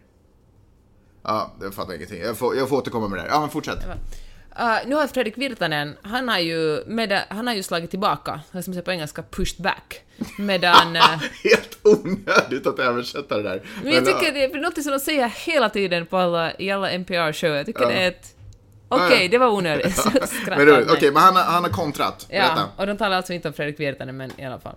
Ja, 1.22 1.52
jag 1.60 1.74
fattar 1.74 1.94
ingenting. 1.94 2.20
Jag 2.22 2.36
får, 2.38 2.56
jag 2.56 2.68
får 2.68 2.76
återkomma 2.76 3.08
med 3.08 3.18
det 3.18 3.22
här. 3.22 3.28
Ja 3.28 3.40
men 3.40 3.48
fortsätt. 3.50 3.78
Uh, 4.60 4.78
nu 4.86 4.94
har 4.94 5.06
Fredrik 5.06 5.38
Virtanen, 5.38 5.96
han 6.02 6.28
har 6.28 6.38
ju, 6.38 6.84
med, 6.86 7.24
han 7.28 7.46
har 7.46 7.54
ju 7.54 7.62
slagit 7.62 7.90
tillbaka, 7.90 8.40
som 8.50 8.56
man 8.56 8.62
säger 8.62 8.82
på 8.82 8.90
engelska, 8.92 9.22
pushed 9.30 9.62
back. 9.62 10.00
Medan... 10.38 10.96
eh, 10.96 11.02
Helt 11.44 11.78
onödigt 11.82 12.66
att 12.66 12.78
översätta 12.78 13.36
det 13.36 13.42
där. 13.42 13.62
men 13.82 13.92
jag 13.92 14.02
ja. 14.02 14.06
tycker 14.06 14.32
det 14.32 14.44
är 14.44 14.60
något 14.60 14.82
som 14.82 14.92
de 14.92 14.98
säger 15.00 15.28
hela 15.28 15.68
tiden 15.70 16.06
på 16.06 16.16
alla, 16.16 16.52
i 16.58 16.70
alla 16.70 16.90
NPR-show. 16.90 17.56
Jag 17.56 17.66
tycker 17.66 17.82
Ja. 17.82 17.88
det 17.88 17.94
är 17.94 18.08
ett... 18.08 18.36
Okej, 18.94 19.28
det 19.28 19.38
var 19.38 19.48
onödigt. 19.48 19.98
Okej, 20.92 21.12
men 21.12 21.22
han, 21.22 21.36
har- 21.36 21.42
han 21.42 21.62
har 21.62 21.70
kontrat. 21.70 22.26
Ja, 22.30 22.68
och 22.76 22.86
de 22.86 22.96
talar 22.96 23.16
alltså 23.16 23.32
inte 23.32 23.48
om 23.48 23.54
Fredrik 23.54 23.80
Virtanen, 23.80 24.16
men 24.16 24.40
i 24.40 24.44
alla 24.44 24.60
fall 24.60 24.76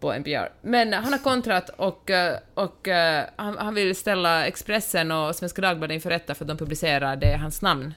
på 0.00 0.12
NPR. 0.12 0.48
Men 0.62 0.92
han 0.92 1.12
har 1.12 1.18
kontrat 1.18 1.70
och, 1.76 2.10
eh, 2.10 2.38
och 2.54 2.88
eh, 2.88 3.24
han, 3.36 3.58
han 3.58 3.74
vill 3.74 3.96
ställa 3.96 4.46
Expressen 4.46 5.12
och 5.12 5.36
Svenska 5.36 5.62
Dagbladet 5.62 5.94
inför 5.94 6.10
rätta 6.10 6.34
för 6.34 6.44
att 6.44 6.48
de 6.48 6.56
publicerade 6.56 7.36
hans 7.40 7.62
namn. 7.62 7.94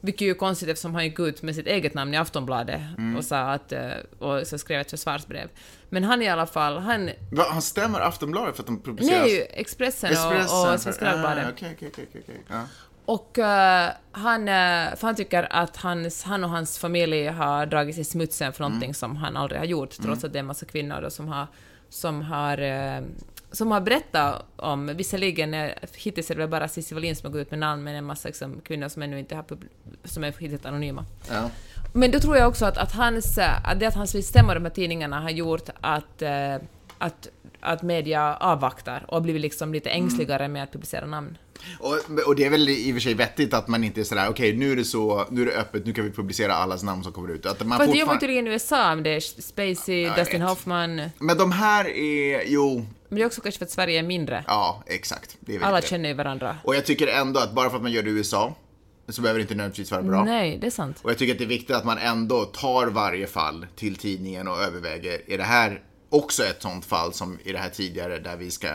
Vilket 0.00 0.20
ju 0.20 0.30
är 0.30 0.34
konstigt 0.34 0.68
eftersom 0.68 0.94
han 0.94 1.04
gick 1.04 1.18
ut 1.20 1.42
med 1.42 1.54
sitt 1.54 1.66
eget 1.66 1.94
namn 1.94 2.14
i 2.14 2.16
Aftonbladet 2.16 2.80
Mm. 2.98 3.16
och 3.16 3.24
sa 3.24 3.38
att, 3.52 3.72
eh, 3.72 3.80
och 4.18 4.46
så 4.46 4.58
skrev 4.58 4.80
ett 4.80 4.90
försvarsbrev. 4.90 5.48
Men 5.88 6.04
han 6.04 6.22
i 6.22 6.28
alla 6.28 6.46
fall, 6.46 6.78
han... 6.78 7.10
Va, 7.32 7.46
han 7.50 7.62
stämmer 7.62 8.00
Aftonbladet 8.00 8.56
för 8.56 8.62
att 8.62 8.66
de 8.66 8.82
publiceras? 8.82 9.20
Nej, 9.22 9.46
Expressen, 9.50 10.10
och, 10.26 10.72
och 10.72 10.80
Svenska 10.80 11.04
Dagbladet. 11.04 11.44
Ah, 11.46 11.50
Okej, 11.50 11.74
okej, 11.76 11.90
okej, 11.92 12.06
okej. 12.22 12.42
Ja. 12.48 12.62
Och 13.04 13.38
eh, 13.38 13.90
han, 14.12 14.48
eh, 14.48 14.96
för 14.96 15.06
han 15.06 15.14
tycker 15.14 15.46
att 15.50 15.76
hans, 15.76 16.22
han 16.22 16.44
och 16.44 16.50
hans 16.50 16.78
familj 16.78 17.26
har 17.26 17.66
dragit 17.66 17.94
sig 17.94 18.02
i 18.02 18.04
smutsen 18.04 18.52
för 18.52 18.64
någonting 18.64 18.94
som 18.94 19.16
han 19.16 19.36
aldrig 19.36 19.60
har 19.60 19.66
gjort, 19.66 19.90
trots 19.90 20.24
att 20.24 20.32
det 20.32 20.38
är 20.38 20.40
en 20.40 20.46
massa 20.46 20.66
kvinnor 20.66 21.00
då 21.02 21.10
som 21.10 21.28
har, 21.28 21.46
som 21.88 22.22
har, 22.22 22.58
eh, 22.58 23.02
som 23.52 23.70
har 23.70 23.80
berättat 23.80 24.44
om, 24.56 24.86
visserligen, 24.86 25.70
hittills 25.94 26.30
är 26.30 26.34
det 26.34 26.40
väl 26.40 26.48
bara 26.48 26.68
Cissi 26.68 26.94
Wallin 26.94 27.16
som 27.16 27.26
har 27.26 27.32
gått 27.32 27.46
ut 27.46 27.50
med 27.50 27.60
namn, 27.60 27.84
men 27.84 27.94
en 27.94 28.04
massa 28.04 28.28
liksom, 28.28 28.60
kvinnor 28.60 28.88
som 28.88 29.02
ännu 29.02 29.18
inte 29.18 29.36
har 29.36 29.44
som 30.04 30.24
är 30.24 30.34
hittills 30.38 30.66
anonyma. 30.66 31.04
Ja. 31.30 31.50
Men 31.92 32.10
då 32.10 32.20
tror 32.20 32.36
jag 32.36 32.48
också 32.48 32.66
att, 32.66 32.78
att, 32.78 32.92
hans, 32.92 33.38
att 33.38 33.80
det 33.80 33.86
att 33.86 33.94
han 33.94 34.06
vill 34.12 34.24
stämma 34.24 34.54
de 34.54 34.64
här 34.64 34.70
tidningarna 34.70 35.20
har 35.20 35.30
gjort 35.30 35.68
att, 35.80 36.22
att, 36.98 37.28
att 37.60 37.82
media 37.82 38.36
avvaktar 38.36 39.04
och 39.08 39.14
har 39.14 39.20
blivit 39.20 39.42
liksom 39.42 39.72
lite 39.72 39.90
ängsligare 39.90 40.48
med 40.48 40.62
att 40.62 40.72
publicera 40.72 41.06
namn. 41.06 41.38
Och, 41.78 41.98
och 42.26 42.36
det 42.36 42.44
är 42.44 42.50
väl 42.50 42.68
i 42.68 42.90
och 42.90 42.94
för 42.94 43.00
sig 43.00 43.14
vettigt 43.14 43.54
att 43.54 43.68
man 43.68 43.84
inte 43.84 44.00
är 44.00 44.04
sådär, 44.04 44.28
okej 44.28 44.56
nu 44.56 44.72
är 44.72 44.76
det 44.76 44.84
så, 44.84 45.26
nu 45.30 45.42
är 45.42 45.46
det 45.46 45.52
öppet, 45.52 45.86
nu 45.86 45.92
kan 45.92 46.04
vi 46.04 46.10
publicera 46.10 46.54
allas 46.54 46.82
namn 46.82 47.02
som 47.02 47.12
kommer 47.12 47.28
ut. 47.28 47.46
Att 47.46 47.66
man 47.66 47.78
För 47.78 47.84
att 47.84 47.92
det 47.92 47.98
gör 47.98 48.06
man 48.06 48.18
tydligen 48.18 48.46
i 48.46 48.50
USA, 48.50 48.94
med 48.94 49.04
det 49.04 49.10
är 49.10 49.20
Spacey, 49.20 50.02
jag 50.02 50.16
Dustin 50.16 50.40
vet. 50.40 50.48
Hoffman. 50.48 50.96
Men 50.96 51.10
Men 51.18 51.38
de 51.38 51.52
här 51.52 51.88
är, 51.88 52.42
jo, 52.46 52.86
det 53.08 53.22
är 53.22 53.26
också 53.26 53.40
kanske 53.40 53.58
för 53.58 53.64
att 53.64 53.70
Sverige 53.70 53.98
är 53.98 54.02
mindre. 54.02 54.44
ja 54.46 54.82
exakt. 54.86 55.36
Alla 55.62 55.80
det. 55.80 55.86
känner 55.86 56.08
ju 56.08 56.14
varandra. 56.14 56.56
Och 56.64 56.74
jag 56.74 56.86
tycker 56.86 57.06
ändå 57.06 57.40
att 57.40 57.52
bara 57.52 57.70
för 57.70 57.76
att 57.76 57.82
man 57.82 57.92
gör 57.92 58.02
det 58.02 58.10
i 58.10 58.12
USA, 58.12 58.54
så 59.08 59.22
behöver 59.22 59.38
det 59.38 59.42
inte 59.42 59.54
nödvändigtvis 59.54 59.90
vara 59.90 60.02
bra. 60.02 60.24
Nej, 60.24 60.58
det 60.60 60.66
är 60.66 60.70
sant. 60.70 61.00
Och 61.02 61.10
jag 61.10 61.18
tycker 61.18 61.32
att 61.32 61.38
det 61.38 61.44
är 61.44 61.48
viktigt 61.48 61.76
att 61.76 61.84
man 61.84 61.98
ändå 61.98 62.44
tar 62.44 62.86
varje 62.86 63.26
fall 63.26 63.66
till 63.76 63.96
tidningen 63.96 64.48
och 64.48 64.62
överväger, 64.62 65.20
är 65.26 65.38
det 65.38 65.44
här 65.44 65.82
också 66.10 66.44
ett 66.44 66.62
sånt 66.62 66.84
fall 66.84 67.12
som 67.12 67.38
i 67.44 67.52
det 67.52 67.58
här 67.58 67.68
tidigare 67.68 68.18
där 68.18 68.36
vi 68.36 68.50
ska 68.50 68.68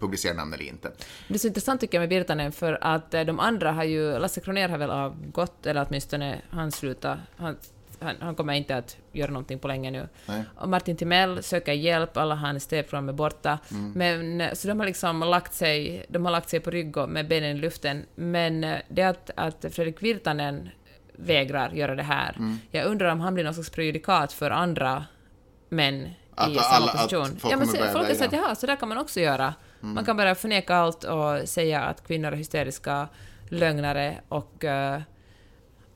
publicera 0.00 0.34
namn 0.34 0.52
eller 0.52 0.64
inte? 0.64 0.92
Det 1.28 1.34
är 1.34 1.38
så 1.38 1.46
intressant 1.46 1.80
tycker 1.80 1.98
jag 2.00 2.08
med 2.08 2.18
Virtanen, 2.18 2.52
för 2.52 2.78
att 2.80 3.14
eh, 3.14 3.22
de 3.24 3.40
andra 3.40 3.72
har 3.72 3.84
ju... 3.84 4.18
Lasse 4.18 4.40
Kronér 4.40 4.68
har 4.68 4.78
väl 4.78 4.90
avgått, 4.90 5.66
eller 5.66 5.86
åtminstone 5.88 6.38
han 6.50 6.72
slutar. 6.72 7.20
Han, 7.36 7.56
han, 8.00 8.14
han 8.20 8.34
kommer 8.34 8.52
inte 8.52 8.76
att 8.76 8.96
göra 9.12 9.30
någonting 9.30 9.58
på 9.58 9.68
länge 9.68 9.90
nu. 9.90 10.08
Nej. 10.26 10.42
Och 10.56 10.68
Martin 10.68 10.96
Timell 10.96 11.42
söker 11.42 11.72
hjälp, 11.72 12.16
alla 12.16 12.34
hans 12.34 12.66
TV-program 12.66 13.08
är 13.08 13.12
borta. 13.12 13.58
Mm. 13.70 13.92
Men, 13.92 14.40
eh, 14.40 14.52
så 14.54 14.68
de 14.68 14.78
har 14.80 14.86
liksom 14.86 15.20
lagt 15.20 15.54
sig, 15.54 16.06
de 16.08 16.24
har 16.24 16.32
lagt 16.32 16.48
sig 16.48 16.60
på 16.60 16.70
rygg 16.70 16.96
och 16.96 17.08
med 17.08 17.28
benen 17.28 17.56
i 17.56 17.60
luften. 17.60 18.04
Men 18.14 18.64
eh, 18.64 18.76
det 18.88 19.02
att, 19.02 19.30
att 19.36 19.64
Fredrik 19.70 20.02
Virtanen 20.02 20.68
vägrar 21.18 21.70
göra 21.70 21.94
det 21.94 22.02
här, 22.02 22.34
Mm. 22.38 22.58
jag 22.70 22.86
undrar 22.86 23.12
om 23.12 23.20
han 23.20 23.34
blir 23.34 23.44
någon 23.44 23.54
slags 23.54 23.70
prejudikat 23.70 24.32
för 24.32 24.50
andra 24.50 25.04
män 25.68 26.08
Att 26.34 26.50
i 26.50 26.54
samma 26.54 26.66
alla- 26.76 26.92
att 26.92 27.02
position. 27.02 27.36
folk 27.38 27.52
ja, 27.54 27.56
men 27.58 27.66
se, 27.66 27.92
folk 27.92 28.08
har 28.08 28.14
sagt 28.14 28.32
jaha, 28.32 28.54
så 28.54 28.66
där 28.66 28.76
kan 28.76 28.88
man 28.88 28.98
också 28.98 29.20
göra. 29.20 29.54
Man 29.80 30.04
kan 30.04 30.16
bara 30.16 30.34
förneka 30.34 30.74
allt 30.74 31.04
och 31.04 31.48
säga 31.48 31.80
att 31.80 32.06
kvinnor 32.06 32.32
är 32.32 32.36
hysteriska 32.36 33.08
lögnare 33.48 34.20
och, 34.28 34.64
eh, 34.64 35.00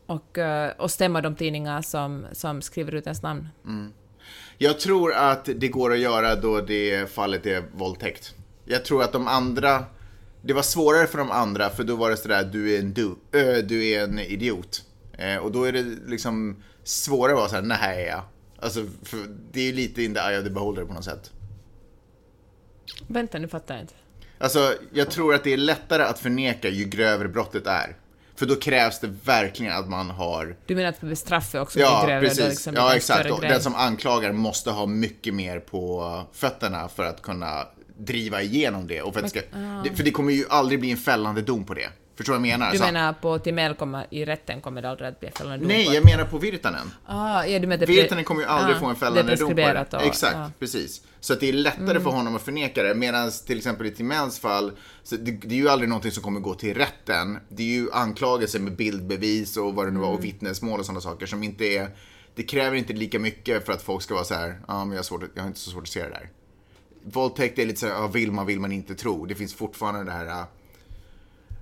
och, 0.06 0.38
eh, 0.38 0.72
och 0.78 0.90
stämma 0.90 1.20
de 1.20 1.36
tidningar 1.36 1.82
som, 1.82 2.26
som 2.32 2.62
skriver 2.62 2.94
ut 2.94 3.04
ens 3.06 3.22
namn. 3.22 3.48
Jag 4.58 4.80
tror 4.80 5.12
att 5.12 5.48
det 5.56 5.68
går 5.68 5.92
att 5.92 5.98
göra 5.98 6.36
då 6.36 6.60
det 6.60 7.10
fallet 7.10 7.46
är 7.46 7.64
våldtäkt. 7.72 8.34
Jag 8.64 8.84
tror 8.84 9.02
att 9.02 9.12
de 9.12 9.28
andra, 9.28 9.84
det 10.42 10.52
var 10.52 10.62
svårare 10.62 11.06
för 11.06 11.18
de 11.18 11.30
andra 11.30 11.70
för 11.70 11.84
då 11.84 11.96
var 11.96 12.10
det 12.10 12.16
sådär, 12.16 12.44
du 12.52 12.74
är 12.74 12.80
en, 12.80 12.92
du, 12.92 13.16
ö, 13.32 13.62
du 13.62 13.86
är 13.86 14.04
en 14.04 14.18
idiot. 14.18 14.84
Eh, 15.12 15.36
och 15.36 15.52
då 15.52 15.64
är 15.64 15.72
det 15.72 15.82
liksom 16.06 16.62
svårare 16.84 17.32
att 17.32 17.38
vara 17.38 17.48
såhär, 17.48 17.62
nej 17.62 18.06
jag. 18.06 18.22
Alltså, 18.62 18.86
för 19.02 19.18
det 19.52 19.60
är 19.60 19.64
ju 19.64 19.72
lite 19.72 20.02
in 20.02 20.14
the 20.14 20.20
eye 20.20 20.38
of 20.38 20.44
the 20.44 20.50
beholder 20.50 20.84
på 20.84 20.94
något 20.94 21.04
sätt. 21.04 21.32
Vänta, 23.06 23.38
nu 23.38 23.48
fattar 23.48 23.74
jag 23.74 23.82
inte. 23.82 23.94
Alltså, 24.38 24.74
jag 24.92 25.10
tror 25.10 25.34
att 25.34 25.44
det 25.44 25.52
är 25.52 25.56
lättare 25.56 26.02
att 26.02 26.18
förneka 26.18 26.68
ju 26.68 26.84
grövre 26.84 27.28
brottet 27.28 27.66
är. 27.66 27.96
För 28.36 28.46
då 28.46 28.56
krävs 28.56 29.00
det 29.00 29.06
verkligen 29.24 29.72
att 29.72 29.88
man 29.88 30.10
har 30.10 30.56
Du 30.66 30.76
menar 30.76 30.88
att 30.88 31.18
straffet 31.18 31.60
också 31.60 31.80
Ja, 31.80 32.04
grövre? 32.06 32.28
precis. 32.28 32.44
liksom 32.48 32.74
ja, 32.74 32.96
exakt. 32.96 33.30
Och 33.30 33.40
den 33.40 33.62
som 33.62 33.74
anklagar 33.74 34.32
måste 34.32 34.70
ha 34.70 34.86
mycket 34.86 35.34
mer 35.34 35.60
på 35.60 36.22
fötterna 36.32 36.88
för 36.88 37.04
att 37.04 37.22
kunna 37.22 37.66
driva 37.98 38.42
igenom 38.42 38.86
det. 38.86 39.02
Och 39.02 39.12
för, 39.14 39.20
att 39.20 39.32
det 39.34 39.40
ska, 39.40 39.58
det, 39.84 39.96
för 39.96 40.04
det 40.04 40.10
kommer 40.10 40.32
ju 40.32 40.44
aldrig 40.48 40.80
bli 40.80 40.90
en 40.90 40.96
fällande 40.96 41.42
dom 41.42 41.64
på 41.64 41.74
det. 41.74 41.88
Förstår 42.20 42.32
du 42.34 42.38
vad 42.38 42.48
jag 42.48 42.58
menar? 42.58 42.72
Du 42.72 42.78
Så- 42.78 42.84
menar 42.84 43.12
på 43.12 43.38
Timell 43.38 43.74
kommer, 43.74 44.06
i 44.10 44.24
rätten 44.24 44.60
kommer 44.60 44.82
det 44.82 44.90
aldrig 44.90 45.08
att 45.08 45.20
bli 45.20 45.30
fällande 45.30 45.58
dom? 45.58 45.68
Nej, 45.68 45.94
jag 45.94 46.04
menar 46.04 46.24
på 46.24 46.38
Virtanen. 46.38 46.90
Ah, 47.06 47.44
ja, 47.44 47.58
du 47.58 47.66
menar 47.66 47.86
Virtanen 47.86 48.24
kommer 48.24 48.40
ju 48.40 48.46
aldrig 48.46 48.76
Ah, 48.76 48.80
få 48.80 48.86
en 48.86 48.90
är 48.90 48.94
fällande 48.94 49.36
dom 49.36 49.48
på 49.48 49.54
det. 49.54 49.86
och- 49.92 50.02
Exakt, 50.02 50.34
ja. 50.36 50.50
precis. 50.58 51.02
Så 51.20 51.32
att 51.32 51.40
det 51.40 51.48
är 51.48 51.52
lättare 51.52 52.00
för 52.00 52.10
honom 52.10 52.36
att 52.36 52.42
förneka 52.42 52.82
det. 52.82 52.94
Medan 52.94 53.30
till 53.46 53.58
exempel 53.58 53.86
i 53.86 53.90
Timells 53.90 54.38
fall, 54.38 54.72
det, 55.10 55.16
det 55.16 55.54
är 55.54 55.58
ju 55.58 55.68
aldrig 55.68 55.88
någonting 55.88 56.12
som 56.12 56.22
kommer 56.22 56.40
gå 56.40 56.54
till 56.54 56.74
rätten. 56.74 57.38
Det 57.48 57.62
är 57.62 57.66
ju 57.66 57.92
anklagelser 57.92 58.58
med 58.60 58.76
bildbevis 58.76 59.56
och 59.56 59.74
vad 59.74 59.86
det 59.86 59.90
nu 59.90 60.00
var, 60.00 60.08
och 60.10 60.24
vittnesmål 60.24 60.80
och 60.80 60.86
sådana 60.86 61.00
saker 61.00 61.26
som 61.26 61.42
inte 61.42 61.64
är... 61.64 61.88
Det 62.34 62.42
kräver 62.42 62.76
inte 62.76 62.92
lika 62.92 63.18
mycket 63.18 63.66
för 63.66 63.72
att 63.72 63.82
folk 63.82 64.02
ska 64.02 64.14
vara 64.14 64.24
så 64.24 64.34
här, 64.34 64.60
ja 64.68 64.78
men 64.84 64.90
jag 64.92 64.98
har, 64.98 65.02
svårt, 65.02 65.22
jag 65.34 65.42
har 65.42 65.48
inte 65.48 65.60
så 65.60 65.70
svårt 65.70 65.82
att 65.82 65.88
se 65.88 66.02
det 66.02 66.08
där. 66.10 66.28
Våldtäkt 67.04 67.58
är 67.58 67.66
lite 67.66 67.80
så 67.80 67.86
här, 67.86 67.92
ja, 67.94 68.06
vill 68.06 68.32
man 68.32 68.46
vill 68.46 68.60
man 68.60 68.72
inte 68.72 68.94
tro. 68.94 69.26
Det 69.26 69.34
finns 69.34 69.54
fortfarande 69.54 70.04
det 70.04 70.10
här, 70.12 70.44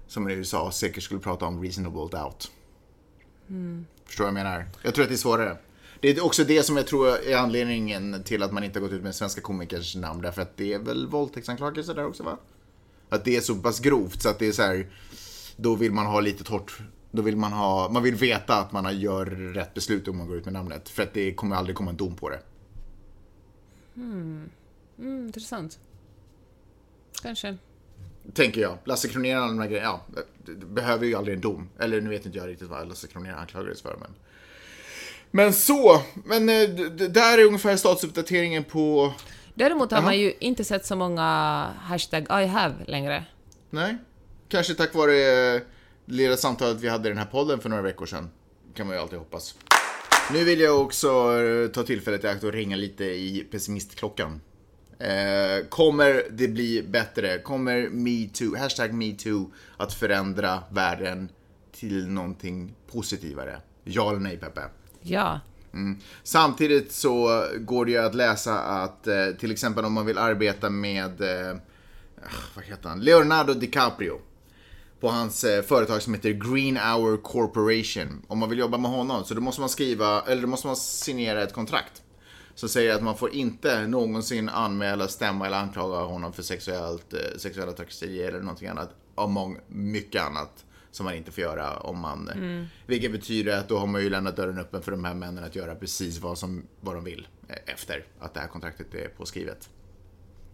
som 0.09 0.29
i 0.29 0.33
USA 0.33 0.73
säkert 0.73 1.03
skulle 1.03 1.21
prata 1.21 1.47
om 1.47 1.63
reasonable 1.63 2.19
doubt. 2.19 2.53
Förstår 4.07 4.25
du 4.25 4.31
vad 4.33 4.41
jag 4.41 4.45
menar? 4.45 4.67
Jag 4.83 4.95
tror 4.95 5.03
att 5.03 5.09
det 5.09 5.15
är 5.15 5.17
svårare. 5.17 5.57
Det 6.01 6.09
är 6.09 6.25
också 6.25 6.45
det 6.45 6.63
som 6.63 6.77
jag 6.77 6.87
tror 6.87 7.09
är 7.09 7.37
anledningen 7.37 8.23
till 8.25 8.43
att 8.43 8.53
man 8.53 8.65
inte 8.65 8.79
har 8.79 8.87
gått 8.87 8.93
ut 8.93 9.03
med 9.03 9.15
svenska 9.15 9.41
komikers 9.41 9.97
namn. 9.97 10.23
Därför 10.23 10.43
att 10.43 10.57
det 10.57 10.73
är 10.73 10.79
väl 10.79 11.07
våldtäktsanklagelser 11.07 11.95
där 11.95 12.07
också 12.07 12.23
va? 12.23 12.39
Att 13.09 13.25
det 13.25 13.37
är 13.37 13.41
så 13.41 13.55
pass 13.55 13.81
grovt 13.81 14.23
så 14.23 14.29
att 14.29 14.39
det 14.39 14.47
är 14.47 14.53
så 14.53 14.63
här. 14.63 14.87
Då 15.57 15.75
vill 15.75 15.93
man 15.93 16.07
ha 16.07 16.21
lite 16.21 16.45
torrt. 16.45 16.79
Då 17.11 17.23
vill 17.23 17.37
man 17.37 17.53
ha, 17.53 17.89
man 17.89 18.03
vill 18.03 18.15
veta 18.15 18.55
att 18.55 18.73
man 18.73 19.01
gör 19.01 19.27
rätt 19.27 19.75
beslut 19.75 20.09
om 20.09 20.17
man 20.19 20.27
går 20.27 20.37
ut 20.37 20.45
med 20.45 20.55
namnet. 20.55 20.89
För 20.89 21.03
att 21.03 21.15
det 21.15 21.35
kommer 21.35 21.57
aldrig 21.57 21.77
komma 21.77 21.91
en 21.91 21.97
dom 21.97 22.17
på 22.17 22.29
det. 22.29 22.41
Mm, 23.97 24.51
intressant. 24.99 25.79
Kanske. 27.23 27.57
Tänker 28.35 28.61
jag. 28.61 28.79
Lasse 28.85 29.09
Kronér 29.09 29.37
och 29.37 29.43
alla 29.43 29.53
de 29.53 29.61
här 29.61 29.69
grejerna, 29.69 30.01
ja, 30.15 30.23
behöver 30.67 31.07
ju 31.07 31.15
aldrig 31.15 31.35
en 31.35 31.41
dom. 31.41 31.69
Eller 31.79 32.01
nu 32.01 32.11
vet 32.11 32.27
inte 32.27 32.39
jag 32.39 32.49
riktigt 32.49 32.69
vad 32.69 32.89
Lasse 32.89 33.07
Kronér 33.07 33.33
anklagades 33.33 33.83
för, 33.83 33.97
men... 34.01 34.11
Men 35.31 35.53
så, 35.53 36.03
men 36.25 36.49
eh, 36.49 36.69
där 36.91 37.39
är 37.39 37.45
ungefär 37.45 37.77
statusuppdateringen 37.77 38.65
på... 38.65 39.13
Däremot 39.55 39.91
har 39.91 39.99
Jaha. 39.99 40.05
man 40.05 40.19
ju 40.19 40.33
inte 40.39 40.65
sett 40.65 40.87
så 40.87 40.97
många 40.97 41.23
hashtag 41.81 42.23
I 42.23 42.47
have 42.47 42.75
längre. 42.87 43.25
Nej, 43.71 43.97
kanske 44.49 44.75
tack 44.75 44.95
vare 44.95 45.13
eh, 45.13 45.61
det 46.05 46.15
lilla 46.15 46.37
samtalet 46.37 46.81
vi 46.81 46.89
hade 46.89 47.09
i 47.09 47.11
den 47.11 47.19
här 47.19 47.27
podden 47.27 47.61
för 47.61 47.69
några 47.69 47.83
veckor 47.83 48.07
sedan. 48.07 48.31
Kan 48.75 48.87
man 48.87 48.97
ju 48.97 49.03
alltid 49.03 49.19
hoppas. 49.19 49.55
Nu 50.33 50.45
vill 50.45 50.61
jag 50.61 50.81
också 50.81 51.09
eh, 51.43 51.69
ta 51.69 51.83
tillfället 51.83 52.25
i 52.25 52.29
akt 52.29 52.45
och 52.45 52.53
ringa 52.53 52.77
lite 52.77 53.05
i 53.05 53.47
pessimistklockan. 53.51 54.41
Eh, 54.99 55.67
kommer 55.69 56.23
det 56.31 56.49
bli 56.49 56.83
bättre? 56.83 57.39
Kommer 57.39 57.89
metoo, 57.89 58.57
hashtag 58.57 58.93
metoo, 58.93 59.53
att 59.77 59.95
förändra 59.95 60.63
världen 60.71 61.29
till 61.73 62.09
någonting 62.09 62.75
positivare? 62.93 63.61
Ja 63.85 64.11
eller 64.11 64.21
nej, 64.21 64.37
Peppe? 64.37 64.61
Ja. 65.03 65.41
Mm. 65.73 65.99
Samtidigt 66.23 66.93
så 66.93 67.45
går 67.59 67.85
det 67.85 67.91
ju 67.91 67.99
att 67.99 68.15
läsa 68.15 68.59
att 68.59 69.07
eh, 69.07 69.27
till 69.39 69.51
exempel 69.51 69.85
om 69.85 69.93
man 69.93 70.07
vill 70.07 70.19
arbeta 70.19 70.71
med, 70.71 71.21
eh, 71.21 71.57
vad 72.55 72.65
heter 72.65 72.89
han, 72.89 73.01
Leonardo 73.01 73.55
DiCaprio 73.55 74.21
på 75.01 75.09
hans 75.09 75.45
eh, 75.45 75.63
företag 75.63 76.03
som 76.03 76.15
heter 76.15 76.31
Green 76.31 76.77
Hour 76.77 77.17
Corporation. 77.17 78.23
Om 78.29 78.39
man 78.39 78.49
vill 78.49 78.59
jobba 78.59 78.79
med 78.79 78.91
honom 78.91 79.25
så 79.25 79.35
då 79.35 79.41
måste 79.41 79.61
man 79.61 79.71
skriva, 79.71 80.23
eller 80.27 80.43
då 80.43 80.49
måste 80.49 80.67
man 80.67 80.77
signera 80.77 81.43
ett 81.43 81.53
kontrakt. 81.53 82.03
Som 82.59 82.69
säger 82.69 82.95
att 82.95 83.03
man 83.03 83.17
får 83.17 83.35
inte 83.35 83.87
någonsin 83.87 84.49
anmäla, 84.49 85.09
stämma 85.09 85.47
eller 85.47 85.57
anklaga 85.57 85.97
honom 85.97 86.33
för 86.33 86.43
sexuellt, 86.43 87.13
eh, 87.13 87.21
sexuella 87.37 87.73
trakasserier 87.73 88.29
eller 88.29 88.41
någonting 88.41 88.69
annat. 88.69 88.91
Among 89.15 89.59
mycket 89.69 90.23
annat 90.23 90.65
som 90.91 91.05
man 91.05 91.15
inte 91.15 91.33
får 91.33 91.43
göra 91.43 91.77
om 91.77 91.99
man... 91.99 92.29
Mm. 92.29 92.67
Vilket 92.87 93.13
betyder 93.13 93.59
att 93.59 93.69
då 93.69 93.79
har 93.79 93.87
man 93.87 94.03
ju 94.03 94.11
lämnat 94.11 94.37
dörren 94.37 94.59
öppen 94.59 94.83
för 94.83 94.91
de 94.91 95.05
här 95.05 95.15
männen 95.15 95.45
att 95.45 95.57
göra 95.57 95.75
precis 95.75 96.19
vad, 96.19 96.39
som, 96.39 96.63
vad 96.81 96.95
de 96.95 97.05
vill 97.05 97.29
eh, 97.49 97.73
efter 97.73 98.05
att 98.21 98.35
det 98.35 98.41
här 98.41 98.49
kontraktet 98.49 98.95
är 98.95 99.09
påskrivet. 99.09 99.69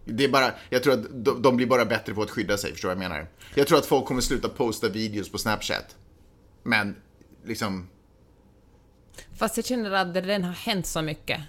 Det 0.05 0.25
är 0.25 0.29
bara, 0.29 0.55
jag 0.71 0.83
tror 0.83 0.93
att 0.95 1.25
de, 1.25 1.43
de 1.43 1.57
blir 1.57 1.67
bara 1.67 1.85
bättre 1.85 2.15
på 2.15 2.23
att 2.23 2.31
skydda 2.31 2.57
sig, 2.57 2.73
förstår 2.73 2.89
du 2.89 2.95
vad 2.95 3.05
jag 3.05 3.11
menar? 3.11 3.27
Jag 3.55 3.67
tror 3.67 3.79
att 3.79 3.87
folk 3.87 4.07
kommer 4.07 4.21
sluta 4.21 4.49
posta 4.49 4.89
videos 4.89 5.33
på 5.33 5.39
Snapchat. 5.39 5.97
Men, 6.63 6.97
liksom... 7.45 7.89
Fast 9.37 9.57
jag 9.57 9.67
känner 9.67 9.91
att 9.91 10.15
det 10.15 10.21
redan 10.21 10.45
har 10.45 10.53
hänt 10.53 10.87
så 10.87 11.03
mycket. 11.03 11.41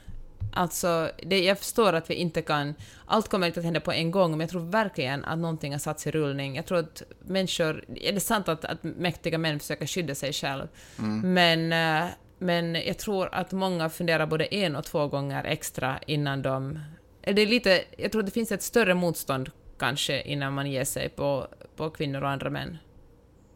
Alltså, 0.56 1.12
det, 1.24 1.44
jag 1.44 1.60
förstår 1.60 1.94
att 1.94 2.10
vi 2.10 2.14
inte 2.14 2.42
kan... 2.42 2.74
Allt 3.06 3.28
kommer 3.28 3.48
inte 3.48 3.60
att 3.60 3.64
hända 3.64 3.80
på 3.80 3.92
en 3.92 4.12
gång, 4.12 4.32
men 4.32 4.40
jag 4.40 4.50
tror 4.50 4.62
verkligen 4.62 5.26
att 5.26 5.40
någonting 5.40 5.72
har 5.72 5.80
satts 5.80 6.08
i 6.08 6.12
rullning. 6.12 6.56
Jag 6.56 6.66
tror 6.66 6.78
att 6.78 7.04
människor... 7.20 7.86
Är 7.96 8.14
det 8.14 8.20
sant 8.20 8.50
att, 8.50 8.66
att 8.66 8.84
mäktiga 8.84 9.38
män 9.38 9.60
försöker 9.60 9.86
skydda 9.86 10.16
sig 10.16 10.34
själv? 10.34 10.68
Mm. 11.00 11.34
Men, 11.34 11.74
eh, 12.04 12.10
men 12.40 12.76
jag 12.76 12.98
tror 12.98 13.30
att 13.32 13.52
många 13.52 13.90
funderar 13.90 14.26
både 14.26 14.46
en 14.46 14.76
och 14.76 14.86
två 14.86 15.08
gånger 15.08 15.44
extra 15.44 16.00
innan 16.08 16.42
de... 16.42 16.80
Det 17.22 17.42
är 17.42 17.48
lite, 17.48 17.84
jag 17.98 18.12
tror 18.12 18.22
att 18.22 18.26
det 18.26 18.32
finns 18.32 18.52
ett 18.52 18.64
större 18.64 18.94
motstånd 18.94 19.52
kanske 19.80 20.22
innan 20.22 20.54
man 20.54 20.72
ger 20.72 20.86
sig 20.86 21.10
på, 21.10 21.48
på 21.76 21.90
kvinnor 21.90 22.22
och 22.22 22.30
andra 22.30 22.50
män. 22.50 22.78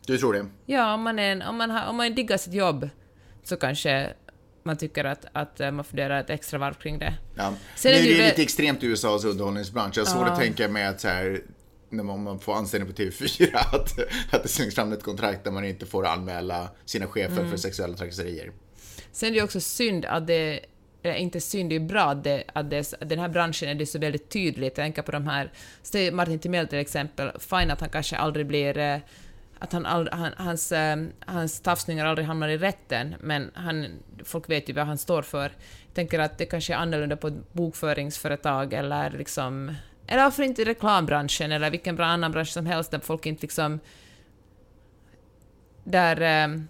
Du 0.06 0.18
tror 0.18 0.34
det? 0.34 0.46
Ja, 0.66 0.94
om 0.94 1.02
man, 1.02 1.20
är, 1.20 1.50
om 1.50 1.58
man, 1.58 1.70
har, 1.72 1.90
om 1.90 1.96
man 1.96 2.16
diggar 2.16 2.38
sitt 2.38 2.54
jobb 2.54 2.90
så 3.44 3.56
kanske 3.56 4.14
man 4.64 4.78
tycker 4.78 5.06
att, 5.06 5.26
att 5.34 5.60
eh, 5.60 5.72
man 5.72 5.86
funderar 5.86 6.20
ett 6.20 6.30
extra 6.30 6.60
varv 6.60 6.74
kring 6.74 7.00
det. 7.00 7.14
Ja. 7.36 7.54
Sen 7.76 7.92
nu 7.92 7.98
är 7.98 8.02
det 8.02 8.10
ju 8.10 8.24
lite 8.24 8.42
extremt 8.42 8.84
i 8.84 8.88
USAs 8.88 9.26
underhållningsbransch. 9.26 9.98
Jag 9.98 10.06
har 10.06 10.12
svårt 10.12 10.28
ja. 10.28 10.34
att 10.34 10.40
tänka 10.40 10.68
mig 10.68 10.86
att 10.86 11.02
så 11.02 11.08
här, 11.08 11.42
när 11.90 12.04
man 12.04 12.40
får 12.40 12.56
anställning 12.56 12.94
på 12.94 13.02
TV4 13.02 13.56
att, 13.74 14.00
att 14.34 14.44
det 14.44 14.50
slängs 14.50 14.76
fram 14.76 14.94
ett 14.94 15.04
kontrakt 15.04 15.44
där 15.44 15.52
man 15.52 15.66
inte 15.66 15.86
får 15.86 16.06
anmäla 16.06 16.70
sina 16.86 17.08
chefer 17.08 17.40
mm. 17.40 17.50
för 17.50 17.58
sexuella 17.58 17.98
trakasserier. 17.98 18.52
Sen 19.12 19.30
är 19.30 19.34
det 19.34 19.44
också 19.44 19.60
synd 19.60 20.06
att 20.06 20.28
det 20.28 20.60
eller 21.04 21.16
inte 21.16 21.42
synd, 21.42 21.70
det 21.70 21.76
är 21.76 21.80
bra 21.80 22.02
att, 22.02 22.24
det, 22.24 22.44
att, 22.54 22.70
det, 22.70 22.94
den 23.00 23.20
här 23.20 23.30
branschen 23.30 23.70
är 23.70 23.76
det 23.76 23.86
så 23.86 24.00
väldigt 24.00 24.30
tydligt. 24.30 24.78
Jag 24.78 24.86
tänker 24.86 25.02
på 25.02 25.12
de 25.12 25.28
här, 25.28 25.52
Martin 26.12 26.40
Timell 26.40 26.68
till 26.68 26.80
exempel, 26.80 27.32
fine 27.40 27.72
att 27.72 27.82
han 27.82 27.90
kanske 27.90 28.18
aldrig 28.18 28.48
blir 28.48 28.78
eh, 28.78 28.98
att 29.60 29.74
han 29.74 29.86
all, 29.86 30.10
han, 30.12 30.34
hans, 30.38 30.72
äh, 30.72 31.06
hans 31.26 31.62
tafsningar 31.62 32.06
aldrig 32.06 32.28
hamnar 32.28 32.48
i 32.48 32.58
rätten, 32.58 33.16
men 33.20 33.52
han, 33.54 33.88
folk 34.24 34.50
vet 34.50 34.70
ju 34.70 34.74
vad 34.74 34.86
han 34.86 34.98
står 34.98 35.22
för. 35.22 35.52
Jag 35.86 35.94
tänker 35.94 36.20
att 36.20 36.38
det 36.38 36.46
kanske 36.46 36.74
är 36.74 36.78
annorlunda 36.78 37.18
på 37.18 37.28
ett 37.28 37.54
bokföringsföretag 37.54 38.74
eller 38.74 39.10
liksom 39.10 39.76
eller 40.12 40.24
varför 40.24 40.44
inte 40.44 40.64
reklambranschen 40.64 41.52
eller 41.52 41.70
vilken 41.70 42.00
annan 42.00 42.32
bransch 42.32 42.50
som 42.50 42.66
helst 42.66 42.92
där 42.92 43.00
folk 43.00 43.26
inte 43.26 43.42
liksom... 43.42 43.80
Där... 45.84 46.22
Äh, 46.22 46.62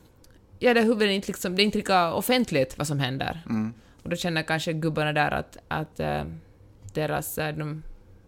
ja, 0.60 0.74
där 0.74 0.84
huvudet 0.84 1.10
inte 1.10 1.28
liksom... 1.28 1.56
Det 1.56 1.62
är 1.62 1.64
inte 1.64 1.78
lika 1.78 2.14
offentligt 2.14 2.78
vad 2.78 2.88
som 2.88 3.00
händer. 3.00 3.42
Mm. 3.50 3.74
Och 4.04 4.10
då 4.10 4.16
känner 4.16 4.44
kanske 4.44 4.74
gubbarna 4.74 5.14
där 5.14 5.32
att, 5.32 5.58
att 5.68 6.00
äh, 6.00 6.24
deras... 6.94 7.36
De, 7.36 7.84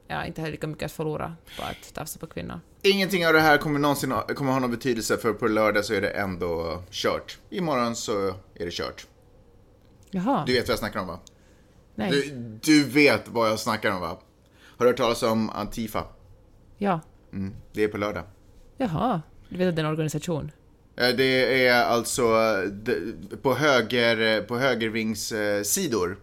ja, 0.08 0.26
inte 0.26 0.42
har 0.42 0.50
lika 0.50 0.68
mycket 0.68 0.86
att 0.86 0.92
förlora 0.92 1.36
på 1.58 1.64
att 1.64 1.94
tafsa 1.94 2.20
på 2.20 2.28
kvinnor. 2.28 2.60
Ingenting 2.84 3.28
av 3.28 3.34
det 3.34 3.40
här 3.40 3.58
kommer 3.58 3.80
någonsin 3.80 4.12
ha, 4.12 4.22
kommer 4.22 4.52
ha 4.52 4.60
någon 4.60 4.72
betydelse 4.72 5.18
för 5.18 5.34
på 5.34 5.48
lördag 5.48 5.86
så 5.86 5.94
är 5.94 6.02
det 6.02 6.10
ändå 6.10 6.84
kört. 6.92 7.38
Imorgon 7.50 7.96
så 7.96 8.28
är 8.28 8.66
det 8.66 8.72
kört. 8.72 9.08
Jaha. 10.12 10.44
Du 10.48 10.54
vet 10.54 10.68
vad 10.68 10.74
jag 10.74 10.80
snackar 10.80 11.00
om 11.00 11.08
va? 11.08 11.20
Nej. 11.96 12.12
Du, 12.12 12.36
du 12.62 12.84
vet 12.84 13.28
vad 13.28 13.50
jag 13.50 13.60
snackar 13.60 13.92
om 13.92 14.02
va? 14.02 14.18
Har 14.78 14.86
du 14.86 14.90
hört 14.92 14.98
talas 14.98 15.24
om 15.24 15.50
Antifa? 15.50 16.04
Ja. 16.78 17.00
Mm, 17.34 17.54
det 17.74 17.84
är 17.84 17.88
på 17.88 17.98
lördag. 17.98 18.24
Jaha. 18.78 19.22
Du 19.50 19.58
vet 19.58 19.70
att 19.70 19.76
det 19.76 19.82
är 19.82 19.86
en 19.86 19.92
organisation? 19.92 20.52
Det 20.96 21.68
är 21.68 21.84
alltså 21.84 22.24
på, 23.42 23.54
höger, 23.54 24.42
på 24.42 24.58
högervingssidor 24.58 26.18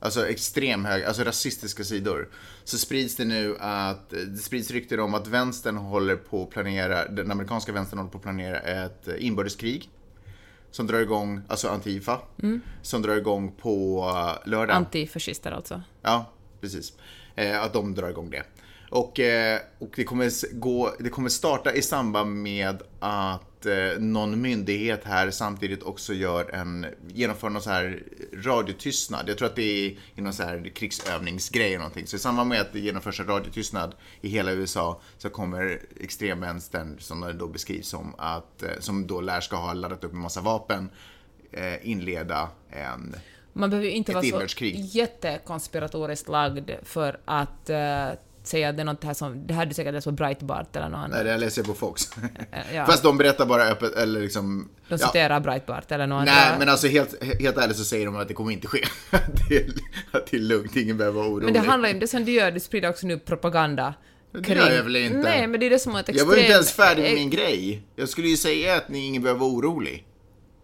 alltså 0.00 0.28
extrem 0.28 0.84
hög, 0.84 1.04
alltså 1.04 1.24
rasistiska 1.24 1.84
sidor, 1.84 2.28
så 2.64 2.78
sprids 2.78 3.16
det 3.16 3.24
nu 3.24 3.56
att, 3.60 4.10
det 4.10 4.36
sprids 4.36 4.70
rykten 4.70 5.00
om 5.00 5.14
att 5.14 5.26
vänstern 5.26 5.76
håller 5.76 6.16
på 6.16 6.42
att 6.42 6.50
planera, 6.50 7.08
den 7.08 7.30
amerikanska 7.30 7.72
vänstern 7.72 7.98
håller 7.98 8.10
på 8.10 8.18
att 8.18 8.24
planera 8.24 8.58
ett 8.58 9.08
inbördeskrig. 9.18 9.90
Som 10.70 10.86
drar 10.86 11.00
igång, 11.00 11.40
alltså 11.48 11.68
Antifa, 11.68 12.20
mm. 12.42 12.60
som 12.82 13.02
drar 13.02 13.16
igång 13.16 13.52
på 13.52 14.04
uh, 14.44 14.50
lördag. 14.50 14.76
Antifascister 14.76 15.52
alltså? 15.52 15.82
Ja, 16.02 16.32
precis. 16.60 16.92
Eh, 17.34 17.62
att 17.62 17.72
de 17.72 17.94
drar 17.94 18.08
igång 18.08 18.30
det. 18.30 18.42
Och, 18.90 19.20
eh, 19.20 19.60
och 19.78 19.92
det, 19.96 20.04
kommer 20.04 20.54
gå, 20.54 20.94
det 20.98 21.08
kommer 21.08 21.28
starta 21.28 21.72
i 21.72 21.82
samband 21.82 22.42
med 22.42 22.82
att 23.00 23.45
eh, 23.66 23.98
någon 23.98 24.40
myndighet 24.40 25.04
här 25.04 25.30
samtidigt 25.30 25.82
också 25.82 26.14
gör 26.14 26.54
en, 26.54 26.86
genomför 27.08 27.48
någon 27.50 27.62
så 27.62 27.70
här 27.70 28.02
radiotystnad. 28.32 29.28
Jag 29.28 29.38
tror 29.38 29.48
att 29.48 29.56
det 29.56 29.86
är 29.86 30.22
någon 30.22 30.32
så 30.32 30.42
här 30.42 30.70
krigsövningsgrej 30.74 31.68
eller 31.68 31.78
någonting. 31.78 32.06
Så 32.06 32.16
i 32.16 32.18
samband 32.18 32.48
med 32.48 32.60
att 32.60 32.72
det 32.72 32.80
genomförs 32.80 33.20
en 33.20 33.26
radiotystnad 33.26 33.94
i 34.20 34.28
hela 34.28 34.52
USA 34.52 35.00
så 35.18 35.30
kommer 35.30 35.80
extremvänstern, 36.00 36.98
som 36.98 37.20
det 37.20 37.32
då 37.32 37.46
beskrivs 37.46 37.88
som, 37.88 38.14
att, 38.18 38.62
eh, 38.62 38.70
som 38.80 39.06
då 39.06 39.20
lär 39.20 39.40
ska 39.40 39.56
ha 39.56 39.72
laddat 39.72 40.04
upp 40.04 40.12
en 40.12 40.18
massa 40.18 40.40
vapen, 40.40 40.88
inleda 41.82 42.48
en 42.70 43.16
man 43.56 43.70
behöver 43.70 43.88
ju 43.88 43.94
inte 43.94 44.12
vara 44.12 44.48
så 44.48 44.64
jättekonspiratoriskt 44.74 46.28
lagd 46.28 46.70
för 46.82 47.20
att 47.24 47.70
uh, 47.70 48.18
säga 48.48 48.72
det 48.72 48.82
är 48.82 48.84
något 48.84 49.04
här 49.04 49.14
som, 49.14 49.46
det 49.46 49.54
här 49.54 49.66
du 49.66 49.74
säkert 49.74 49.94
läst 49.94 50.04
på 50.04 50.12
Breitbart 50.12 50.76
eller 50.76 50.88
något 50.88 50.98
annat. 50.98 51.10
Nej, 51.10 51.24
det 51.24 51.36
läser 51.36 51.60
jag 51.60 51.66
på 51.66 51.74
Fox. 51.74 52.10
ja. 52.74 52.86
Fast 52.86 53.02
de 53.02 53.18
berättar 53.18 53.46
bara 53.46 53.64
öppet, 53.64 53.94
eller 53.94 54.20
liksom... 54.20 54.68
De 54.88 54.98
citerar 54.98 55.34
ja. 55.34 55.40
Breitbart 55.40 55.92
eller 55.92 56.06
något 56.06 56.24
Nej, 56.24 56.52
men 56.58 56.68
alltså 56.68 56.86
helt, 56.86 57.24
helt 57.40 57.56
ärligt 57.56 57.76
så 57.76 57.84
säger 57.84 58.06
de 58.06 58.16
att 58.16 58.28
det 58.28 58.34
kommer 58.34 58.50
inte 58.52 58.68
ske. 58.68 58.84
det, 59.48 59.56
är, 59.56 59.66
att 60.10 60.26
det 60.30 60.36
är 60.36 60.40
lugnt, 60.40 60.76
ingen 60.76 60.96
behöver 60.96 61.20
vara 61.20 61.28
orolig. 61.28 61.44
Men 61.44 61.54
det 61.54 61.68
handlar 61.68 61.88
ju, 61.88 61.98
det 61.98 62.08
som 62.08 62.24
du 62.24 62.32
gör, 62.32 62.50
du 62.50 62.60
sprider 62.60 62.90
också 62.90 63.06
nu 63.06 63.18
propaganda 63.18 63.94
det 64.40 64.54
gör 64.54 64.72
jag 64.72 64.82
väl 64.82 64.96
inte? 64.96 65.18
Nej, 65.18 65.46
men 65.46 65.60
det 65.60 65.66
är 65.66 65.70
det 65.70 65.78
som 65.78 65.94
att 65.94 66.08
extrem... 66.08 66.18
Jag 66.18 66.26
var 66.26 66.34
ju 66.34 66.40
inte 66.40 66.52
ens 66.52 66.72
färdig 66.72 67.02
med 67.02 67.14
min 67.14 67.30
grej. 67.30 67.82
Jag 67.96 68.08
skulle 68.08 68.28
ju 68.28 68.36
säga 68.36 68.76
att 68.76 68.88
ni 68.88 69.06
ingen 69.06 69.22
behöver 69.22 69.40
vara 69.40 69.50
orolig. 69.50 70.06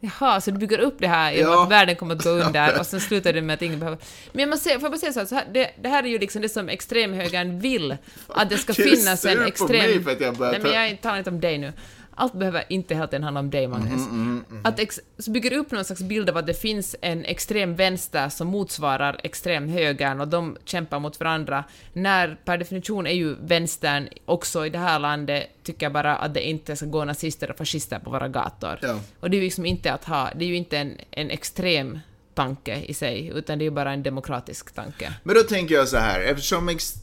Jaha, 0.05 0.41
så 0.41 0.51
du 0.51 0.59
bygger 0.59 0.79
upp 0.79 0.95
det 0.99 1.09
här 1.09 1.33
genom 1.33 1.53
ja. 1.53 1.63
att 1.63 1.71
världen 1.71 1.97
kommer 1.97 2.15
att 2.15 2.25
gå 2.25 2.31
under 2.31 2.79
och 2.81 2.87
sen 2.87 3.01
slutar 3.01 3.33
det 3.33 3.43
med 3.43 3.55
att 3.55 3.63
ingen 3.63 3.79
behöver... 3.79 3.99
Men 4.33 4.49
man 4.49 4.59
ser, 4.59 4.75
får 4.75 4.83
jag 4.83 4.93
bara 4.93 5.13
säga 5.13 5.27
så 5.27 5.35
här, 5.35 5.45
det, 5.53 5.71
det, 5.83 5.89
här 5.89 6.03
är 6.03 6.09
ju 6.09 6.19
liksom 6.19 6.43
det 6.43 6.49
som 6.49 6.69
extremhögern 6.69 7.61
vill, 7.61 7.97
att 8.29 8.51
det 8.51 8.59
ska 8.59 8.75
finnas 8.75 9.25
en 9.25 9.47
extrem... 9.47 9.69
Mig 9.71 10.03
för 10.03 10.11
att 10.11 10.21
jag 10.21 10.41
Nej 10.41 10.61
men 10.63 10.73
jag 10.73 11.01
talar 11.01 11.19
inte 11.19 11.31
om 11.31 11.41
dig 11.41 11.59
nu 11.59 11.73
allt 12.15 12.33
behöver 12.33 12.65
inte 12.69 12.95
hela 12.95 13.07
tiden 13.07 13.23
handla 13.23 13.41
om 13.41 13.51
dig, 13.51 13.69
Magnus. 13.69 14.07
Mm, 14.07 14.23
mm, 14.23 14.45
mm. 14.51 14.63
Att 14.65 14.79
ex, 14.79 15.01
så 15.19 15.31
bygger 15.31 15.53
upp 15.53 15.71
någon 15.71 15.85
slags 15.85 16.03
bild 16.03 16.31
av 16.31 16.37
att 16.37 16.47
det 16.47 16.55
finns 16.55 16.97
en 17.01 17.25
extrem 17.25 17.77
vänster 17.77 18.29
som 18.29 18.49
motsvarar 18.49 19.21
extrem 19.25 19.69
högern 19.69 20.21
och 20.21 20.29
de 20.29 20.57
kämpar 20.65 20.99
mot 20.99 21.21
varandra, 21.21 21.65
när 21.93 22.39
per 22.45 22.59
definition 22.59 23.07
är 23.07 23.15
ju 23.15 23.35
vänstern 23.35 24.09
också 24.25 24.67
i 24.67 24.71
det 24.71 24.79
här 24.79 24.99
landet, 24.99 25.47
tycker 25.63 25.87
jag 25.87 25.93
bara 25.93 26.17
att 26.17 26.35
det 26.35 26.49
inte 26.49 26.77
ska 26.77 26.87
gå 26.87 27.05
nazister 27.05 27.51
och 27.51 27.57
fascister 27.57 27.99
på 27.99 28.11
våra 28.11 28.29
gator. 28.29 28.79
Ja. 28.83 29.01
Och 29.21 29.31
det 29.31 29.37
är 29.37 29.39
ju 29.39 29.45
liksom 29.45 29.67
inte 29.67 29.93
att 29.93 30.05
ha, 30.05 30.31
det 30.37 30.45
är 30.45 30.49
ju 30.49 30.57
inte 30.57 30.79
en, 30.79 30.99
en 31.11 31.31
extrem 31.31 31.99
tanke 32.35 32.77
i 32.77 32.95
sig, 32.95 33.33
utan 33.35 33.59
det 33.59 33.63
är 33.63 33.67
ju 33.67 33.71
bara 33.71 33.93
en 33.93 34.03
demokratisk 34.03 34.75
tanke. 34.75 35.13
Men 35.23 35.35
då 35.37 35.43
tänker 35.43 35.75
jag 35.75 35.89
så 35.89 35.97
här, 35.97 36.21
eftersom 36.21 36.69
ex 36.69 37.02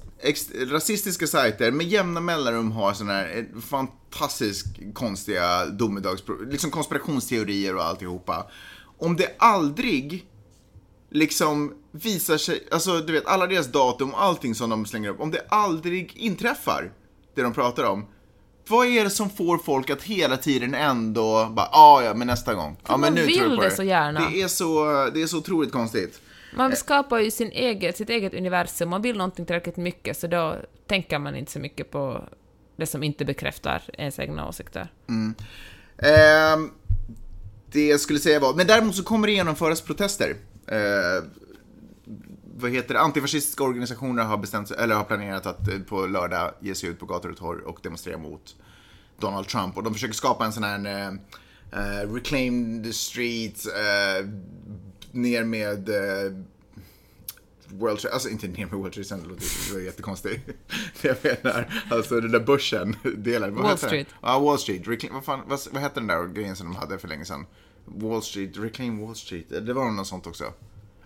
rasistiska 0.72 1.28
sajter 1.28 1.72
med 1.72 1.88
jämna 1.88 2.20
mellanrum 2.20 2.72
har 2.72 2.94
sådana 2.94 3.14
här 3.14 3.38
eh, 3.38 3.62
fantastiskt 3.62 4.66
konstiga 4.94 5.66
domedags... 5.66 6.24
Liksom 6.50 6.72
konspirationsteorier 6.72 7.76
och 7.76 7.84
alltihopa. 7.84 8.46
Om 8.98 9.16
det 9.16 9.36
aldrig 9.40 10.26
liksom 11.12 11.74
visar 11.92 12.38
sig, 12.38 12.68
alltså 12.72 13.00
du 13.00 13.14
vet 13.14 13.28
alla 13.28 13.48
deras 13.48 13.68
datum, 13.68 14.14
allting 14.16 14.56
som 14.56 14.70
de 14.70 14.86
slänger 14.86 15.10
upp, 15.10 15.20
om 15.20 15.32
det 15.32 15.46
aldrig 15.50 16.14
inträffar, 16.16 16.92
det 17.36 17.42
de 17.42 17.54
pratar 17.54 17.84
om, 17.84 18.06
vad 18.68 18.88
är 18.88 19.04
det 19.04 19.10
som 19.10 19.30
får 19.30 19.58
folk 19.58 19.90
att 19.90 20.04
hela 20.04 20.38
tiden 20.38 20.74
ändå 20.74 21.48
bara, 21.52 21.70
ah, 21.72 22.02
ja 22.04 22.14
men 22.14 22.28
nästa 22.28 22.54
gång, 22.54 22.78
ja 22.88 22.98
men 22.98 23.14
nu 23.14 23.28
tror 23.28 23.48
jag 23.48 23.58
på 23.58 23.64
det. 23.64 23.72
så 23.72 23.84
gärna. 23.84 24.30
Det 24.30 24.42
är 24.42 24.48
så, 24.48 24.86
det 25.14 25.22
är 25.22 25.28
så 25.28 25.38
otroligt 25.38 25.72
konstigt. 25.72 26.22
Man 26.54 26.76
skapar 26.76 27.20
ju 27.20 27.32
sin 27.32 27.52
eget, 27.52 27.98
sitt 27.98 28.10
eget 28.10 28.34
universum, 28.34 28.90
man 28.90 29.02
vill 29.02 29.18
någonting 29.18 29.46
tillräckligt 29.46 29.78
mycket 29.78 30.18
så 30.18 30.28
då 30.28 30.56
tänker 30.88 31.20
man 31.20 31.36
inte 31.36 31.52
så 31.52 31.60
mycket 31.60 31.92
på 31.92 32.30
det 32.76 32.86
som 32.86 33.04
inte 33.04 33.26
bekräftar 33.26 33.84
ens 33.94 34.20
egna 34.20 34.48
åsikter. 34.48 34.92
Mm. 35.10 35.36
Ehm, 35.98 36.72
det 37.72 37.88
jag 37.88 38.00
skulle 38.00 38.20
säga 38.20 38.40
var, 38.40 38.54
men 38.54 38.68
däremot 38.68 38.96
så 38.96 39.04
kommer 39.04 39.28
det 39.28 39.34
genomföras 39.34 39.82
protester. 39.82 40.36
Eh, 40.68 41.24
vad 42.56 42.72
heter 42.72 42.94
det, 42.94 43.00
antifascistiska 43.00 43.64
organisationer 43.64 44.24
har 44.24 44.38
bestämt 44.38 44.72
eller 44.72 44.96
har 44.96 45.04
planerat 45.04 45.46
att 45.46 45.68
eh, 45.68 45.80
på 45.80 46.06
lördag 46.06 46.52
ge 46.60 46.76
sig 46.76 46.90
ut 46.90 47.00
på 47.00 47.06
gator 47.06 47.32
och 47.32 47.38
torg 47.38 47.64
och 47.64 47.80
demonstrera 47.84 48.18
mot 48.18 48.56
Donald 49.20 49.48
Trump. 49.48 49.78
Och 49.78 49.84
de 49.84 49.94
försöker 49.94 50.14
skapa 50.14 50.46
en 50.46 50.54
sån 50.54 50.64
här 50.64 50.86
eh, 50.86 51.08
eh 51.72 52.14
reclaim 52.14 52.84
the 52.84 52.94
streets, 52.94 53.66
eh, 53.66 54.26
ner 55.12 55.44
med 55.44 55.90
eh, 55.90 56.32
World 57.68 58.00
Trade, 58.00 58.14
alltså 58.14 58.30
inte 58.30 58.48
ner 58.48 58.66
med 58.66 58.74
World 58.76 58.94
Trade 58.94 59.06
Center, 59.08 59.28
det 59.28 59.34
låter- 59.34 59.70
det 59.70 59.74
var 59.80 59.82
jättekonstigt. 59.86 60.42
Jag 61.02 61.18
menar, 61.24 61.84
alltså 61.92 62.20
den 62.22 62.32
där 62.32 62.40
börsen, 62.40 62.96
delen. 63.18 63.56
Wall? 63.56 63.78
Street. 63.78 64.08
Ja, 64.22 64.40
Wall 64.40 64.60
Street. 64.60 64.88
Reclaim, 64.88 65.14
vad, 65.14 65.26
fan, 65.26 65.40
vad, 65.48 65.60
vad 65.72 65.82
hette 65.82 66.00
den 66.00 66.08
där 66.08 66.28
grejen 66.28 66.56
som 66.56 66.68
de 66.68 66.76
hade 66.76 66.98
för 67.00 67.08
länge 67.08 67.26
sedan? 67.26 67.46
Wall 67.86 68.22
Street, 68.24 68.58
Reclaim 68.58 69.00
Wall 69.06 69.16
Street, 69.16 69.50
det 69.50 69.74
var 69.74 69.92
något 69.92 70.08
sånt 70.08 70.28
också. 70.28 70.54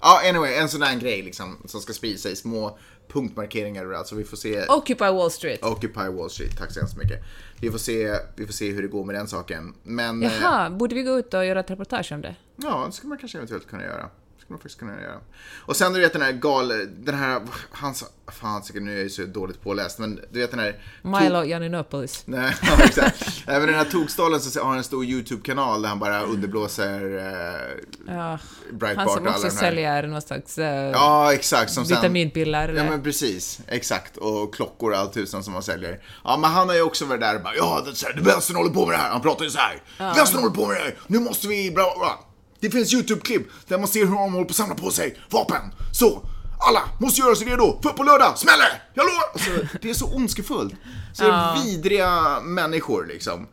Ja, 0.04 0.30
anyway, 0.30 0.54
en 0.54 0.70
sån 0.70 0.80
där 0.80 0.96
grej 0.96 1.22
liksom, 1.22 1.58
som 1.66 1.82
ska 1.82 1.94
sprida 1.94 2.18
sig, 2.18 2.36
små 2.36 2.78
punktmarkeringar 3.08 3.84
överallt, 3.84 4.08
så 4.08 4.16
vi 4.16 4.24
får 4.24 4.38
se. 4.38 4.66
Occupy 4.68 5.06
Wall 5.06 5.32
Street. 5.32 5.64
Occupy 5.64 6.10
Wall 6.10 6.30
Street, 6.30 6.58
tack 6.58 6.72
så 6.72 6.80
hemskt 6.80 6.98
mycket. 6.98 7.24
Vi 7.62 7.72
får 7.72 7.78
se, 7.78 8.16
vi 8.36 8.46
får 8.46 8.54
se 8.54 8.72
hur 8.72 8.82
det 8.82 8.88
går 8.88 9.06
med 9.06 9.16
den 9.16 9.28
saken. 9.28 9.74
Men, 9.84 10.24
eh, 10.24 10.34
Jaha, 10.42 10.70
borde 10.70 10.96
vi 10.96 11.04
gå 11.04 11.20
ut 11.20 11.34
och 11.34 11.46
göra 11.46 11.60
ett 11.60 11.72
reportage 11.72 12.12
om 12.12 12.22
det? 12.22 12.36
Ja, 12.56 12.84
det 12.86 12.92
skulle 12.92 13.10
man 13.10 13.18
kanske 13.18 13.38
eventuellt 13.38 13.68
kunna 13.68 13.84
göra. 13.84 14.10
Det 14.44 14.46
skulle 14.46 14.54
man 14.56 14.60
faktiskt 14.60 14.80
kunna 14.80 15.02
göra. 15.02 15.20
Och 15.66 15.76
sen 15.76 15.94
du 15.94 16.00
vet 16.00 16.14
den 16.14 16.22
här 16.22 16.32
gal... 16.32 16.68
Den 16.98 17.16
här... 17.16 17.42
Hans... 17.72 18.04
Fan, 18.32 18.64
säkert, 18.64 18.82
nu 18.84 18.92
är 18.92 18.96
jag 18.96 19.04
ju 19.04 19.10
så 19.10 19.26
dåligt 19.26 19.62
påläst, 19.62 20.00
men 20.00 20.20
du 20.32 20.40
vet 20.40 20.52
den 20.52 20.60
här... 20.60 20.76
Milo 21.02 21.44
Yiannopoulos. 21.44 22.24
Nej, 22.28 22.56
ja, 22.62 22.84
exakt. 22.84 23.44
Även 23.48 23.68
den 23.68 23.76
här 23.78 23.86
tokstallen 23.86 24.40
så 24.40 24.60
har 24.60 24.70
han 24.70 24.78
en 24.78 24.84
stor 24.84 25.06
YouTube-kanal 25.06 25.82
där 25.82 25.90
han 25.90 26.00
bara 26.00 26.22
underblåser 26.24 27.18
eh, 27.18 28.14
Ja, 28.16 28.40
Breitbart 28.72 28.98
han 28.98 29.08
och 29.08 29.14
som 29.14 29.28
alla 29.28 29.36
också 29.36 29.48
de 29.48 29.54
här. 29.54 29.60
säljer 29.60 30.08
någon 30.08 30.22
slags 30.22 30.58
eh, 30.58 30.92
Ja, 30.92 31.34
exakt. 31.34 31.72
Som 31.72 31.86
sen, 31.86 31.98
vitaminpiller. 31.98 32.68
Ja 32.68 32.74
eller- 32.80 32.90
men 32.90 33.04
precis, 33.04 33.60
exakt. 33.68 34.18
Och 34.18 34.56
klockor 34.56 34.92
och 34.92 34.98
allt 34.98 35.14
tusan 35.14 35.44
som 35.44 35.54
han 35.54 35.64
säljer. 35.64 36.00
Ja 36.24 36.38
men 36.38 36.52
han 36.52 36.68
har 36.68 36.76
ju 36.76 36.82
också 36.82 37.06
varit 37.06 37.22
där 37.22 37.36
och 37.36 37.42
bara 37.42 37.56
ja, 37.56 37.82
det, 37.86 38.08
här, 38.08 38.22
vänstern 38.22 38.56
håller 38.56 38.72
på 38.72 38.86
med 38.86 38.96
det 38.96 39.02
här. 39.02 39.10
Han 39.12 39.22
pratar 39.22 39.46
ju 39.46 39.52
så 39.52 39.60
här. 39.60 39.82
Vänstern 40.16 40.42
håller 40.42 40.56
på 40.56 40.68
med 40.68 40.78
det 40.78 40.82
här. 40.84 40.96
Nu 41.08 41.20
måste 41.20 41.48
vi 41.48 41.72
bla 41.72 41.84
bla. 42.00 42.20
Det 42.64 42.70
finns 42.72 42.94
YouTube-klipp 42.94 43.48
där 43.68 43.78
man 43.78 43.88
ser 43.88 44.00
hur 44.00 44.06
de 44.12 44.16
håller 44.34 44.46
på 44.46 44.50
att 44.50 44.56
samla 44.56 44.76
på 44.76 44.90
sig 44.92 45.18
vapen. 45.30 45.62
Så, 45.94 46.22
alla 46.60 46.82
måste 47.00 47.22
göra 47.22 47.36
sig 47.36 47.48
redo. 47.48 47.80
För 47.84 47.90
på 47.90 48.04
lördag 48.04 48.38
smäller 48.38 48.64
det! 48.64 48.82
Jag 48.94 49.04
lovar! 49.06 49.24
Alltså, 49.34 49.78
det 49.82 49.90
är 49.90 49.94
så 49.94 50.16
ondskefullt. 50.16 50.74
Så 51.14 51.24
Ja. 51.24 51.58
vidriga 51.66 52.40
människor 52.42 53.06
liksom. 53.06 53.48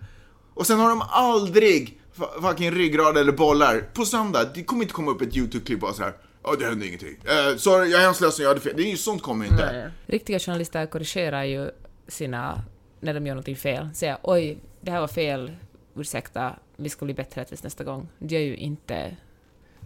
Och 0.55 0.67
sen 0.67 0.81
har 0.81 0.89
de 0.91 1.03
aldrig 1.11 2.01
fucking 2.43 2.71
ryggrad 2.71 3.17
eller 3.19 3.33
bollar. 3.33 3.81
På 3.95 4.05
söndag, 4.05 4.45
det 4.55 4.65
kommer 4.65 4.83
inte 4.83 4.95
komma 4.95 5.11
upp 5.11 5.23
ett 5.23 5.37
YouTube-klipp 5.37 5.81
bara 5.81 5.93
sådär. 5.93 6.15
Ja, 6.45 6.55
det 6.59 6.65
hände 6.65 6.87
ingenting. 6.87 7.17
Uh, 7.25 7.57
sorry, 7.57 7.91
jag 7.91 8.01
är 8.01 8.05
hemskt 8.05 8.21
ledsen, 8.21 8.43
jag 8.43 8.51
hade 8.51 8.61
fel. 8.61 8.73
Det 8.77 8.83
är 8.83 8.91
ju 8.91 8.97
sånt 8.97 9.23
kommer 9.23 9.45
ju 9.45 9.51
inte. 9.51 9.93
Riktiga 10.07 10.39
journalister 10.39 10.87
korrigerar 10.87 11.45
ju 11.45 11.71
sina, 12.09 12.63
när 13.01 13.15
de 13.15 13.27
gör 13.27 13.35
någonting 13.35 13.57
fel, 13.57 13.89
säger 13.95 14.17
oj, 14.23 14.59
det 14.81 14.91
här 14.91 15.01
var 15.01 15.09
fel, 15.09 15.53
ursäkta, 15.97 16.53
vi 16.81 16.89
ska 16.89 17.05
bli 17.05 17.14
bättre 17.14 17.45
tills 17.45 17.62
nästa 17.62 17.85
gång. 17.85 18.09
Det 18.18 18.35
gör 18.35 18.41
ju 18.41 18.57
inte, 18.57 19.16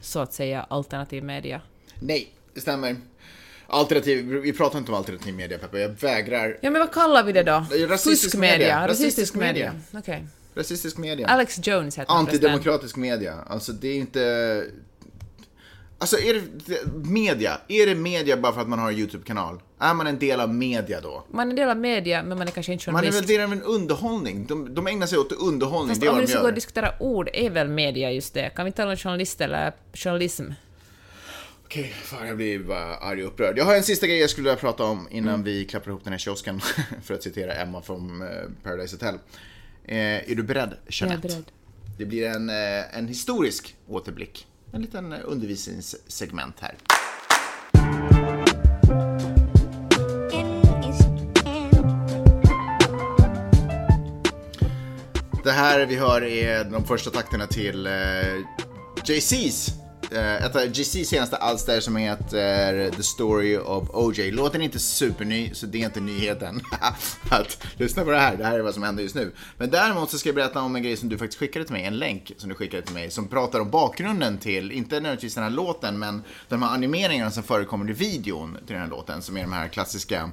så 0.03 0.21
att 0.21 0.33
säga, 0.33 0.63
alternativ 0.63 1.25
media. 1.25 1.61
Nej, 2.01 2.29
det 2.55 2.61
stämmer. 2.61 2.97
Alternativ, 3.67 4.25
vi 4.25 4.53
pratar 4.53 4.79
inte 4.79 4.93
om 4.93 4.99
alternativ 4.99 5.35
media 5.35 5.59
Peppe, 5.59 5.79
jag 5.79 5.89
vägrar. 5.89 6.59
Ja 6.61 6.71
men 6.71 6.81
vad 6.81 6.93
kallar 6.93 7.25
vi 7.25 7.33
det 7.33 7.43
då? 7.43 7.53
Är 7.53 7.89
rasistisk 7.89 8.23
Fuskmedia? 8.23 8.59
media. 8.59 8.89
Rasistisk 8.89 9.35
media. 9.35 9.73
media. 9.73 10.01
Okej. 10.01 10.27
Rasistisk 10.55 10.99
media. 10.99 11.27
Alex 11.27 11.67
Jones 11.67 11.99
heter. 11.99 12.13
Antidemokratisk 12.13 12.97
media. 12.97 13.35
Alltså 13.47 13.73
det 13.73 13.89
är 13.89 13.97
inte... 13.97 14.67
Alltså 16.05 16.19
är 16.19 16.35
det, 16.35 17.09
media, 17.09 17.61
är 17.69 17.87
det 17.87 17.95
media 17.95 18.37
bara 18.37 18.53
för 18.53 18.61
att 18.61 18.69
man 18.69 18.79
har 18.79 18.91
en 18.91 18.99
YouTube-kanal? 18.99 19.61
Är 19.79 19.95
man 19.95 20.07
en 20.07 20.19
del 20.19 20.41
av 20.41 20.55
media 20.55 21.01
då? 21.01 21.25
Man 21.31 21.47
är 21.47 21.51
en 21.51 21.57
del 21.57 21.69
av 21.69 21.77
media, 21.77 22.23
men 22.23 22.39
man 22.39 22.47
är 22.49 22.53
kanske 22.53 22.73
inte 22.73 22.91
Man 22.93 23.05
är 23.05 23.07
journalist. 23.07 23.21
väl 23.31 23.37
del 23.37 23.41
av 23.45 23.53
en 23.53 23.63
underhållning? 23.63 24.47
De, 24.47 24.75
de 24.75 24.87
ägnar 24.87 25.07
sig 25.07 25.19
åt 25.19 25.33
underhållning, 25.33 25.89
Fast 25.89 26.01
det 26.01 26.07
är 26.07 26.13
om 26.13 26.19
vi 26.21 26.27
ska 26.27 26.41
gå 26.41 26.47
och 26.47 26.55
diskutera 26.55 26.93
ord, 27.01 27.31
är 27.33 27.51
väl 27.51 27.69
media 27.69 28.13
just 28.13 28.35
det? 28.35 28.51
Kan 28.57 28.65
vi 28.65 28.73
tala 28.73 28.91
om 28.91 28.97
journalist 28.97 29.41
eller 29.41 29.73
journalism? 29.95 30.45
Okej, 31.65 31.95
fan 32.03 32.27
jag 32.27 32.37
blir 32.37 32.59
bara 32.59 32.97
arg 32.97 33.23
och 33.25 33.29
upprörd. 33.33 33.59
Jag 33.59 33.65
har 33.65 33.77
en 33.77 33.83
sista 33.83 34.07
grej 34.07 34.19
jag 34.19 34.31
skulle 34.31 34.45
vilja 34.49 34.61
prata 34.61 34.85
om 34.85 35.09
innan 35.11 35.35
Mm. 35.35 35.45
vi 35.45 35.65
klappar 35.65 35.91
ihop 35.91 36.05
den 36.05 36.13
här 36.13 36.19
kiosken, 36.19 36.61
för 37.05 37.15
att 37.15 37.23
citera 37.23 37.53
Emma 37.55 37.83
från 37.83 38.23
eh, 38.23 38.29
Paradise 38.63 38.95
Hotel. 38.97 39.15
Eh, 39.85 39.97
är 40.31 40.35
du 40.35 40.43
beredd, 40.43 40.75
Jeanette? 40.89 41.29
beredd. 41.29 41.45
Det 41.99 42.05
blir 42.05 42.27
en, 42.27 42.51
eh, 42.51 42.99
en 42.99 43.09
historisk 43.09 43.77
återblick. 43.89 44.47
En 44.75 44.83
liten 44.83 45.13
eh, 45.13 45.21
undervisningssegment 45.25 46.61
här. 46.61 46.75
Det 55.45 55.51
här 55.51 55.87
vi 55.87 55.97
hör 55.97 56.23
är 56.23 56.65
de 56.65 56.85
första 56.85 57.11
takterna 57.11 57.47
till 57.47 57.87
eh, 57.87 57.93
JC's 59.05 59.84
eh, 60.15 60.45
ett 60.45 60.57
av 60.57 60.63
JC's 60.63 61.05
senaste 61.05 61.37
alster 61.37 61.81
som 61.81 61.97
heter 61.97 62.91
The 62.91 63.03
Story 63.03 63.57
of 63.57 63.91
OJ. 63.91 64.31
Låten 64.31 64.61
är 64.61 64.65
inte 64.65 64.79
superny, 64.79 65.51
så 65.55 65.67
det 65.67 65.81
är 65.81 65.85
inte 65.85 66.01
nyheten 66.01 66.61
att 67.31 67.67
lyssna 67.77 68.05
på 68.05 68.11
det 68.11 68.19
här. 68.19 68.37
Det 68.37 68.45
här 68.45 68.59
är 68.59 68.63
vad 68.63 68.75
som 68.75 68.83
händer 68.83 69.03
just 69.03 69.15
nu. 69.15 69.33
Men 69.59 69.71
däremot 69.71 70.11
så 70.11 70.19
ska 70.19 70.29
jag 70.29 70.37
berätta 70.37 70.61
om 70.61 70.77
en 70.77 70.83
grej 70.83 70.97
som 70.97 71.09
du 71.09 71.19
faktiskt 71.19 71.39
skickade 71.39 71.65
till 71.65 71.75
mig, 71.75 71.85
en 71.85 71.99
länk 71.99 72.33
som 72.37 72.49
du 72.49 72.55
skickade 72.55 72.83
till 72.83 72.95
mig, 72.95 73.11
som 73.11 73.29
pratar 73.29 73.61
om 73.61 73.71
bakgrunden 73.71 74.39
till, 74.39 74.73
inte 74.73 74.95
nödvändigtvis 74.95 75.35
den 75.35 75.45
här 75.45 75.51
låten, 75.51 75.99
men 75.99 76.23
de 76.49 76.63
här 76.63 76.75
animeringarna 76.75 77.31
som 77.31 77.43
förekommer 77.43 77.91
i 77.91 77.93
videon 77.93 78.59
till 78.67 78.75
den 78.75 78.83
här 78.83 78.91
låten, 78.91 79.23
som 79.23 79.37
är 79.37 79.43
de 79.43 79.53
här 79.53 79.69
klassiska 79.69 80.31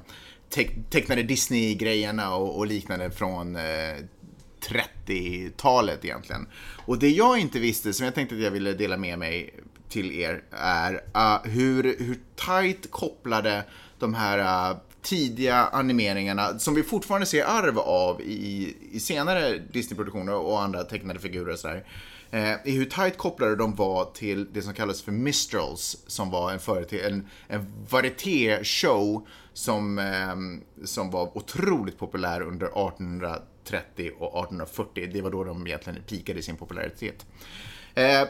te 0.49 0.69
tecknade 0.89 1.23
Disney-grejerna 1.23 2.35
och, 2.35 2.57
och 2.57 2.67
liknande 2.67 3.11
från 3.11 3.55
eh, 3.55 3.61
30-talet 4.61 6.05
egentligen. 6.05 6.47
Och 6.85 6.99
det 6.99 7.09
jag 7.09 7.39
inte 7.39 7.59
visste, 7.59 7.93
som 7.93 8.05
jag 8.05 8.15
tänkte 8.15 8.35
att 8.35 8.41
jag 8.41 8.51
ville 8.51 8.73
dela 8.73 8.97
med 8.97 9.19
mig 9.19 9.53
till 9.91 10.11
er, 10.11 10.43
är 10.51 10.93
uh, 10.93 11.51
hur, 11.51 11.83
hur 11.83 12.19
tight 12.35 12.91
kopplade 12.91 13.63
de 13.99 14.13
här 14.13 14.71
uh, 14.71 14.77
tidiga 15.01 15.55
animeringarna, 15.55 16.59
som 16.59 16.73
vi 16.73 16.83
fortfarande 16.83 17.25
ser 17.25 17.43
arv 17.43 17.79
av 17.79 18.21
i, 18.21 18.75
i 18.91 18.99
senare 18.99 19.57
Disney-produktioner 19.57 20.35
och 20.35 20.61
andra 20.61 20.83
tecknade 20.83 21.19
figurer 21.19 21.53
och 21.53 21.59
sådär, 21.59 21.85
eh, 22.31 22.53
i 22.65 22.71
hur 22.71 22.85
tight 22.85 23.17
kopplade 23.17 23.55
de 23.55 23.75
var 23.75 24.05
till 24.05 24.53
det 24.53 24.61
som 24.61 24.73
kallas 24.73 25.01
för 25.01 25.11
Mistrals, 25.11 25.97
som 26.07 26.31
var 26.31 26.51
en, 26.51 26.59
förete- 26.59 27.07
en, 27.07 27.27
en 27.47 27.85
varieté-show 27.89 29.27
som, 29.53 29.99
eh, 29.99 30.85
som 30.85 31.11
var 31.11 31.37
otroligt 31.37 31.97
populär 31.97 32.41
under 32.41 32.65
1830 32.65 34.11
och 34.19 34.39
1840. 34.39 35.09
Det 35.13 35.21
var 35.21 35.31
då 35.31 35.43
de 35.43 35.67
egentligen 35.67 36.03
peakade 36.03 36.39
i 36.39 36.43
sin 36.43 36.57
popularitet. 36.57 37.25
Eh, 37.95 38.21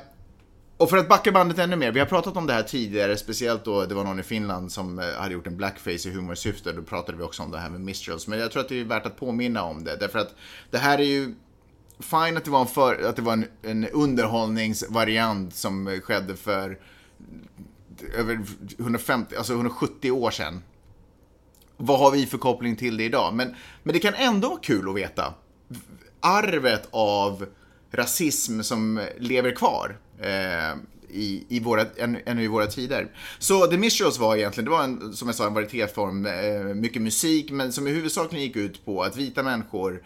och 0.82 0.89
för 0.89 0.97
att 0.97 1.09
backa 1.09 1.32
bandet 1.32 1.59
ännu 1.59 1.75
mer, 1.75 1.91
vi 1.91 1.99
har 1.99 2.07
pratat 2.07 2.38
om 2.38 2.47
det 2.47 2.53
här 2.53 2.63
tidigare, 2.63 3.17
speciellt 3.17 3.65
då 3.65 3.86
det 3.86 3.95
var 3.95 4.03
någon 4.03 4.19
i 4.19 4.23
Finland 4.23 4.71
som 4.71 4.99
eh, 4.99 5.05
hade 5.05 5.34
gjort 5.34 5.47
en 5.47 5.57
blackface 5.57 6.09
i 6.09 6.11
humorsyfte, 6.11 6.71
då 6.71 6.82
pratade 6.82 7.17
vi 7.17 7.23
också 7.23 7.43
om 7.43 7.51
det 7.51 7.57
här 7.57 7.69
med 7.69 7.82
Mistrals. 7.82 8.27
Men 8.27 8.39
jag 8.39 8.51
tror 8.51 8.61
att 8.61 8.69
det 8.69 8.79
är 8.79 8.86
värt 8.86 9.05
att 9.05 9.17
påminna 9.17 9.63
om 9.63 9.84
det, 9.84 9.95
därför 9.95 10.19
att 10.19 10.36
det 10.71 10.77
här 10.77 10.99
är 10.99 11.03
ju 11.03 11.36
Fine 11.99 12.38
att 12.38 12.45
det 12.45 12.51
var 12.51 12.61
en, 12.61 12.67
för, 12.67 13.03
att 13.03 13.15
det 13.15 13.21
var 13.21 13.34
en, 13.34 13.45
en 13.61 13.88
underhållningsvariant 13.88 15.55
som 15.55 16.01
skedde 16.03 16.36
för 16.36 16.79
över 18.17 18.41
150, 18.79 19.36
alltså 19.36 19.53
170 19.53 20.11
år 20.11 20.32
sedan. 20.32 20.63
Vad 21.77 21.99
har 21.99 22.11
vi 22.11 22.25
för 22.25 22.38
koppling 22.38 22.75
till 22.75 22.97
det 22.97 23.03
idag? 23.03 23.34
Men, 23.34 23.55
men 23.84 23.93
det 23.93 23.99
kan 23.99 24.13
ändå 24.13 24.49
vara 24.49 24.59
kul 24.59 24.89
att 24.89 24.95
veta. 24.95 25.34
Arvet 26.19 26.88
av 26.91 27.45
rasism 27.91 28.61
som 28.61 29.01
lever 29.17 29.55
kvar 29.55 29.97
eh, 30.22 30.78
i, 31.13 31.45
i 31.49 31.59
våra, 31.59 31.86
än, 31.97 32.17
ännu 32.26 32.43
i 32.43 32.47
våra 32.47 32.67
tider. 32.67 33.07
Så 33.39 33.67
The 33.67 33.78
Mistrals 33.78 34.19
var 34.19 34.36
egentligen, 34.36 34.65
det 34.65 34.72
var 34.72 34.84
en, 34.84 35.13
som 35.13 35.28
jag 35.28 35.36
sa, 35.36 35.47
en 35.47 35.53
varietéform, 35.53 36.26
eh, 36.26 36.76
mycket 36.76 37.01
musik, 37.01 37.51
men 37.51 37.72
som 37.72 37.88
i 37.88 37.91
huvudsakligen 37.91 38.45
gick 38.45 38.55
ut 38.55 38.86
på 38.86 39.03
att 39.03 39.17
vita 39.17 39.43
människor 39.43 40.01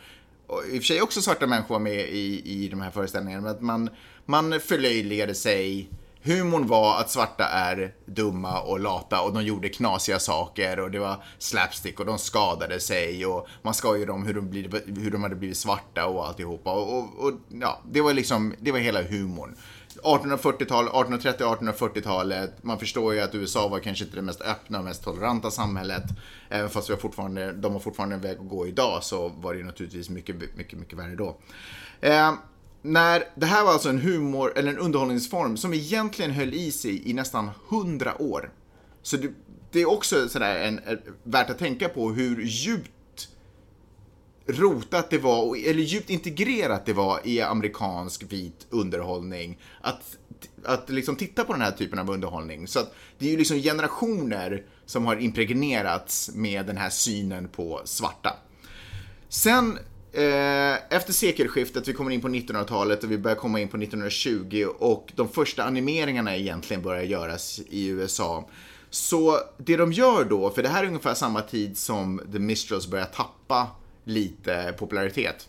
och 0.47 0.61
i 0.65 0.77
och 0.77 0.81
för 0.81 0.85
sig 0.85 1.01
också 1.01 1.21
svarta 1.21 1.47
människor 1.47 1.75
var 1.75 1.79
med 1.79 2.09
i, 2.09 2.41
i 2.45 2.67
de 2.67 2.81
här 2.81 2.91
föreställningarna, 2.91 3.43
men 3.43 3.51
att 3.51 3.61
man, 3.61 3.89
man 4.25 4.59
förlöjligade 4.59 5.35
sig. 5.35 5.89
Humorn 6.21 6.67
var 6.67 6.99
att 6.99 7.11
svarta 7.11 7.45
är 7.45 7.93
dumma 8.05 8.61
och 8.61 8.79
lata 8.79 9.21
och 9.21 9.33
de 9.33 9.43
gjorde 9.43 9.69
knasiga 9.69 10.19
saker 10.19 10.79
och 10.79 10.91
det 10.91 10.99
var 10.99 11.23
slapstick 11.39 11.99
och 11.99 12.05
de 12.05 12.17
skadade 12.17 12.79
sig 12.79 13.25
och 13.25 13.47
man 13.61 13.73
skojade 13.73 14.11
om 14.11 14.25
hur 14.25 14.33
de, 14.33 14.49
blir, 14.49 14.99
hur 15.01 15.11
de 15.11 15.23
hade 15.23 15.35
blivit 15.35 15.57
svarta 15.57 16.05
och 16.05 16.27
alltihopa. 16.27 16.71
Och, 16.71 16.97
och, 16.97 17.25
och 17.25 17.33
ja, 17.61 17.81
det 17.91 18.01
var 18.01 18.13
liksom, 18.13 18.53
det 18.59 18.71
var 18.71 18.79
hela 18.79 19.01
humorn. 19.01 19.55
1840-tal, 20.03 20.87
1830-1840-talet. 20.89 22.63
Man 22.63 22.79
förstår 22.79 23.13
ju 23.13 23.19
att 23.19 23.35
USA 23.35 23.67
var 23.67 23.79
kanske 23.79 24.03
inte 24.03 24.15
det 24.15 24.21
mest 24.21 24.41
öppna 24.41 24.77
och 24.77 24.83
mest 24.83 25.03
toleranta 25.03 25.51
samhället. 25.51 26.03
Även 26.49 26.69
fast 26.69 26.89
vi 26.89 26.93
har 26.93 26.99
fortfarande, 26.99 27.51
de 27.51 27.73
har 27.73 27.79
fortfarande 27.79 28.15
en 28.15 28.21
väg 28.21 28.37
att 28.39 28.49
gå 28.49 28.67
idag 28.67 29.03
så 29.03 29.29
var 29.29 29.53
det 29.53 29.59
ju 29.59 29.65
naturligtvis 29.65 30.09
mycket, 30.09 30.35
mycket, 30.55 30.79
mycket 30.79 30.99
värre 30.99 31.15
då. 31.15 31.37
Eh, 32.01 32.33
när, 32.81 33.23
det 33.35 33.45
här 33.45 33.63
var 33.63 33.71
alltså 33.71 33.89
en 33.89 33.99
humor, 33.99 34.53
eller 34.55 34.71
en 34.71 34.79
underhållningsform 34.79 35.57
som 35.57 35.73
egentligen 35.73 36.31
höll 36.31 36.53
i 36.53 36.71
sig 36.71 37.09
i 37.09 37.13
nästan 37.13 37.49
100 37.69 38.21
år. 38.21 38.51
Så 39.01 39.17
det, 39.17 39.31
det 39.71 39.81
är 39.81 39.89
också 39.89 40.29
sådär 40.29 40.55
en, 40.55 40.79
värt 41.23 41.49
att 41.49 41.59
tänka 41.59 41.89
på 41.89 42.11
hur 42.11 42.41
djupt 42.41 42.91
rotat 44.47 45.09
det 45.09 45.17
var, 45.17 45.69
eller 45.69 45.81
djupt 45.81 46.09
integrerat 46.09 46.85
det 46.85 46.93
var 46.93 47.19
i 47.23 47.41
amerikansk 47.41 48.23
vit 48.29 48.67
underhållning. 48.69 49.59
Att, 49.81 50.17
att 50.63 50.89
liksom 50.89 51.15
titta 51.15 51.43
på 51.43 51.53
den 51.53 51.61
här 51.61 51.71
typen 51.71 51.99
av 51.99 52.09
underhållning. 52.09 52.67
Så 52.67 52.79
att 52.79 52.95
det 53.17 53.25
är 53.25 53.31
ju 53.31 53.37
liksom 53.37 53.57
generationer 53.57 54.63
som 54.85 55.05
har 55.05 55.15
impregnerats 55.15 56.31
med 56.33 56.65
den 56.65 56.77
här 56.77 56.89
synen 56.89 57.47
på 57.47 57.81
svarta. 57.85 58.33
Sen 59.29 59.79
eh, 60.11 60.93
efter 60.95 61.13
sekelskiftet, 61.13 61.87
vi 61.87 61.93
kommer 61.93 62.11
in 62.11 62.21
på 62.21 62.27
1900-talet 62.27 63.03
och 63.03 63.11
vi 63.11 63.17
börjar 63.17 63.37
komma 63.37 63.59
in 63.59 63.67
på 63.67 63.77
1920 63.77 64.65
och 64.79 65.11
de 65.15 65.29
första 65.29 65.63
animeringarna 65.63 66.35
egentligen 66.35 66.83
börjar 66.83 67.03
göras 67.03 67.61
i 67.69 67.87
USA. 67.87 68.49
Så 68.89 69.39
det 69.57 69.77
de 69.77 69.91
gör 69.91 70.23
då, 70.23 70.49
för 70.49 70.63
det 70.63 70.69
här 70.69 70.83
är 70.83 70.87
ungefär 70.87 71.13
samma 71.13 71.41
tid 71.41 71.77
som 71.77 72.21
The 72.31 72.39
Mistrals 72.39 72.87
börjar 72.87 73.05
tappa 73.05 73.67
lite 74.05 74.73
popularitet. 74.77 75.47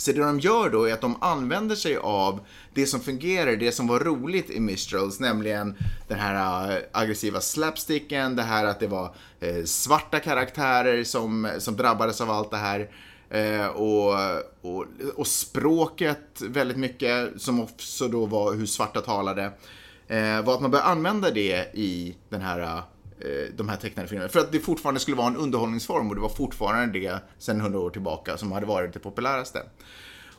Så 0.00 0.12
det 0.12 0.20
de 0.20 0.40
gör 0.40 0.70
då 0.70 0.88
är 0.88 0.92
att 0.92 1.00
de 1.00 1.16
använder 1.20 1.76
sig 1.76 1.96
av 1.96 2.40
det 2.74 2.86
som 2.86 3.00
fungerar, 3.00 3.56
det 3.56 3.72
som 3.72 3.86
var 3.86 4.00
roligt 4.00 4.50
i 4.50 4.60
Mistrals, 4.60 5.20
nämligen 5.20 5.76
den 6.08 6.18
här 6.18 6.70
äh, 6.70 6.82
aggressiva 6.92 7.40
slapsticken, 7.40 8.36
det 8.36 8.42
här 8.42 8.64
att 8.64 8.80
det 8.80 8.86
var 8.86 9.14
äh, 9.40 9.64
svarta 9.64 10.20
karaktärer 10.20 11.04
som, 11.04 11.50
som 11.58 11.76
drabbades 11.76 12.20
av 12.20 12.30
allt 12.30 12.50
det 12.50 12.56
här. 12.56 12.90
Äh, 13.30 13.66
och, 13.66 14.14
och, 14.60 14.86
och, 15.16 15.26
språket 15.26 16.42
väldigt 16.42 16.76
mycket, 16.76 17.42
som 17.42 17.60
också 17.60 18.08
då 18.08 18.26
var 18.26 18.54
hur 18.54 18.66
svarta 18.66 19.00
talade. 19.00 19.52
Var 20.44 20.54
att 20.54 20.60
man 20.60 20.70
började 20.70 20.90
använda 20.90 21.30
det 21.30 21.70
i 21.74 22.16
den 22.28 22.40
här 22.40 22.82
Eh, 23.20 23.54
de 23.56 23.68
här 23.68 23.76
tecknade 23.76 24.08
filmerna. 24.08 24.28
För 24.28 24.40
att 24.40 24.52
det 24.52 24.60
fortfarande 24.60 25.00
skulle 25.00 25.16
vara 25.16 25.26
en 25.26 25.36
underhållningsform 25.36 26.08
och 26.08 26.14
det 26.14 26.20
var 26.20 26.28
fortfarande 26.28 27.00
det 27.00 27.18
sen 27.38 27.60
hundra 27.60 27.80
år 27.80 27.90
tillbaka 27.90 28.36
som 28.36 28.52
hade 28.52 28.66
varit 28.66 28.92
det 28.92 28.98
populäraste. 28.98 29.62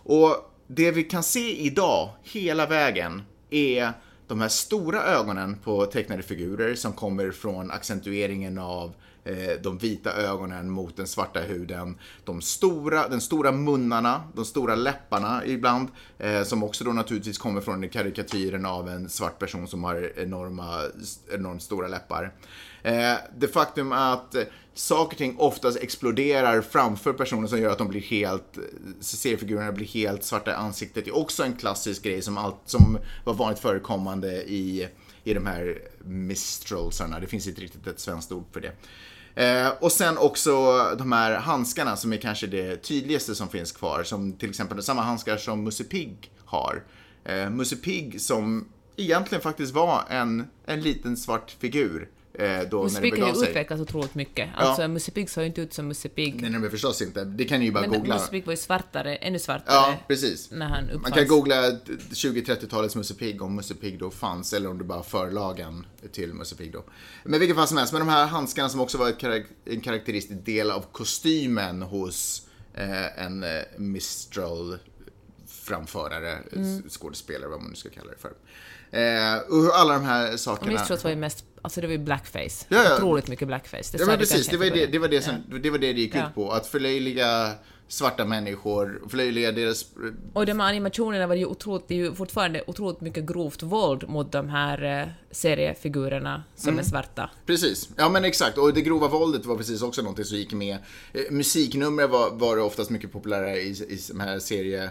Och 0.04 0.52
det 0.68 0.92
vi 0.92 1.04
kan 1.04 1.24
se 1.24 1.66
idag, 1.66 2.10
hela 2.24 2.66
vägen, 2.66 3.22
är 3.50 3.94
de 4.28 4.42
här 4.42 4.50
stora 4.50 5.04
ögonen 5.04 5.58
på 5.64 5.86
tecknade 5.86 6.24
figurer 6.24 6.76
som 6.76 6.94
kommer 6.94 7.32
från 7.32 7.72
accentueringen 7.72 8.58
av 8.58 8.94
eh, 9.24 9.62
de 9.64 9.78
vita 9.78 10.14
ögonen 10.14 10.70
mot 10.70 10.98
den 10.98 11.08
svarta 11.08 11.40
huden. 11.40 11.98
De 12.24 12.42
stora, 12.42 13.08
den 13.08 13.22
stora 13.22 13.52
munnarna, 13.52 14.24
de 14.36 14.46
stora 14.46 14.76
läpparna 14.76 15.46
ibland, 15.46 15.90
eh, 16.18 16.44
som 16.44 16.64
också 16.64 16.84
då 16.84 16.92
naturligtvis 16.92 17.38
kommer 17.38 17.62
från 17.62 17.90
karikatyren 17.90 18.66
av 18.66 18.90
en 18.90 19.10
svart 19.10 19.40
person 19.40 19.68
som 19.68 19.84
har 19.84 20.20
enorma, 20.20 20.82
enormt 21.34 21.64
stora 21.64 21.88
läppar. 21.88 22.32
Eh, 22.84 23.16
det 23.38 23.48
faktum 23.48 23.92
att 23.92 24.36
eh, 24.36 24.44
saker 24.74 25.14
och 25.14 25.18
ting 25.18 25.36
oftast 25.38 25.78
exploderar 25.78 26.62
framför 26.62 27.14
personer 27.14 27.48
som 27.48 27.62
gör 27.62 27.72
att 27.72 27.78
de 27.78 27.88
blir 27.88 28.02
helt, 28.02 28.58
eh, 28.58 28.64
seriefigurerna 29.00 29.72
blir 29.72 29.86
helt 29.86 30.24
svarta 30.24 30.52
i 30.52 30.54
ansiktet 30.54 31.08
är 31.08 31.16
också 31.16 31.44
en 31.44 31.54
klassisk 31.54 32.04
grej 32.04 32.22
som, 32.22 32.38
allt, 32.38 32.62
som 32.66 32.98
var 33.26 33.34
vanligt 33.34 33.60
förekommande 33.60 34.44
i, 34.44 34.88
i 35.24 35.34
de 35.34 35.46
här 35.46 35.82
mistralsarna. 36.04 37.20
Det 37.20 37.28
finns 37.28 37.48
inte 37.48 37.62
riktigt 37.62 37.88
ett 37.88 38.00
svenskt 38.00 38.32
ord 38.32 38.46
för 38.52 38.62
det. 38.62 38.72
Eh, 39.36 39.72
och 39.80 39.92
sen 39.92 40.18
också 40.18 40.52
de 40.98 41.12
här 41.12 41.36
handskarna 41.36 41.96
som 41.96 42.14
är 42.14 42.18
kanske 42.18 42.48
det 42.48 42.78
tydligaste 42.78 43.36
som 43.36 43.50
finns 43.50 43.72
kvar. 43.72 44.04
Som 44.04 44.34
till 44.34 44.50
exempel 44.50 44.84
samma 44.84 45.02
handskar 45.02 45.38
som 45.38 45.64
Musse 45.64 45.84
Pigg 45.84 46.32
har. 46.46 46.84
Eh, 47.24 47.50
Musse 47.50 47.76
Pigg 47.76 48.22
som 48.22 48.68
egentligen 48.98 49.42
faktiskt 49.42 49.74
var 49.74 50.04
en, 50.10 50.48
en 50.66 50.82
liten 50.82 51.18
svart 51.18 51.52
figur 51.52 52.10
Eh, 52.10 52.21
då 52.72 52.84
Musse 52.84 53.02
Pigg 53.02 53.22
har 53.22 53.28
ju 53.28 53.50
utvecklats 53.50 53.82
otroligt 53.82 54.16
mycket. 54.16 54.50
Alltså 54.56 54.82
ja. 54.82 54.88
Musse 54.88 55.12
Pigg 55.12 55.30
såg 55.30 55.44
ju 55.44 55.48
inte 55.48 55.62
ut 55.62 55.74
som 55.74 55.88
Musse 55.88 56.10
Pigg. 56.10 56.42
Nej, 56.42 56.50
nej, 56.50 56.60
men 56.60 56.72
förstås 56.72 57.02
inte. 57.02 57.24
Det 57.24 57.46
kan 57.46 57.60
ni 57.60 57.66
ju 57.66 57.72
bara 57.72 57.82
men 57.82 58.00
googla. 58.00 58.16
Musse 58.16 58.32
Pigg 58.32 58.46
var 58.46 58.54
ju 58.54 58.58
svartare, 58.58 59.16
ännu 59.16 59.40
svartare. 59.40 59.76
Ja, 59.76 59.98
precis. 60.08 60.52
När 60.52 60.66
han 60.66 61.02
Man 61.02 61.12
kan 61.12 61.28
googla 61.28 61.72
20-30-talets 61.72 62.96
Musse 62.96 63.14
Pigg 63.14 63.42
om 63.42 63.56
Musse 63.56 63.76
Pigg 63.76 64.00
då 64.00 64.12
fanns, 64.12 64.54
eller 64.54 64.70
om 64.70 64.78
det 64.78 64.84
bara 64.84 65.04
förlagen 65.04 65.86
till 66.12 66.34
Musse 66.34 66.56
Pigg 66.56 66.74
då. 66.74 66.84
Men 67.24 67.40
vilket 67.40 67.58
fall 67.58 67.68
som 67.68 67.78
helst, 67.78 67.94
med 67.94 68.02
de 68.02 68.10
här 68.10 68.26
handskarna 68.26 68.70
som 68.70 68.82
också 68.82 68.98
var 68.98 69.20
karak 69.20 69.46
en 69.66 69.82
karaktäristisk 69.82 70.46
del 70.46 70.72
av 70.72 70.86
kostymen 70.92 71.82
hos 71.82 72.48
eh, 72.74 73.24
en 73.26 73.44
eh, 73.44 73.50
Mistral 73.78 74.78
framförare, 75.48 76.38
mm. 76.52 76.90
skådespelare, 76.90 77.50
vad 77.50 77.62
man 77.62 77.70
nu 77.70 77.76
ska 77.76 77.90
kalla 77.90 78.12
det 78.12 78.18
för. 78.18 78.34
Eh, 78.92 79.38
och 79.50 79.76
alla 79.76 79.94
de 79.94 80.04
här 80.04 80.38
sakerna. 80.38 80.72
Mistrals 80.72 81.04
var 81.04 81.12
ju 81.12 81.18
mest, 81.18 81.46
alltså 81.62 81.82
det 81.82 81.88
var 81.88 81.92
ju 81.92 82.00
blackface. 82.00 82.66
Ja, 82.70 82.84
ja. 82.84 82.96
Otroligt 82.96 83.28
mycket 83.28 83.48
blackface. 83.48 83.98
Det 83.98 84.00
ja 84.04 84.06
men 84.06 84.18
precis, 84.18 84.48
det 84.48 84.58
var 84.58 84.66
det, 84.66 84.86
det, 84.86 85.00
var 85.00 85.08
det, 85.08 85.22
som, 85.22 85.34
ja. 85.52 85.58
det 85.58 85.70
var 85.70 85.78
det 85.78 85.94
det 85.94 86.02
gick 86.02 86.16
ja. 86.16 86.28
ut 86.28 86.36
på. 86.36 86.52
Att 86.52 86.68
förlöjliga 86.68 87.52
svarta 87.88 88.26
människor, 88.26 89.02
förlöjliga 89.10 89.52
deras... 89.52 89.86
Och 90.34 90.46
de 90.46 90.60
här 90.60 90.70
animationerna 90.70 91.28
var 91.28 91.36
ju 91.36 91.46
otroligt, 91.46 91.88
det 91.88 91.94
är 91.94 91.98
ju 91.98 92.16
fortfarande 92.16 92.64
otroligt 92.68 93.02
mycket 93.02 93.24
grovt 93.24 93.64
våld 93.64 94.10
mot 94.10 94.32
de 94.32 94.50
här 94.50 95.02
eh, 95.02 95.08
seriefigurerna 95.32 96.44
som 96.56 96.70
mm. 96.70 96.80
är 96.80 96.84
svarta. 96.84 97.30
Precis, 97.46 97.90
ja 97.98 98.10
men 98.10 98.26
exakt. 98.26 98.58
Och 98.58 98.74
det 98.74 98.82
grova 98.82 99.08
våldet 99.08 99.46
var 99.46 99.56
precis 99.56 99.82
också 99.82 100.02
någonting 100.02 100.26
som 100.26 100.38
gick 100.38 100.54
med. 100.54 100.78
Eh, 101.14 101.22
musiknummer 101.32 102.08
var, 102.08 102.30
var 102.32 102.58
oftast 102.58 102.90
mycket 102.90 103.12
populära 103.12 103.58
i, 103.58 103.70
i 103.70 104.00
de 104.12 104.20
här 104.20 104.40
serie 104.40 104.84
Eh, 104.84 104.90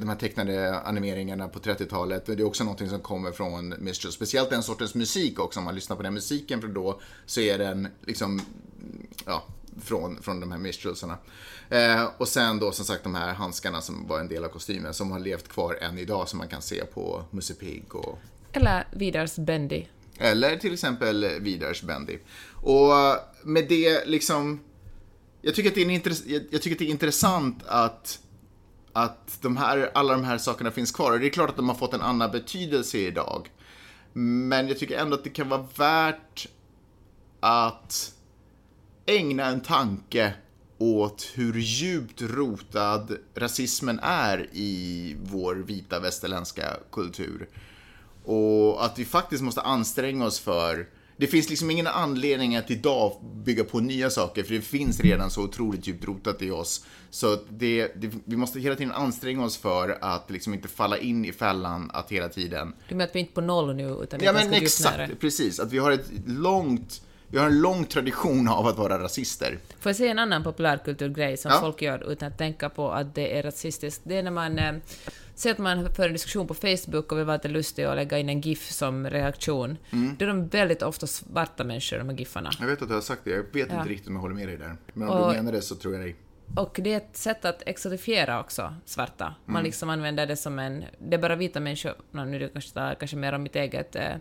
de 0.00 0.08
här 0.08 0.16
tecknade 0.16 0.80
animeringarna 0.80 1.48
på 1.48 1.58
30-talet. 1.58 2.26
Det 2.26 2.32
är 2.32 2.44
också 2.44 2.64
någonting 2.64 2.88
som 2.88 3.00
kommer 3.00 3.32
från 3.32 3.74
Mistral. 3.78 4.12
Speciellt 4.12 4.50
den 4.50 4.62
sortens 4.62 4.94
musik 4.94 5.38
också. 5.38 5.60
Om 5.60 5.64
man 5.64 5.74
lyssnar 5.74 5.96
på 5.96 6.02
den 6.02 6.14
musiken 6.14 6.60
från 6.60 6.74
då 6.74 7.00
så 7.26 7.40
är 7.40 7.58
den 7.58 7.88
liksom, 8.06 8.40
ja, 9.26 9.44
från, 9.82 10.22
från 10.22 10.40
de 10.40 10.52
här 10.52 10.58
Mistralsarna. 10.58 11.18
Eh, 11.70 12.04
och 12.16 12.28
sen 12.28 12.58
då 12.58 12.72
som 12.72 12.84
sagt 12.84 13.02
de 13.02 13.14
här 13.14 13.34
handskarna 13.34 13.80
som 13.80 14.06
var 14.06 14.20
en 14.20 14.28
del 14.28 14.44
av 14.44 14.48
kostymen 14.48 14.94
som 14.94 15.10
har 15.10 15.20
levt 15.20 15.48
kvar 15.48 15.78
än 15.80 15.98
idag 15.98 16.28
som 16.28 16.38
man 16.38 16.48
kan 16.48 16.62
se 16.62 16.84
på 16.84 17.24
Musse 17.30 17.54
Pigg 17.54 17.94
och... 17.94 18.18
Eller 18.52 18.86
Vidars 18.90 19.36
Bendy. 19.36 19.84
Eller 20.18 20.56
till 20.56 20.72
exempel 20.72 21.26
Vidars 21.40 21.82
Bendy. 21.82 22.18
Och 22.52 22.92
med 23.42 23.68
det 23.68 24.06
liksom... 24.06 24.60
Jag 25.42 25.54
tycker 25.54 25.68
att 25.68 25.74
det 25.74 25.82
är, 25.82 25.86
intress- 25.86 26.46
jag 26.50 26.62
tycker 26.62 26.74
att 26.74 26.78
det 26.78 26.84
är 26.84 26.90
intressant 26.90 27.62
att 27.66 28.18
att 28.92 29.38
de 29.42 29.56
här, 29.56 29.90
alla 29.94 30.12
de 30.12 30.24
här 30.24 30.38
sakerna 30.38 30.70
finns 30.70 30.92
kvar. 30.92 31.12
Och 31.12 31.20
det 31.20 31.26
är 31.26 31.30
klart 31.30 31.50
att 31.50 31.56
de 31.56 31.68
har 31.68 31.76
fått 31.76 31.94
en 31.94 32.02
annan 32.02 32.30
betydelse 32.30 32.98
idag. 32.98 33.50
Men 34.12 34.68
jag 34.68 34.78
tycker 34.78 34.98
ändå 34.98 35.14
att 35.14 35.24
det 35.24 35.30
kan 35.30 35.48
vara 35.48 35.66
värt 35.76 36.48
att 37.40 38.14
ägna 39.06 39.44
en 39.44 39.60
tanke 39.60 40.34
åt 40.78 41.30
hur 41.34 41.58
djupt 41.58 42.22
rotad 42.22 43.16
rasismen 43.34 44.00
är 44.02 44.48
i 44.52 45.16
vår 45.22 45.54
vita 45.54 46.00
västerländska 46.00 46.76
kultur. 46.92 47.48
Och 48.24 48.84
att 48.84 48.98
vi 48.98 49.04
faktiskt 49.04 49.42
måste 49.42 49.60
anstränga 49.60 50.26
oss 50.26 50.40
för 50.40 50.88
det 51.22 51.28
finns 51.28 51.50
liksom 51.50 51.70
ingen 51.70 51.86
anledning 51.86 52.56
att 52.56 52.70
idag 52.70 53.12
bygga 53.44 53.64
på 53.64 53.80
nya 53.80 54.10
saker, 54.10 54.42
för 54.42 54.54
det 54.54 54.60
finns 54.60 55.00
redan 55.00 55.30
så 55.30 55.42
otroligt 55.42 55.86
djupt 55.86 56.04
rotat 56.04 56.42
i 56.42 56.50
oss. 56.50 56.84
Så 57.10 57.38
det, 57.48 57.92
det, 57.96 58.10
vi 58.24 58.36
måste 58.36 58.60
hela 58.60 58.76
tiden 58.76 58.92
anstränga 58.92 59.44
oss 59.44 59.56
för 59.56 59.98
att 60.00 60.30
liksom 60.30 60.54
inte 60.54 60.68
falla 60.68 60.98
in 60.98 61.24
i 61.24 61.32
fällan 61.32 61.90
att 61.94 62.12
hela 62.12 62.28
tiden... 62.28 62.74
Du 62.88 62.94
menar 62.94 63.08
att 63.08 63.14
vi 63.14 63.18
är 63.18 63.20
inte 63.20 63.34
på 63.34 63.40
noll 63.40 63.76
nu, 63.76 63.88
utan 64.02 64.20
Ja, 64.22 64.32
men 64.32 64.52
exakt, 64.52 65.20
precis. 65.20 65.60
Att 65.60 65.72
vi 65.72 65.78
har 65.78 65.90
ett 65.90 66.10
långt 66.26 67.02
vi 67.28 67.38
har 67.38 67.46
en 67.46 67.60
lång 67.60 67.84
tradition 67.84 68.48
av 68.48 68.66
att 68.66 68.78
vara 68.78 68.98
rasister. 68.98 69.58
Får 69.80 69.90
jag 69.90 69.96
säga 69.96 70.10
en 70.10 70.18
annan 70.18 70.44
populärkulturgrej 70.44 71.36
som 71.36 71.50
ja. 71.50 71.60
folk 71.60 71.82
gör 71.82 72.12
utan 72.12 72.28
att 72.32 72.38
tänka 72.38 72.68
på 72.68 72.90
att 72.90 73.14
det 73.14 73.38
är 73.38 73.42
rasistiskt? 73.42 74.00
Det 74.04 74.16
är 74.16 74.22
när 74.22 74.30
man 74.30 74.58
eh, 74.58 74.72
Säg 75.34 75.52
att 75.52 75.58
man 75.58 75.94
för 75.94 76.06
en 76.06 76.12
diskussion 76.12 76.46
på 76.46 76.54
Facebook 76.54 77.12
och 77.12 77.18
vill 77.18 77.24
vara 77.24 77.36
lite 77.36 77.48
lustig 77.48 77.88
och 77.88 77.96
lägga 77.96 78.18
in 78.18 78.28
en 78.28 78.40
GIF 78.40 78.70
som 78.70 79.10
reaktion. 79.10 79.78
Mm. 79.90 80.16
Då 80.18 80.24
är 80.24 80.28
de 80.28 80.48
väldigt 80.48 80.82
ofta 80.82 81.06
svarta 81.06 81.64
människor, 81.64 81.98
de 81.98 82.08
här 82.08 82.16
GIFarna. 82.16 82.50
Jag 82.60 82.66
vet 82.66 82.82
att 82.82 82.88
du 82.88 82.94
har 82.94 83.00
sagt 83.00 83.20
det, 83.24 83.30
jag 83.30 83.42
vet 83.42 83.52
ja. 83.54 83.62
inte 83.62 83.88
riktigt 83.88 84.08
om 84.08 84.14
jag 84.14 84.20
håller 84.20 84.34
med 84.34 84.48
dig 84.48 84.56
där. 84.56 84.76
Men 84.92 85.08
om 85.08 85.18
och, 85.18 85.30
du 85.30 85.36
menar 85.36 85.52
det 85.52 85.62
så 85.62 85.74
tror 85.74 85.94
jag 85.94 86.02
dig. 86.02 86.16
Och 86.56 86.80
det 86.82 86.92
är 86.92 86.96
ett 86.96 87.16
sätt 87.16 87.44
att 87.44 87.62
exotifiera 87.66 88.40
också 88.40 88.74
svarta. 88.84 89.34
Man 89.44 89.56
mm. 89.56 89.64
liksom 89.64 89.90
använder 89.90 90.26
det 90.26 90.36
som 90.36 90.58
en... 90.58 90.84
Det 90.98 91.16
är 91.16 91.20
bara 91.20 91.36
vita 91.36 91.60
människor... 91.60 91.94
Nu 92.10 92.36
är 92.36 92.40
det 92.40 92.48
kanske, 92.48 92.96
kanske 92.98 93.16
mer 93.16 93.32
om 93.32 93.42
mitt 93.42 93.56
eget 93.56 93.96
eh, 93.96 94.14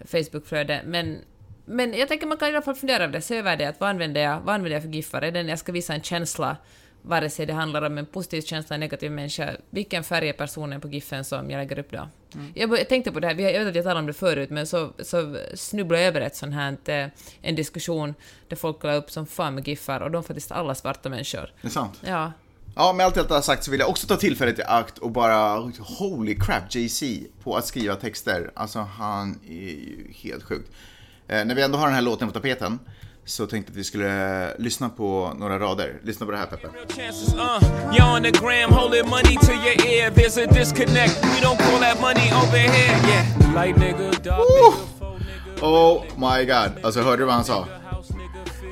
Facebookflöde, 0.00 0.82
men 0.86 1.18
men 1.66 1.94
jag 1.94 2.08
tänker 2.08 2.26
man 2.26 2.38
kan 2.38 2.48
i 2.48 2.52
alla 2.52 2.62
fall 2.62 2.74
fundera 2.74 3.04
över 3.04 3.12
det, 3.12 3.20
se 3.20 3.36
över 3.36 3.56
det, 3.56 3.64
att 3.64 3.80
vad 3.80 3.90
använder 3.90 4.20
jag, 4.20 4.40
vad 4.40 4.54
använder 4.54 4.76
jag 4.76 4.82
för 4.82 4.90
giffar? 4.90 5.22
Är 5.22 5.32
det 5.32 5.42
när 5.42 5.50
jag 5.50 5.58
ska 5.58 5.72
visa 5.72 5.94
en 5.94 6.02
känsla 6.02 6.56
vare 7.06 7.30
sig 7.30 7.46
det 7.46 7.52
handlar 7.52 7.82
om 7.82 7.98
en 7.98 8.06
positiv 8.06 8.42
känsla 8.42 8.74
en 8.74 8.80
negativ 8.80 9.12
människa, 9.12 9.50
vilken 9.70 10.04
färg 10.04 10.28
är 10.28 10.32
personen 10.32 10.80
på 10.80 10.88
giffen 10.88 11.24
som 11.24 11.50
jag 11.50 11.58
lägger 11.58 11.78
upp 11.78 11.90
då? 11.90 12.08
Mm. 12.34 12.52
Jag, 12.54 12.88
tänkte 12.88 13.12
på 13.12 13.20
det 13.20 13.26
här, 13.26 13.34
vi 13.34 13.44
har- 13.44 13.50
jag 13.50 13.58
vet 13.60 13.68
att 13.68 13.74
jag 13.74 13.84
talade 13.84 14.00
om 14.00 14.06
det 14.06 14.12
förut, 14.12 14.50
men 14.50 14.66
så, 14.66 14.92
så 14.98 15.36
snubblade 15.54 16.02
jag 16.02 16.08
över 16.08 16.20
ett 16.20 16.36
sånt 16.36 16.54
här, 16.54 17.10
en 17.42 17.54
diskussion 17.54 18.14
där 18.48 18.56
folk 18.56 18.82
la 18.84 18.94
upp 18.94 19.10
som 19.10 19.26
fan 19.26 19.54
med 19.54 19.68
giffar 19.68 20.00
och 20.00 20.10
de 20.10 20.16
var 20.16 20.22
faktiskt 20.22 20.52
alla 20.52 20.74
svarta 20.74 21.08
människor. 21.08 21.52
Det 21.62 21.68
är 21.68 21.72
sant. 21.72 22.00
Ja, 22.06 22.32
Ja, 22.76 22.92
med 22.92 23.06
allt 23.06 23.14
detta 23.14 23.42
sagt 23.42 23.64
så 23.64 23.70
vill 23.70 23.80
jag 23.80 23.88
också 23.88 24.06
ta 24.06 24.16
tillfället 24.16 24.58
i 24.58 24.62
akt 24.62 24.98
och 24.98 25.10
bara, 25.10 25.56
holy 25.98 26.34
crap, 26.34 26.62
Jay-Z 26.74 27.06
på 27.42 27.56
att 27.56 27.66
skriva 27.66 27.94
texter. 27.96 28.50
Alltså 28.54 28.78
han 28.78 29.38
är 29.48 29.52
ju 29.52 30.12
helt 30.14 30.42
sjukt. 30.44 30.70
Eh, 31.28 31.44
när 31.44 31.54
vi 31.54 31.62
ändå 31.62 31.78
har 31.78 31.86
den 31.86 31.94
här 31.94 32.02
låten 32.02 32.28
på 32.28 32.34
tapeten 32.34 32.78
så 33.24 33.46
tänkte 33.46 33.70
att 33.70 33.76
vi 33.76 33.84
skulle 33.84 34.56
lyssna 34.58 34.88
på 34.88 35.32
några 35.38 35.58
rader. 35.58 36.00
Lyssna 36.02 36.26
på 36.26 36.32
det 36.32 36.38
här 36.38 36.46
Peppe. 36.46 36.68
uh. 44.28 44.74
Oh 45.62 46.02
my 46.16 46.44
god, 46.44 46.84
alltså 46.84 47.00
hörde 47.02 47.22
du 47.22 47.24
vad 47.24 47.34
han 47.34 47.44
sa? 47.44 47.66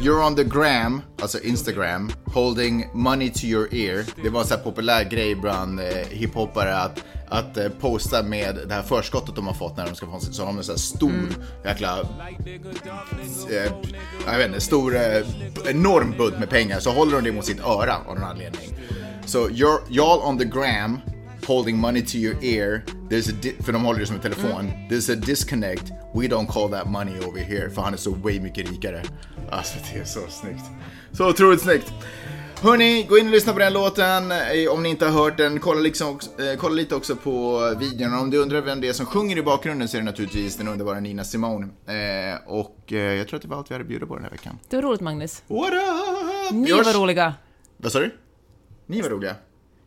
You're 0.00 0.26
on 0.26 0.36
the 0.36 0.44
gram, 0.44 1.02
alltså 1.22 1.38
Instagram, 1.40 2.12
holding 2.34 2.86
money 2.94 3.30
to 3.30 3.44
your 3.44 3.74
ear. 3.74 4.04
Det 4.22 4.28
var 4.28 4.40
en 4.40 4.62
populär 4.64 5.04
grej 5.04 5.34
bland 5.34 5.80
eh, 5.80 5.86
hiphoppare 6.10 6.76
att, 6.76 6.98
att 7.32 7.56
eh, 7.56 7.68
posta 7.68 8.22
med 8.22 8.58
det 8.68 8.74
här 8.74 8.82
förskottet 8.82 9.34
de 9.34 9.46
har 9.46 9.54
fått 9.54 9.76
när 9.76 9.86
de 9.86 9.94
ska 9.94 10.06
få 10.06 10.20
så 10.20 10.42
har 10.42 10.46
de 10.46 10.58
en 10.58 10.64
sån 10.64 10.72
här 10.72 10.78
stor 10.78 11.28
jäkla, 11.64 12.00
eh, 13.50 13.72
jag 14.26 14.38
vet 14.38 14.46
inte, 14.46 14.60
stor, 14.60 14.96
eh, 14.96 15.22
enorm 15.66 16.14
bunt 16.18 16.38
med 16.38 16.50
pengar. 16.50 16.80
Så 16.80 16.90
håller 16.90 17.16
de 17.16 17.24
det 17.24 17.32
mot 17.32 17.44
sitt 17.44 17.60
öra 17.60 17.96
av 18.06 18.14
någon 18.14 18.24
anledning. 18.24 18.78
Så 19.26 19.48
you're, 19.48 19.80
y'all 19.88 20.28
on 20.28 20.38
the 20.38 20.44
gram, 20.44 21.00
holding 21.46 21.78
money 21.78 22.02
to 22.02 22.16
your 22.16 22.44
ear, 22.44 22.82
there's 23.10 23.30
a 23.30 23.62
för 23.64 23.72
de 23.72 23.84
håller 23.84 24.00
det 24.00 24.06
som 24.06 24.16
en 24.16 24.22
telefon. 24.22 24.72
There's 24.90 25.12
a 25.12 25.16
disconnect, 25.26 25.84
we 26.14 26.28
don't 26.28 26.46
call 26.46 26.70
that 26.70 26.86
money 26.86 27.18
over 27.18 27.40
here, 27.40 27.70
för 27.70 27.82
han 27.82 27.92
är 27.92 27.98
så 27.98 28.14
way 28.14 28.40
mycket 28.40 28.70
rikare. 28.70 29.02
Alltså 29.50 29.78
det 29.92 30.00
är 30.00 30.04
så 30.04 30.20
snyggt. 30.28 30.64
Så 31.12 31.28
otroligt 31.28 31.60
snyggt. 31.60 31.92
Hörni, 32.62 33.02
gå 33.08 33.18
in 33.18 33.26
och 33.26 33.32
lyssna 33.32 33.52
på 33.52 33.58
den 33.58 33.72
låten 33.72 34.32
eh, 34.32 34.72
om 34.72 34.82
ni 34.82 34.88
inte 34.88 35.06
har 35.06 35.24
hört 35.24 35.36
den. 35.36 35.60
Kolla, 35.60 35.80
liksom, 35.80 36.18
eh, 36.38 36.58
kolla 36.58 36.74
lite 36.74 36.94
också 36.94 37.16
på 37.16 37.60
videon. 37.80 38.14
Om 38.14 38.30
du 38.30 38.38
undrar 38.38 38.60
vem 38.60 38.80
det 38.80 38.88
är 38.88 38.92
som 38.92 39.06
sjunger 39.06 39.38
i 39.38 39.42
bakgrunden 39.42 39.88
så 39.88 39.96
är 39.96 40.00
det 40.00 40.04
naturligtvis 40.04 40.56
den 40.56 40.68
underbara 40.68 41.00
Nina 41.00 41.24
Simone. 41.24 41.66
Eh, 41.86 42.38
och 42.46 42.92
eh, 42.92 42.98
jag 42.98 43.28
tror 43.28 43.36
att 43.36 43.42
det 43.42 43.48
var 43.48 43.56
allt 43.56 43.70
vi 43.70 43.74
hade 43.74 43.82
att 43.82 43.88
bjuda 43.88 44.06
på 44.06 44.14
den 44.14 44.24
här 44.24 44.30
veckan. 44.30 44.58
det 44.68 44.76
var 44.76 44.82
roligt 44.82 45.00
Magnus. 45.00 45.42
What 45.46 45.72
up? 45.72 46.52
Ni 46.52 46.72
hörs- 46.72 46.86
var 46.86 47.00
roliga. 47.02 47.34
Vad 47.76 47.92
sa 47.92 47.98
du? 48.00 48.14
Ni 48.86 49.00
var 49.02 49.08
roliga. 49.10 49.34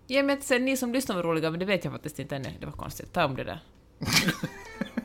Ja, 0.07 0.23
men 0.23 0.41
sen 0.41 0.65
ni 0.65 0.77
som 0.77 0.93
lyssnar 0.93 1.15
var 1.15 1.23
roliga, 1.23 1.51
men 1.51 1.59
det 1.59 1.65
vet 1.65 1.83
jag 1.83 1.93
faktiskt 1.93 2.19
inte 2.19 2.35
ännu. 2.35 2.49
Det 2.59 2.65
var 2.65 2.73
konstigt. 2.73 3.13
Ta 3.13 3.25
om 3.25 3.35
det 3.35 3.43
där. 3.43 3.63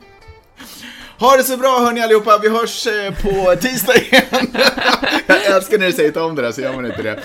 Ha 1.21 1.37
det 1.37 1.43
så 1.43 1.57
bra 1.57 1.79
hörni 1.79 2.01
allihopa, 2.01 2.37
vi 2.37 2.49
hörs 2.49 2.87
eh, 2.87 3.13
på 3.13 3.55
tisdag 3.55 3.95
igen. 3.95 4.23
jag 5.27 5.45
älskar 5.45 5.77
när 5.77 5.85
du 5.85 5.93
säger 5.93 6.17
om 6.17 6.35
det 6.35 6.41
där 6.41 6.51
så 6.51 6.61
gör 6.61 6.73
man 6.73 6.85
inte 6.85 7.01
det. 7.01 7.11
Eh, 7.11 7.17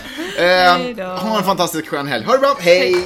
Hej 0.77 0.97
ha 1.01 1.39
en 1.39 1.45
fantastisk 1.45 1.89
skön 1.89 2.07
helg. 2.07 2.25
Ha 2.25 2.33
det 2.33 2.39
bra, 2.39 2.57
hej. 2.61 2.97